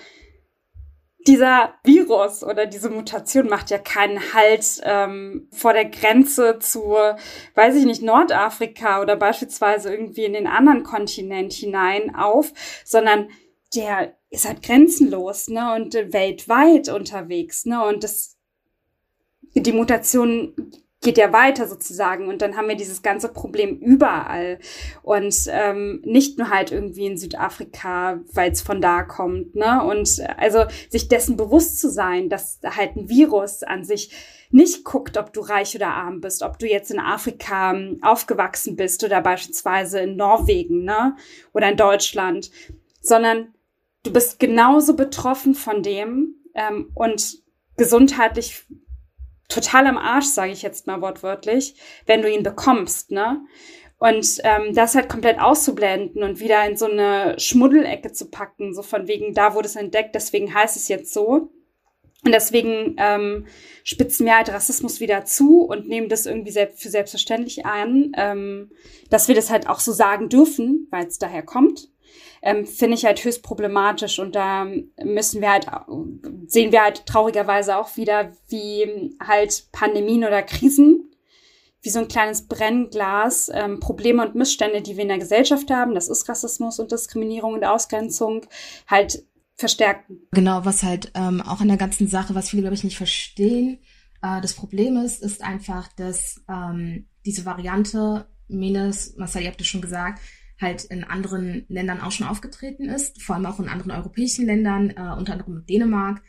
[1.27, 6.95] dieser Virus oder diese Mutation macht ja keinen Halt ähm, vor der Grenze zu,
[7.55, 12.53] weiß ich nicht, Nordafrika oder beispielsweise irgendwie in den anderen Kontinent hinein auf,
[12.85, 13.29] sondern
[13.75, 18.37] der ist halt grenzenlos, ne, und weltweit unterwegs, ne, und das,
[19.53, 20.53] die Mutation
[21.01, 24.59] geht ja weiter sozusagen und dann haben wir dieses ganze Problem überall
[25.01, 29.83] und ähm, nicht nur halt irgendwie in Südafrika, weil es von da kommt, ne?
[29.83, 34.11] Und also sich dessen bewusst zu sein, dass halt ein Virus an sich
[34.51, 38.75] nicht guckt, ob du reich oder arm bist, ob du jetzt in Afrika ähm, aufgewachsen
[38.75, 41.15] bist oder beispielsweise in Norwegen, ne?
[41.53, 42.51] Oder in Deutschland,
[43.01, 43.53] sondern
[44.03, 47.37] du bist genauso betroffen von dem ähm, und
[47.77, 48.65] gesundheitlich
[49.49, 53.41] total am Arsch, sage ich jetzt mal wortwörtlich, wenn du ihn bekommst, ne?
[53.97, 58.81] Und ähm, das halt komplett auszublenden und wieder in so eine Schmuddelecke zu packen, so
[58.81, 61.51] von wegen, da wurde es entdeckt, deswegen heißt es jetzt so.
[62.23, 63.47] Und deswegen ähm,
[63.83, 68.71] spitzen wir halt Rassismus wieder zu und nehmen das irgendwie selbst für selbstverständlich an, ähm,
[69.09, 71.89] dass wir das halt auch so sagen dürfen, weil es daher kommt
[72.41, 74.19] ähm, finde ich halt höchst problematisch.
[74.19, 74.67] Und da
[75.03, 75.67] müssen wir halt,
[76.47, 81.09] sehen wir halt traurigerweise auch wieder, wie halt Pandemien oder Krisen
[81.81, 85.95] wie so ein kleines Brennglas ähm, Probleme und Missstände, die wir in der Gesellschaft haben,
[85.95, 88.45] das ist Rassismus und Diskriminierung und Ausgrenzung,
[88.87, 89.23] halt
[89.55, 90.21] verstärken.
[90.31, 93.79] Genau, was halt ähm, auch in der ganzen Sache, was viele, glaube ich, nicht verstehen,
[94.21, 99.67] äh, das Problem ist, ist einfach, dass ähm, diese Variante, Menes, Marcel, ihr habt es
[99.67, 100.19] schon gesagt,
[100.59, 104.89] halt in anderen Ländern auch schon aufgetreten ist, vor allem auch in anderen europäischen Ländern,
[104.89, 106.21] äh, unter anderem Dänemark,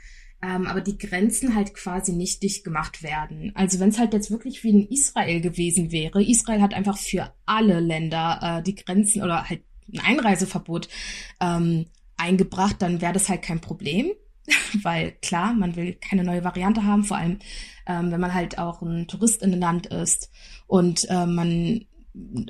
[0.42, 3.52] ähm, aber die Grenzen halt quasi nicht dicht gemacht werden.
[3.54, 7.32] Also wenn es halt jetzt wirklich wie in Israel gewesen wäre, Israel hat einfach für
[7.44, 9.62] alle Länder äh, die Grenzen oder halt
[9.92, 10.88] ein Einreiseverbot
[11.40, 11.86] ähm,
[12.16, 14.12] eingebracht, dann wäre das halt kein Problem.
[14.82, 17.38] Weil klar, man will keine neue Variante haben, vor allem
[17.86, 20.30] ähm, wenn man halt auch ein Tourist in dem Land ist
[20.66, 21.84] und äh, man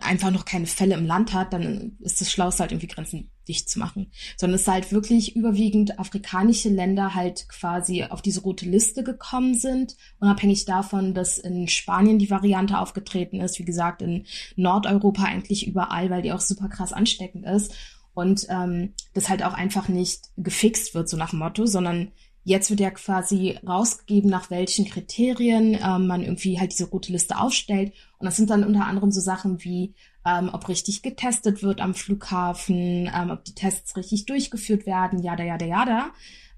[0.01, 3.69] einfach noch keine Fälle im Land hat, dann ist es schlauste halt irgendwie Grenzen dicht
[3.69, 4.11] zu machen.
[4.37, 9.55] Sondern es ist halt wirklich überwiegend afrikanische Länder halt quasi auf diese rote Liste gekommen
[9.55, 14.27] sind, unabhängig davon, dass in Spanien die Variante aufgetreten ist, wie gesagt, in
[14.57, 17.75] Nordeuropa eigentlich überall, weil die auch super krass ansteckend ist.
[18.15, 22.13] Und ähm, das halt auch einfach nicht gefixt wird, so nach Motto, sondern
[22.43, 27.39] Jetzt wird ja quasi rausgegeben, nach welchen Kriterien ähm, man irgendwie halt diese rote Liste
[27.39, 27.93] aufstellt.
[28.19, 29.95] Und das sind dann unter anderem so Sachen wie,
[30.25, 35.45] ähm, ob richtig getestet wird am Flughafen, ähm, ob die Tests richtig durchgeführt werden, jada,
[35.45, 36.11] jada, jada.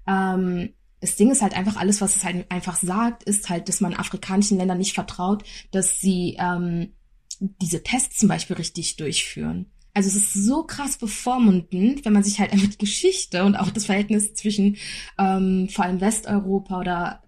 [0.07, 3.81] Ähm, das Ding ist halt einfach, alles, was es halt einfach sagt, ist halt, dass
[3.81, 6.93] man afrikanischen Ländern nicht vertraut, dass sie ähm,
[7.39, 9.69] diese Tests zum Beispiel richtig durchführen.
[9.93, 13.69] Also es ist so krass bevormundend, wenn man sich halt einfach die Geschichte und auch
[13.69, 14.77] das Verhältnis zwischen
[15.19, 17.23] ähm, vor allem Westeuropa oder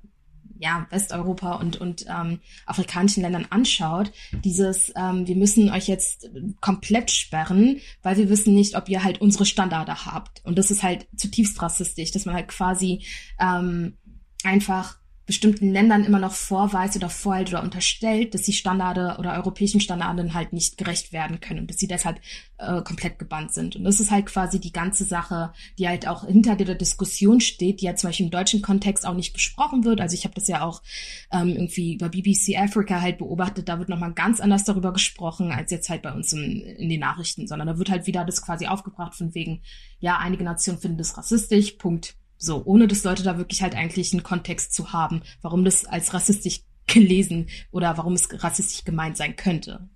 [0.57, 4.11] ja, Westeuropa und, und ähm, afrikanischen Ländern anschaut,
[4.43, 6.29] dieses, ähm, wir müssen euch jetzt
[6.61, 10.43] komplett sperren, weil wir wissen nicht, ob ihr halt unsere Standarde habt.
[10.45, 13.05] Und das ist halt zutiefst rassistisch, dass man halt quasi
[13.39, 13.97] ähm,
[14.43, 19.81] einfach bestimmten Ländern immer noch vorweist oder vorhält oder unterstellt, dass die Standarde oder europäischen
[19.81, 22.19] Standarden halt nicht gerecht werden können und dass sie deshalb
[22.57, 23.75] äh, komplett gebannt sind.
[23.75, 27.81] Und das ist halt quasi die ganze Sache, die halt auch hinter der Diskussion steht,
[27.81, 29.99] die ja zum Beispiel im deutschen Kontext auch nicht besprochen wird.
[29.99, 30.83] Also ich habe das ja auch
[31.31, 35.71] ähm, irgendwie über BBC Africa halt beobachtet, da wird nochmal ganz anders darüber gesprochen, als
[35.71, 38.67] jetzt halt bei uns in, in den Nachrichten, sondern da wird halt wieder das quasi
[38.67, 39.61] aufgebracht von wegen,
[39.99, 44.13] ja, einige Nationen finden das rassistisch, Punkt so, ohne dass Leute da wirklich halt eigentlich
[44.13, 49.35] einen Kontext zu haben, warum das als rassistisch gelesen oder warum es rassistisch gemeint sein
[49.35, 49.87] könnte.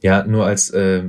[0.00, 1.02] Ja, nur als äh,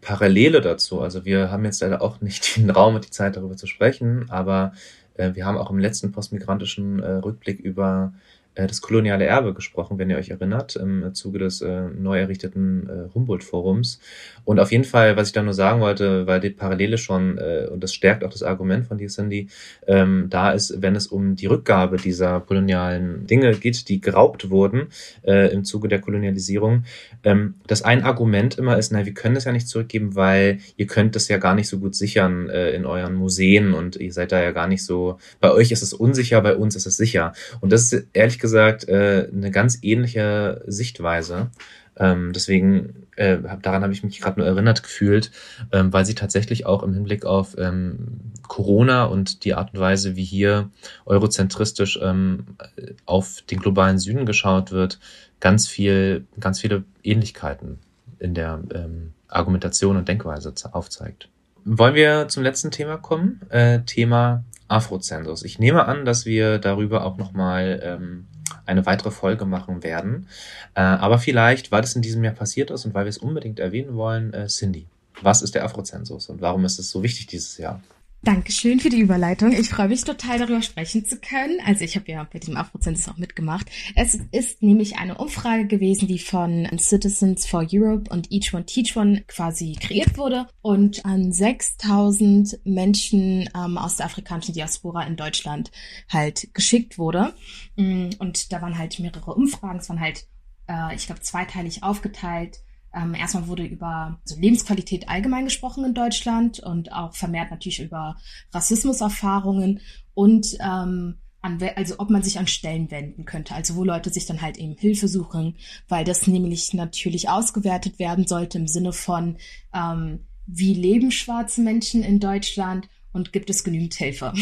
[0.00, 1.00] Parallele dazu.
[1.00, 4.30] Also wir haben jetzt leider auch nicht den Raum und die Zeit darüber zu sprechen,
[4.30, 4.72] aber
[5.14, 8.14] äh, wir haben auch im letzten postmigrantischen äh, Rückblick über
[8.54, 13.14] das koloniale Erbe gesprochen, wenn ihr euch erinnert, im Zuge des äh, neu errichteten äh,
[13.14, 14.00] Humboldt-Forums.
[14.44, 17.68] Und auf jeden Fall, was ich da nur sagen wollte, weil die Parallele schon, äh,
[17.70, 19.48] und das stärkt auch das Argument von dir, Cindy,
[19.86, 24.88] ähm, da ist, wenn es um die Rückgabe dieser kolonialen Dinge geht, die geraubt wurden
[25.22, 26.84] äh, im Zuge der Kolonialisierung,
[27.24, 30.86] ähm, dass ein Argument immer ist, na, wir können das ja nicht zurückgeben, weil ihr
[30.86, 34.32] könnt das ja gar nicht so gut sichern äh, in euren Museen und ihr seid
[34.32, 37.32] da ja gar nicht so, bei euch ist es unsicher, bei uns ist es sicher.
[37.60, 41.50] Und das ist ehrlich gesagt äh, eine ganz ähnliche Sichtweise.
[41.96, 45.30] Ähm, deswegen äh, daran habe ich mich gerade nur erinnert gefühlt,
[45.72, 50.16] ähm, weil sie tatsächlich auch im Hinblick auf ähm, Corona und die Art und Weise,
[50.16, 50.70] wie hier
[51.04, 52.56] eurozentristisch ähm,
[53.04, 54.98] auf den globalen Süden geschaut wird,
[55.40, 57.78] ganz viel, ganz viele Ähnlichkeiten
[58.18, 61.28] in der ähm, Argumentation und Denkweise aufzeigt.
[61.64, 63.42] Wollen wir zum letzten Thema kommen?
[63.50, 65.42] Äh, Thema Afrozensus.
[65.42, 68.26] Ich nehme an, dass wir darüber auch nochmal ähm,
[68.66, 70.28] eine weitere Folge machen werden.
[70.74, 73.58] Äh, aber vielleicht, weil das in diesem Jahr passiert ist und weil wir es unbedingt
[73.58, 74.86] erwähnen wollen, äh, Cindy,
[75.22, 77.82] was ist der Afrozensus und warum ist es so wichtig dieses Jahr?
[78.22, 79.52] Dankeschön für die Überleitung.
[79.52, 81.58] Ich freue mich total darüber sprechen zu können.
[81.64, 83.66] Also ich habe ja bei diesem Afrozensus auch mitgemacht.
[83.96, 88.94] Es ist nämlich eine Umfrage gewesen, die von Citizens for Europe und Each One Teach
[88.94, 95.70] One quasi kreiert wurde und an 6000 Menschen ähm, aus der afrikanischen Diaspora in Deutschland
[96.10, 97.32] halt geschickt wurde.
[97.76, 99.78] Mm, und da waren halt mehrere Umfragen.
[99.78, 100.26] Es waren halt,
[100.68, 102.58] äh, ich glaube, zweiteilig aufgeteilt
[102.94, 108.16] ähm, erstmal wurde über so Lebensqualität allgemein gesprochen in Deutschland und auch vermehrt natürlich über
[108.52, 109.80] Rassismuserfahrungen
[110.14, 114.26] und ähm, an, also ob man sich an Stellen wenden könnte, also wo Leute sich
[114.26, 115.56] dann halt eben Hilfe suchen,
[115.88, 119.38] weil das nämlich natürlich ausgewertet werden sollte im Sinne von,
[119.74, 124.32] ähm, wie leben schwarze Menschen in Deutschland und gibt es genügend Hilfe.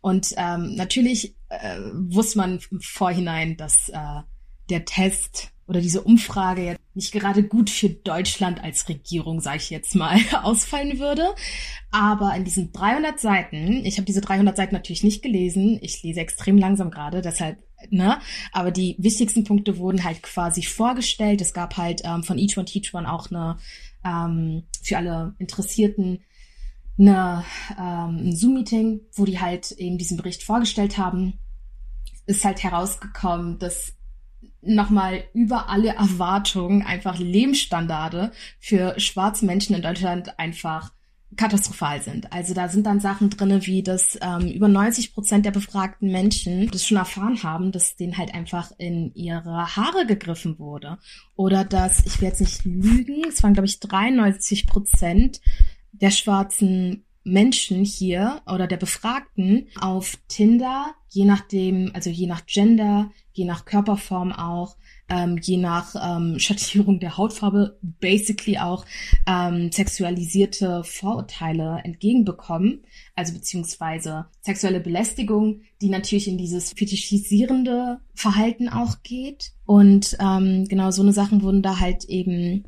[0.00, 4.22] Und ähm, natürlich äh, wusste man im Vorhinein, dass äh,
[4.68, 9.70] der Test oder diese Umfrage jetzt nicht gerade gut für Deutschland als Regierung, sage ich
[9.70, 11.34] jetzt mal, ausfallen würde.
[11.90, 16.20] Aber in diesen 300 Seiten, ich habe diese 300 Seiten natürlich nicht gelesen, ich lese
[16.20, 17.58] extrem langsam gerade, deshalb,
[17.90, 18.18] ne,
[18.52, 21.40] aber die wichtigsten Punkte wurden halt quasi vorgestellt.
[21.40, 23.58] Es gab halt ähm, von Each One Teach One auch eine,
[24.04, 26.24] ähm, für alle Interessierten,
[26.98, 27.44] eine,
[27.78, 31.34] ähm, ein Zoom-Meeting, wo die halt eben diesen Bericht vorgestellt haben.
[32.24, 33.95] Ist halt herausgekommen, dass
[34.62, 40.92] nochmal über alle Erwartungen einfach Lebensstandarde für schwarze Menschen in Deutschland einfach
[41.36, 42.32] katastrophal sind.
[42.32, 46.68] Also da sind dann Sachen drinne, wie dass ähm, über 90 Prozent der befragten Menschen
[46.70, 50.98] das schon erfahren haben, dass denen halt einfach in ihre Haare gegriffen wurde.
[51.34, 55.40] Oder dass, ich will jetzt nicht lügen, es waren glaube ich 93 Prozent
[55.92, 63.10] der schwarzen Menschen hier oder der Befragten auf Tinder, je nachdem, also je nach Gender,
[63.32, 64.76] je nach Körperform auch,
[65.08, 68.86] ähm, je nach ähm, Schattierung der Hautfarbe, basically auch
[69.26, 72.84] ähm, sexualisierte Vorurteile entgegenbekommen,
[73.16, 79.52] also beziehungsweise sexuelle Belästigung, die natürlich in dieses fetischisierende Verhalten auch geht.
[79.64, 82.64] Und ähm, genau so eine Sachen wurden da halt eben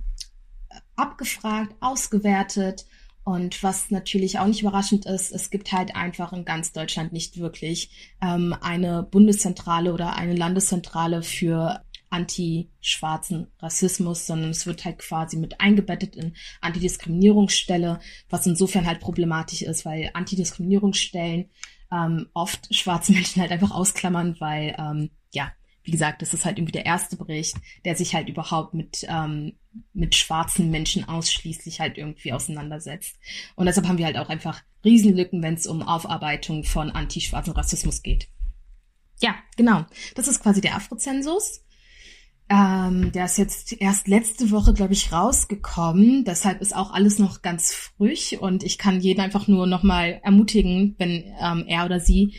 [0.97, 2.87] abgefragt, ausgewertet
[3.29, 7.39] und was natürlich auch nicht überraschend ist, es gibt halt einfach in ganz Deutschland nicht
[7.39, 15.37] wirklich ähm, eine Bundeszentrale oder eine Landeszentrale für anti-schwarzen Rassismus, sondern es wird halt quasi
[15.37, 18.01] mit eingebettet in Antidiskriminierungsstelle,
[18.31, 21.51] was insofern halt problematisch ist, weil Antidiskriminierungsstellen
[21.93, 25.53] ähm, oft schwarze Menschen halt einfach ausklammern, weil ähm, ja
[25.89, 27.57] wie gesagt, das ist halt irgendwie der erste Bericht,
[27.87, 29.55] der sich halt überhaupt mit, ähm,
[29.95, 33.17] mit schwarzen Menschen ausschließlich halt irgendwie auseinandersetzt.
[33.57, 38.03] Und deshalb haben wir halt auch einfach Riesenlücken, wenn es um Aufarbeitung von anti-schwarzen Rassismus
[38.03, 38.29] geht.
[39.23, 39.87] Ja, genau.
[40.15, 41.65] Das ist quasi der Afrozensus.
[42.51, 46.27] Ähm, der ist jetzt erst letzte Woche, glaube ich, rausgekommen.
[46.27, 50.97] Deshalb ist auch alles noch ganz frisch und ich kann jeden einfach nur nochmal ermutigen,
[50.99, 52.35] wenn ähm, er oder sie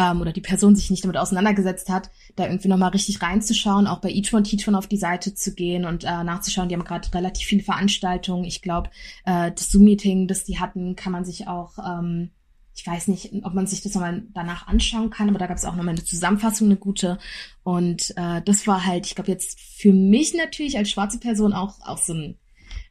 [0.00, 4.00] ähm, oder die Person sich nicht damit auseinandergesetzt hat, da irgendwie nochmal richtig reinzuschauen, auch
[4.00, 6.68] bei Each One Teach One auf die Seite zu gehen und äh, nachzuschauen.
[6.68, 8.44] Die haben gerade relativ viele Veranstaltungen.
[8.44, 8.88] Ich glaube,
[9.26, 12.30] äh, das Zoom-Meeting, das die hatten, kann man sich auch, ähm,
[12.74, 15.66] ich weiß nicht, ob man sich das nochmal danach anschauen kann, aber da gab es
[15.66, 17.18] auch nochmal eine Zusammenfassung, eine gute.
[17.62, 21.74] Und äh, das war halt, ich glaube, jetzt für mich natürlich als schwarze Person auch,
[21.84, 22.38] auch so ein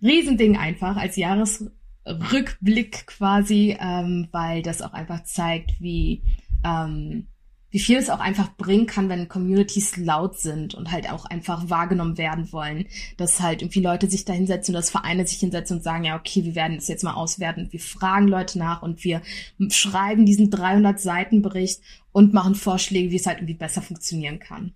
[0.03, 6.21] Riesending einfach, als Jahresrückblick quasi, ähm, weil das auch einfach zeigt, wie
[6.63, 7.27] ähm,
[7.71, 11.69] wie viel es auch einfach bringen kann, wenn Communities laut sind und halt auch einfach
[11.69, 12.87] wahrgenommen werden wollen.
[13.17, 16.15] Dass halt irgendwie Leute sich da hinsetzen und dass Vereine sich hinsetzen und sagen, ja,
[16.15, 17.67] okay, wir werden das jetzt mal auswerten.
[17.71, 19.21] Wir fragen Leute nach und wir
[19.69, 21.81] schreiben diesen 300 Seiten Bericht
[22.11, 24.73] und machen Vorschläge, wie es halt irgendwie besser funktionieren kann.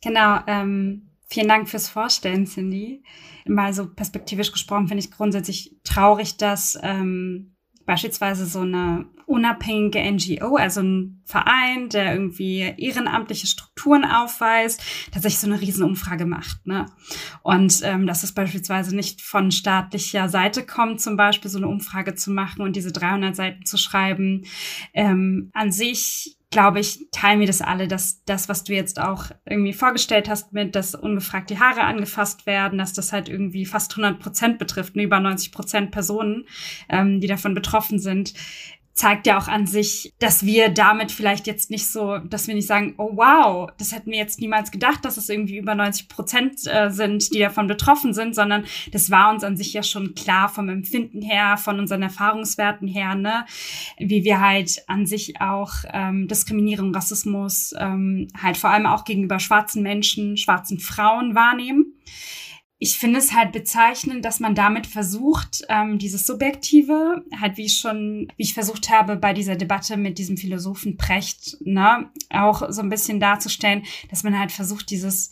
[0.00, 3.02] Genau, ähm, vielen Dank fürs Vorstellen, Cindy.
[3.46, 7.51] Mal so perspektivisch gesprochen finde ich grundsätzlich traurig, dass ähm,
[7.86, 15.46] beispielsweise so eine unabhängige NGO, also ein Verein, der irgendwie ehrenamtliche Strukturen aufweist, tatsächlich so
[15.46, 16.66] eine Riesenumfrage macht.
[16.66, 16.86] Ne?
[17.42, 22.14] Und ähm, dass es beispielsweise nicht von staatlicher Seite kommt, zum Beispiel so eine Umfrage
[22.14, 24.44] zu machen und diese 300 Seiten zu schreiben,
[24.92, 29.26] ähm, an sich glaube ich, teilen wir das alle, dass das, was du jetzt auch
[29.44, 33.90] irgendwie vorgestellt hast, mit, dass ungefragt die Haare angefasst werden, dass das halt irgendwie fast
[33.92, 36.44] 100 Prozent betrifft, über 90 Prozent Personen,
[36.88, 38.34] ähm, die davon betroffen sind,
[38.94, 42.66] zeigt ja auch an sich, dass wir damit vielleicht jetzt nicht so, dass wir nicht
[42.66, 46.60] sagen, oh wow, das hätten wir jetzt niemals gedacht, dass es irgendwie über 90 Prozent
[46.66, 50.48] äh, sind, die davon betroffen sind, sondern das war uns an sich ja schon klar
[50.48, 53.46] vom Empfinden her, von unseren Erfahrungswerten her, ne,
[53.98, 59.38] wie wir halt an sich auch ähm, Diskriminierung, Rassismus ähm, halt vor allem auch gegenüber
[59.38, 61.94] schwarzen Menschen, schwarzen Frauen wahrnehmen
[62.82, 67.78] ich finde es halt bezeichnend, dass man damit versucht, ähm, dieses Subjektive, halt wie ich
[67.78, 72.82] schon, wie ich versucht habe, bei dieser Debatte mit diesem Philosophen Precht, ne, auch so
[72.82, 75.30] ein bisschen darzustellen, dass man halt versucht, dieses,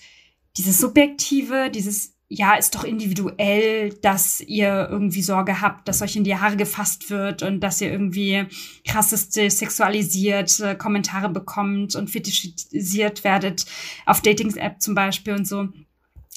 [0.56, 6.22] dieses Subjektive, dieses ja, ist doch individuell, dass ihr irgendwie Sorge habt, dass euch in
[6.22, 8.47] die Haare gefasst wird und dass ihr irgendwie
[8.86, 13.66] krasseste sexualisiert Kommentare bekommt und fetischisiert werdet
[14.06, 15.70] auf Dating-App zum Beispiel und so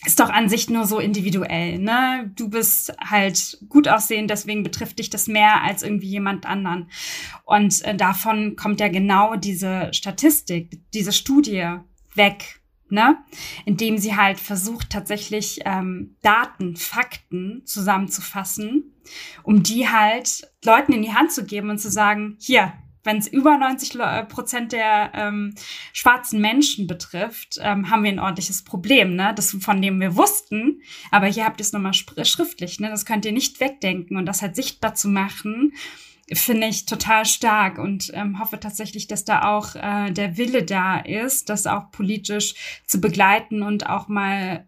[0.05, 2.31] ist doch an sich nur so individuell, ne?
[2.35, 6.89] Du bist halt gut aussehend, deswegen betrifft dich das mehr als irgendwie jemand anderen.
[7.45, 11.77] Und äh, davon kommt ja genau diese Statistik, diese Studie
[12.15, 13.17] weg, ne?
[13.65, 18.93] Indem sie halt versucht, tatsächlich ähm, Daten, Fakten zusammenzufassen,
[19.43, 23.27] um die halt Leuten in die Hand zu geben und zu sagen, hier, wenn es
[23.27, 25.55] über 90 äh, Prozent der ähm,
[25.91, 29.33] schwarzen Menschen betrifft, ähm, haben wir ein ordentliches Problem, ne?
[29.35, 30.81] Das von dem wir wussten,
[31.11, 32.89] aber hier habt ihr es nochmal schriftlich, ne?
[32.89, 35.73] Das könnt ihr nicht wegdenken und das halt sichtbar zu machen,
[36.31, 40.99] finde ich total stark und ähm, hoffe tatsächlich, dass da auch äh, der Wille da
[40.99, 44.65] ist, das auch politisch zu begleiten und auch mal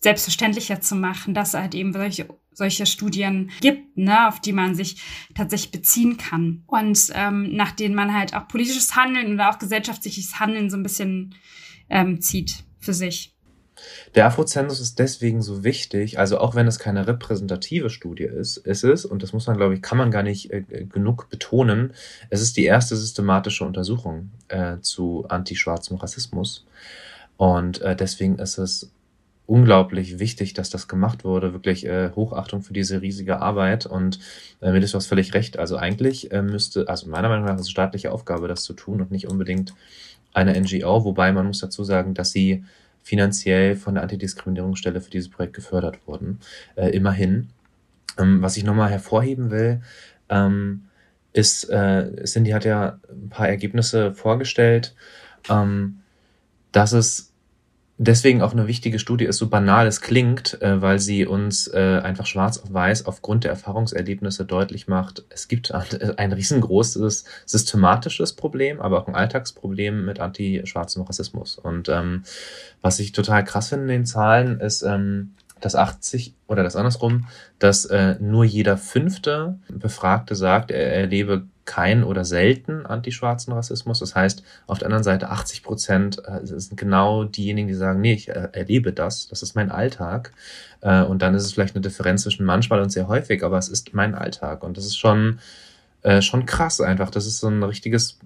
[0.00, 5.02] selbstverständlicher zu machen, dass halt eben solche solche Studien gibt, ne, auf die man sich
[5.34, 10.38] tatsächlich beziehen kann und ähm, nach denen man halt auch politisches Handeln oder auch gesellschaftliches
[10.38, 11.34] Handeln so ein bisschen
[11.88, 13.32] ähm, zieht für sich.
[14.14, 18.84] Der Afrozensus ist deswegen so wichtig, also auch wenn es keine repräsentative Studie ist, ist
[18.84, 21.92] es, und das muss man, glaube ich, kann man gar nicht äh, genug betonen,
[22.30, 26.66] es ist die erste systematische Untersuchung äh, zu antischwarzem Rassismus.
[27.36, 28.92] Und äh, deswegen ist es
[29.46, 31.52] unglaublich wichtig, dass das gemacht wurde.
[31.52, 33.86] Wirklich äh, Hochachtung für diese riesige Arbeit.
[33.86, 34.18] Und
[34.60, 35.58] äh, mir ist was völlig recht.
[35.58, 39.00] Also eigentlich äh, müsste, also meiner Meinung nach ist es staatliche Aufgabe, das zu tun
[39.00, 39.74] und nicht unbedingt
[40.32, 41.04] eine NGO.
[41.04, 42.64] Wobei man muss dazu sagen, dass sie
[43.02, 46.40] finanziell von der Antidiskriminierungsstelle für dieses Projekt gefördert wurden.
[46.76, 47.50] Äh, immerhin.
[48.18, 49.80] Ähm, was ich nochmal hervorheben will,
[50.28, 50.84] ähm,
[51.32, 54.94] ist, äh, Cindy hat ja ein paar Ergebnisse vorgestellt,
[55.48, 56.00] ähm,
[56.72, 57.31] dass es
[58.02, 62.00] deswegen auch eine wichtige Studie ist, so banal es klingt, äh, weil sie uns äh,
[62.02, 68.80] einfach schwarz auf weiß aufgrund der Erfahrungserlebnisse deutlich macht, es gibt ein riesengroßes systematisches Problem,
[68.80, 71.58] aber auch ein Alltagsproblem mit anti-schwarzem Rassismus.
[71.58, 72.24] Und ähm,
[72.80, 77.28] was ich total krass finde in den Zahlen, ist, ähm, dass 80 oder das andersrum,
[77.60, 84.00] dass äh, nur jeder fünfte Befragte sagt, er erlebe kein oder selten antischwarzen Rassismus.
[84.00, 88.14] Das heißt, auf der anderen Seite 80 Prozent äh, sind genau diejenigen, die sagen, nee,
[88.14, 90.32] ich äh, erlebe das, das ist mein Alltag.
[90.80, 93.68] Äh, und dann ist es vielleicht eine Differenz zwischen manchmal und sehr häufig, aber es
[93.68, 94.64] ist mein Alltag.
[94.64, 95.38] Und das ist schon,
[96.18, 97.10] schon krass einfach.
[97.10, 98.18] Das ist so ein richtiges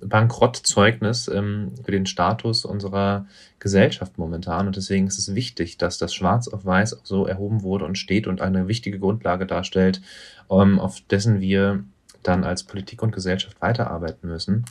[0.00, 3.26] Bankrottzeugnis ähm, für den Status unserer
[3.60, 4.66] Gesellschaft momentan.
[4.66, 7.98] Und deswegen ist es wichtig, dass das schwarz auf weiß auch so erhoben wurde und
[7.98, 10.02] steht und eine wichtige Grundlage darstellt,
[10.50, 11.84] ähm, auf dessen wir
[12.22, 14.64] dann als Politik und Gesellschaft weiterarbeiten müssen.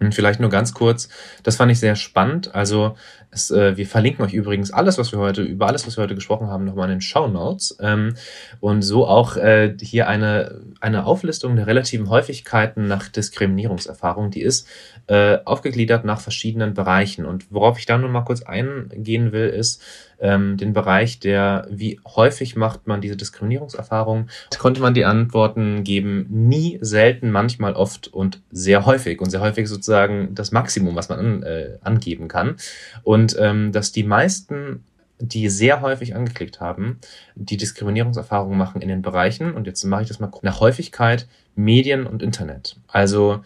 [0.00, 1.10] Und vielleicht nur ganz kurz,
[1.42, 2.54] das fand ich sehr spannend.
[2.54, 2.96] Also
[3.30, 6.14] es, äh, wir verlinken euch übrigens alles, was wir heute, über alles, was wir heute
[6.14, 7.76] gesprochen haben, nochmal in den Show Notes.
[7.80, 8.14] Ähm,
[8.60, 14.30] und so auch äh, hier eine, eine Auflistung der relativen Häufigkeiten nach Diskriminierungserfahrung.
[14.30, 14.66] Die ist
[15.10, 17.26] äh, aufgegliedert nach verschiedenen Bereichen.
[17.26, 19.82] Und worauf ich da nur mal kurz eingehen will, ist,
[20.20, 26.26] ähm, den Bereich der, wie häufig macht man diese Diskriminierungserfahrung, konnte man die Antworten geben,
[26.30, 29.20] nie, selten, manchmal, oft und sehr häufig.
[29.20, 32.54] Und sehr häufig sozusagen das Maximum, was man an, äh, angeben kann.
[33.02, 34.84] Und ähm, dass die meisten
[35.22, 36.98] die sehr häufig angeklickt haben,
[37.34, 42.06] die Diskriminierungserfahrungen machen in den Bereichen, und jetzt mache ich das mal nach Häufigkeit, Medien
[42.06, 42.76] und Internet.
[42.88, 43.42] Also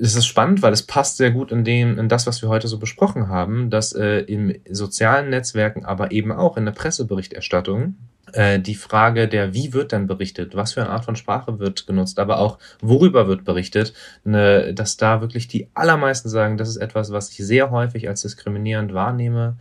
[0.00, 2.68] es ist spannend, weil es passt sehr gut in dem, in das, was wir heute
[2.68, 7.96] so besprochen haben, dass äh, in sozialen Netzwerken, aber eben auch in der Presseberichterstattung
[8.32, 11.86] äh, die Frage der, wie wird denn berichtet, was für eine Art von Sprache wird
[11.86, 13.92] genutzt, aber auch worüber wird berichtet,
[14.24, 18.22] ne, dass da wirklich die allermeisten sagen, das ist etwas, was ich sehr häufig als
[18.22, 19.56] diskriminierend wahrnehme.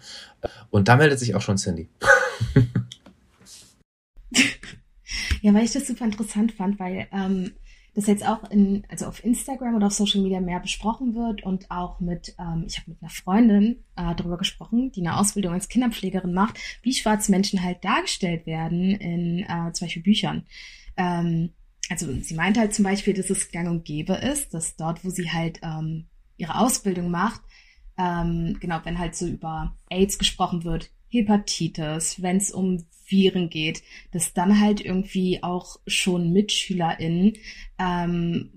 [0.70, 1.90] Und da meldet sich auch schon Cindy.
[5.42, 7.52] ja, weil ich das super interessant fand, weil ähm,
[7.98, 11.72] das jetzt auch in, also auf Instagram oder auf Social Media mehr besprochen wird und
[11.72, 15.68] auch mit, ähm, ich habe mit einer Freundin äh, darüber gesprochen, die eine Ausbildung als
[15.68, 20.46] Kinderpflegerin macht, wie schwarze Menschen halt dargestellt werden in äh, zum Beispiel Büchern.
[20.96, 21.54] Ähm,
[21.90, 25.10] also sie meint halt zum Beispiel, dass es gang und gäbe ist, dass dort, wo
[25.10, 26.06] sie halt ähm,
[26.38, 27.42] ihre Ausbildung macht,
[27.98, 33.84] ähm, genau, wenn halt so über AIDS gesprochen wird, Hepatitis, wenn es um Viren geht,
[34.12, 37.34] dass dann halt irgendwie auch schon MitschülerInnen
[37.80, 38.52] ähm,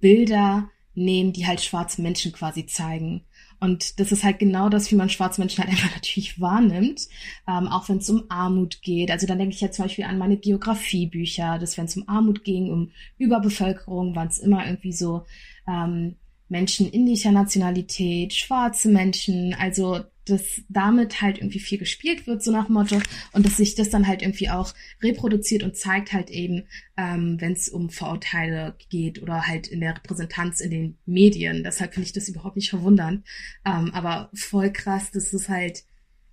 [0.00, 3.24] Bilder nehmen, die halt schwarze Menschen quasi zeigen.
[3.60, 7.08] Und das ist halt genau das, wie man schwarze Menschen halt einfach natürlich wahrnimmt,
[7.48, 9.10] ähm, auch wenn es um Armut geht.
[9.10, 12.44] Also dann denke ich ja zum Beispiel an meine Geografiebücher, dass wenn es um Armut
[12.44, 15.24] ging, um Überbevölkerung, waren es immer irgendwie so
[15.68, 16.16] ähm,
[16.48, 22.68] Menschen indischer Nationalität, schwarze Menschen, also dass damit halt irgendwie viel gespielt wird, so nach
[22.68, 23.00] Motto,
[23.32, 26.64] und dass sich das dann halt irgendwie auch reproduziert und zeigt halt eben,
[26.96, 31.62] ähm, wenn es um Vorurteile geht oder halt in der Repräsentanz in den Medien.
[31.64, 33.24] Deshalb finde ich das überhaupt nicht verwundernd.
[33.64, 35.84] Ähm, aber voll krass, dass es halt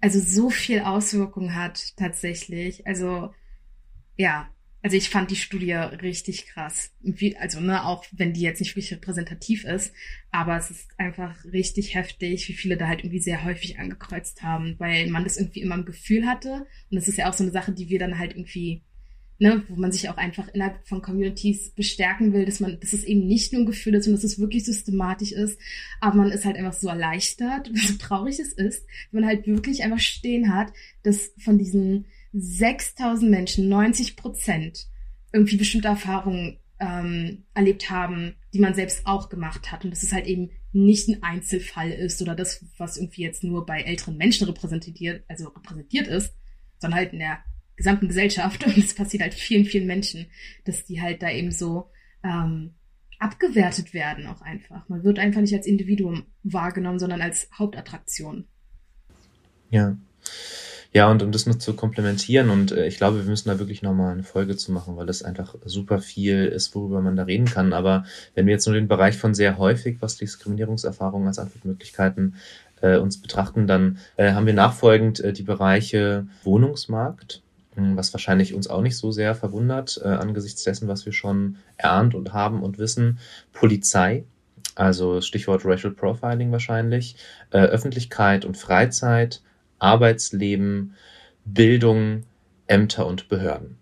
[0.02, 2.86] also so viel Auswirkungen hat tatsächlich.
[2.86, 3.34] Also
[4.18, 4.50] ja,
[4.84, 6.92] also ich fand die Studie richtig krass.
[7.00, 9.94] Wie, also, ne, auch wenn die jetzt nicht wirklich repräsentativ ist,
[10.30, 14.76] aber es ist einfach richtig heftig, wie viele da halt irgendwie sehr häufig angekreuzt haben,
[14.80, 16.68] weil man das irgendwie immer im Gefühl hatte.
[16.92, 18.84] Und das ist ja auch so eine Sache, die wir dann halt irgendwie,
[19.40, 23.06] ne, wo man sich auch einfach innerhalb von Communities bestärken will, dass man, dass es
[23.06, 25.58] eben nicht nur ein Gefühl ist, sondern dass es wirklich systematisch ist.
[26.02, 29.82] Aber man ist halt einfach so erleichtert, so traurig es ist, wenn man halt wirklich
[29.82, 30.74] einfach stehen hat,
[31.04, 34.88] dass von diesen 6000 Menschen, 90 Prozent,
[35.32, 39.86] irgendwie bestimmte Erfahrungen ähm, erlebt haben, die man selbst auch gemacht hat.
[39.86, 43.66] Und dass es halt eben nicht ein Einzelfall ist oder das, was irgendwie jetzt nur
[43.66, 46.36] bei älteren Menschen repräsentiert, also repräsentiert ist,
[46.80, 47.40] sondern halt in der
[47.76, 48.64] gesamten Gesellschaft.
[48.66, 50.28] Und es passiert halt vielen, vielen Menschen,
[50.66, 51.90] dass die halt da eben so
[52.24, 52.74] ähm,
[53.20, 54.90] abgewertet werden auch einfach.
[54.90, 58.48] Man wird einfach nicht als Individuum wahrgenommen, sondern als Hauptattraktion.
[59.70, 59.98] Ja.
[60.96, 63.82] Ja, und um das noch zu komplementieren, und äh, ich glaube, wir müssen da wirklich
[63.82, 67.46] nochmal eine Folge zu machen, weil das einfach super viel ist, worüber man da reden
[67.46, 67.74] kann.
[67.74, 68.06] Aber
[68.36, 72.36] wenn wir jetzt nur den Bereich von sehr häufig, was Diskriminierungserfahrungen als Antwortmöglichkeiten
[72.82, 77.42] äh, uns betrachten, dann äh, haben wir nachfolgend äh, die Bereiche Wohnungsmarkt,
[77.74, 81.56] hm, was wahrscheinlich uns auch nicht so sehr verwundert, äh, angesichts dessen, was wir schon
[81.78, 83.18] erahnt und haben und wissen.
[83.52, 84.26] Polizei,
[84.76, 87.16] also Stichwort Racial Profiling wahrscheinlich,
[87.50, 89.42] äh, Öffentlichkeit und Freizeit,
[89.84, 90.96] Arbeitsleben,
[91.46, 92.24] Bildung,
[92.68, 93.78] Ämter und Behörden,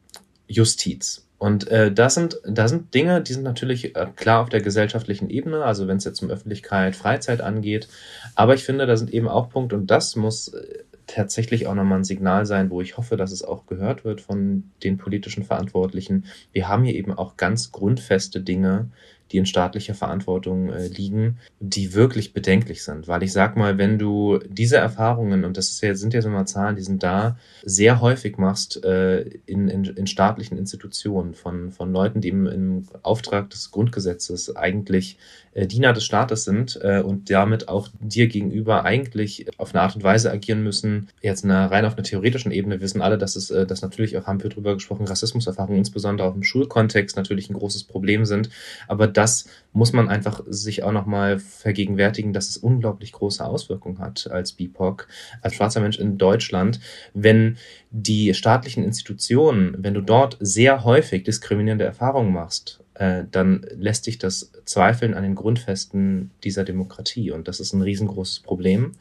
[0.48, 1.28] Justiz.
[1.38, 5.30] Und äh, das sind, das sind Dinge, die sind natürlich äh, klar auf der gesellschaftlichen
[5.30, 7.88] Ebene, also wenn es jetzt um Öffentlichkeit, Freizeit angeht.
[8.36, 11.99] Aber ich finde, da sind eben auch Punkte, und das muss äh, tatsächlich auch nochmal
[11.99, 16.26] ein Signal sein, wo ich hoffe, dass es auch gehört wird von den politischen Verantwortlichen.
[16.52, 18.90] Wir haben hier eben auch ganz grundfeste Dinge,
[19.31, 23.07] die in staatlicher Verantwortung äh, liegen, die wirklich bedenklich sind.
[23.07, 26.45] Weil ich sag mal, wenn du diese Erfahrungen, und das ja, sind ja so mal
[26.45, 31.91] Zahlen, die sind da, sehr häufig machst äh, in, in, in staatlichen Institutionen von, von
[31.91, 35.17] Leuten, die im, im Auftrag des Grundgesetzes eigentlich
[35.53, 39.95] äh, Diener des Staates sind äh, und damit auch dir gegenüber eigentlich auf eine Art
[39.95, 41.09] und Weise agieren müssen.
[41.21, 44.27] Jetzt eine, rein auf einer theoretischen Ebene wissen alle, dass es, äh, dass natürlich auch
[44.27, 48.49] haben wir drüber gesprochen, Rassismuserfahrungen insbesondere auch im Schulkontext natürlich ein großes Problem sind.
[48.87, 54.27] Aber das muss man einfach sich auch nochmal vergegenwärtigen, dass es unglaublich große Auswirkungen hat
[54.31, 55.07] als BIPOC,
[55.41, 56.80] als schwarzer Mensch in Deutschland,
[57.14, 57.57] wenn
[57.91, 64.18] die staatlichen Institutionen, wenn du dort sehr häufig diskriminierende Erfahrungen machst, äh, dann lässt sich
[64.18, 67.30] das zweifeln an den Grundfesten dieser Demokratie.
[67.30, 68.93] Und das ist ein riesengroßes Problem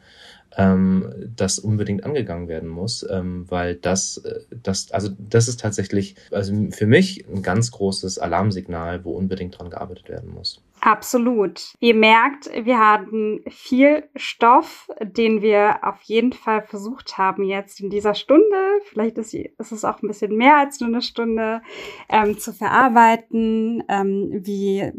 [0.57, 6.15] ähm, das unbedingt angegangen werden muss, ähm, weil das, äh, das, also das ist tatsächlich,
[6.31, 10.61] also für mich ein ganz großes Alarmsignal, wo unbedingt dran gearbeitet werden muss.
[10.83, 11.75] Absolut.
[11.79, 17.91] Ihr merkt, wir hatten viel Stoff, den wir auf jeden Fall versucht haben jetzt in
[17.91, 21.61] dieser Stunde, vielleicht ist, ist es auch ein bisschen mehr als nur eine Stunde,
[22.09, 23.83] ähm, zu verarbeiten.
[23.89, 24.91] Ähm, wie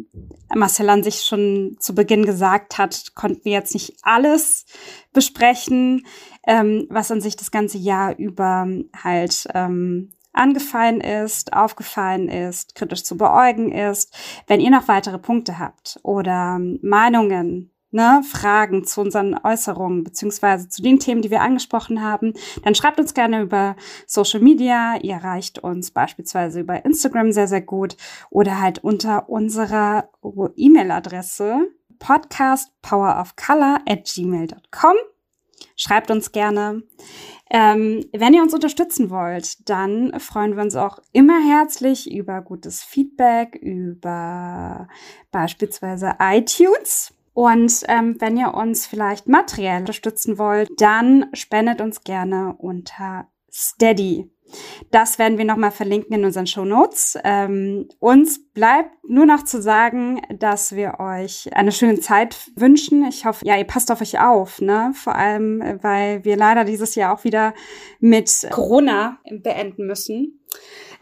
[0.54, 4.66] Marcel an sich schon zu Beginn gesagt hat, konnten wir jetzt nicht alles
[5.12, 6.06] besprechen,
[6.46, 8.68] ähm, was an sich das ganze Jahr über
[9.02, 14.16] halt ähm, angefallen ist, aufgefallen ist, kritisch zu beäugen ist.
[14.46, 20.82] Wenn ihr noch weitere Punkte habt oder Meinungen, ne, Fragen zu unseren Äußerungen beziehungsweise zu
[20.82, 22.32] den Themen, die wir angesprochen haben,
[22.64, 23.76] dann schreibt uns gerne über
[24.06, 24.96] Social Media.
[25.00, 27.96] Ihr erreicht uns beispielsweise über Instagram sehr, sehr gut
[28.30, 30.08] oder halt unter unserer
[30.56, 31.68] E-Mail-Adresse
[31.98, 34.96] podcastpowerofcolor at gmail.com.
[35.82, 36.84] Schreibt uns gerne.
[37.50, 42.84] Ähm, wenn ihr uns unterstützen wollt, dann freuen wir uns auch immer herzlich über gutes
[42.84, 44.86] Feedback, über
[45.32, 47.12] beispielsweise iTunes.
[47.34, 54.31] Und ähm, wenn ihr uns vielleicht materiell unterstützen wollt, dann spendet uns gerne unter Steady.
[54.90, 57.18] Das werden wir nochmal verlinken in unseren Show Notes.
[57.24, 63.04] Ähm, uns bleibt nur noch zu sagen, dass wir euch eine schöne Zeit wünschen.
[63.06, 64.92] Ich hoffe, ja, ihr passt auf euch auf, ne?
[64.94, 67.54] Vor allem, weil wir leider dieses Jahr auch wieder
[68.00, 70.41] mit Corona beenden müssen.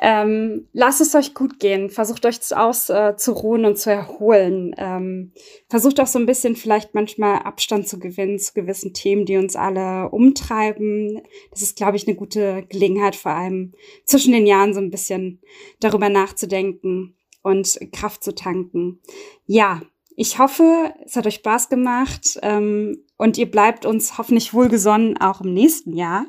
[0.03, 1.91] Ähm, lasst es euch gut gehen.
[1.91, 4.75] Versucht euch auszuruhen äh, und zu erholen.
[4.79, 5.33] Ähm,
[5.69, 9.57] versucht auch so ein bisschen vielleicht manchmal Abstand zu gewinnen zu gewissen Themen, die uns
[9.57, 11.21] alle umtreiben.
[11.51, 13.75] Das ist, glaube ich, eine gute Gelegenheit, vor allem
[14.07, 15.43] zwischen den Jahren so ein bisschen
[15.81, 19.01] darüber nachzudenken und Kraft zu tanken.
[19.45, 19.83] Ja,
[20.17, 25.43] ich hoffe, es hat euch Spaß gemacht ähm, und ihr bleibt uns hoffentlich wohlgesonnen auch
[25.43, 26.27] im nächsten Jahr.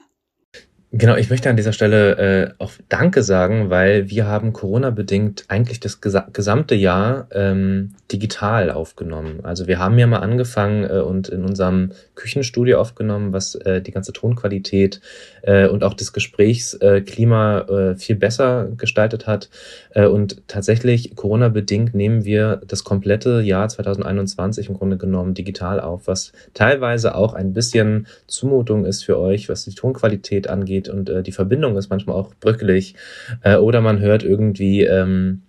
[0.93, 5.79] Genau, ich möchte an dieser Stelle äh, auch Danke sagen, weil wir haben Corona-bedingt eigentlich
[5.79, 9.39] das gesa gesamte Jahr ähm, digital aufgenommen.
[9.43, 13.91] Also wir haben ja mal angefangen äh, und in unserem Küchenstudio aufgenommen, was äh, die
[13.91, 14.99] ganze Tonqualität
[15.43, 19.49] äh, und auch das Gesprächsklima äh, viel besser gestaltet hat.
[19.91, 26.07] Äh, und tatsächlich, Corona-bedingt, nehmen wir das komplette Jahr 2021 im Grunde genommen digital auf,
[26.07, 31.23] was teilweise auch ein bisschen Zumutung ist für euch, was die Tonqualität angeht und äh,
[31.23, 32.95] die Verbindung ist manchmal auch bröckelig.
[33.43, 35.43] Äh, oder man hört irgendwie ähm,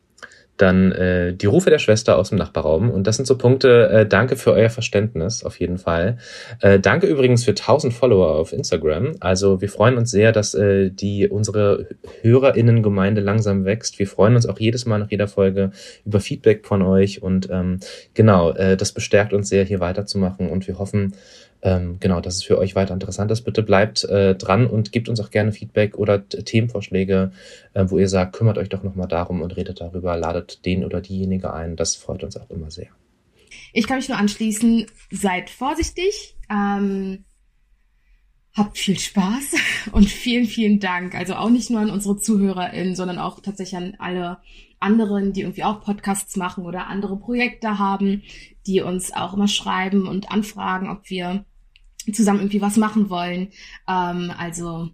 [0.63, 2.91] dann äh, die Rufe der Schwester aus dem Nachbarraum.
[2.91, 6.19] Und das sind so Punkte, äh, danke für euer Verständnis auf jeden Fall.
[6.61, 9.13] Äh, danke übrigens für 1000 Follower auf Instagram.
[9.21, 11.89] Also wir freuen uns sehr, dass äh, die unsere
[12.21, 13.99] Hörerinnengemeinde langsam wächst.
[13.99, 15.73] Wir freuen uns auch jedes Mal nach jeder Folge
[16.05, 17.23] über Feedback von euch.
[17.23, 17.81] Und ähm,
[18.15, 20.49] genau, äh, das bestärkt uns sehr, hier weiterzumachen.
[20.51, 21.15] Und wir hoffen,
[21.63, 23.43] ähm, genau, dass es für euch weiter interessant ist.
[23.43, 27.33] Bitte bleibt äh, dran und gebt uns auch gerne Feedback oder Themenvorschläge,
[27.75, 31.01] äh, wo ihr sagt, kümmert euch doch nochmal darum und redet darüber, ladet den oder
[31.01, 31.77] diejenige ein.
[31.77, 32.89] Das freut uns auch immer sehr.
[33.73, 37.25] Ich kann mich nur anschließen, seid vorsichtig, ähm,
[38.55, 39.55] habt viel Spaß
[39.93, 41.15] und vielen, vielen Dank.
[41.15, 44.39] Also auch nicht nur an unsere ZuhörerInnen, sondern auch tatsächlich an alle
[44.81, 48.23] anderen, die irgendwie auch Podcasts machen oder andere Projekte haben,
[48.67, 51.45] die uns auch immer schreiben und anfragen, ob wir
[52.13, 53.49] zusammen irgendwie was machen wollen.
[53.89, 54.91] Ähm, also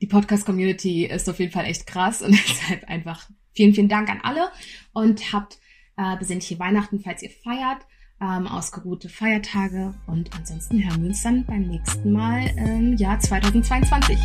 [0.00, 4.20] die Podcast-Community ist auf jeden Fall echt krass und deshalb einfach vielen, vielen Dank an
[4.22, 4.48] alle
[4.92, 5.58] und habt
[5.96, 7.86] äh, besinnliche Weihnachten, falls ihr feiert,
[8.20, 14.18] ähm, ausgeruhte Feiertage und ansonsten hören wir uns dann beim nächsten Mal im Jahr 2022.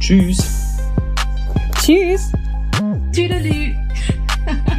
[0.00, 0.78] Tschüss.
[1.80, 2.32] Tschüss.
[3.12, 3.74] Tüdelü.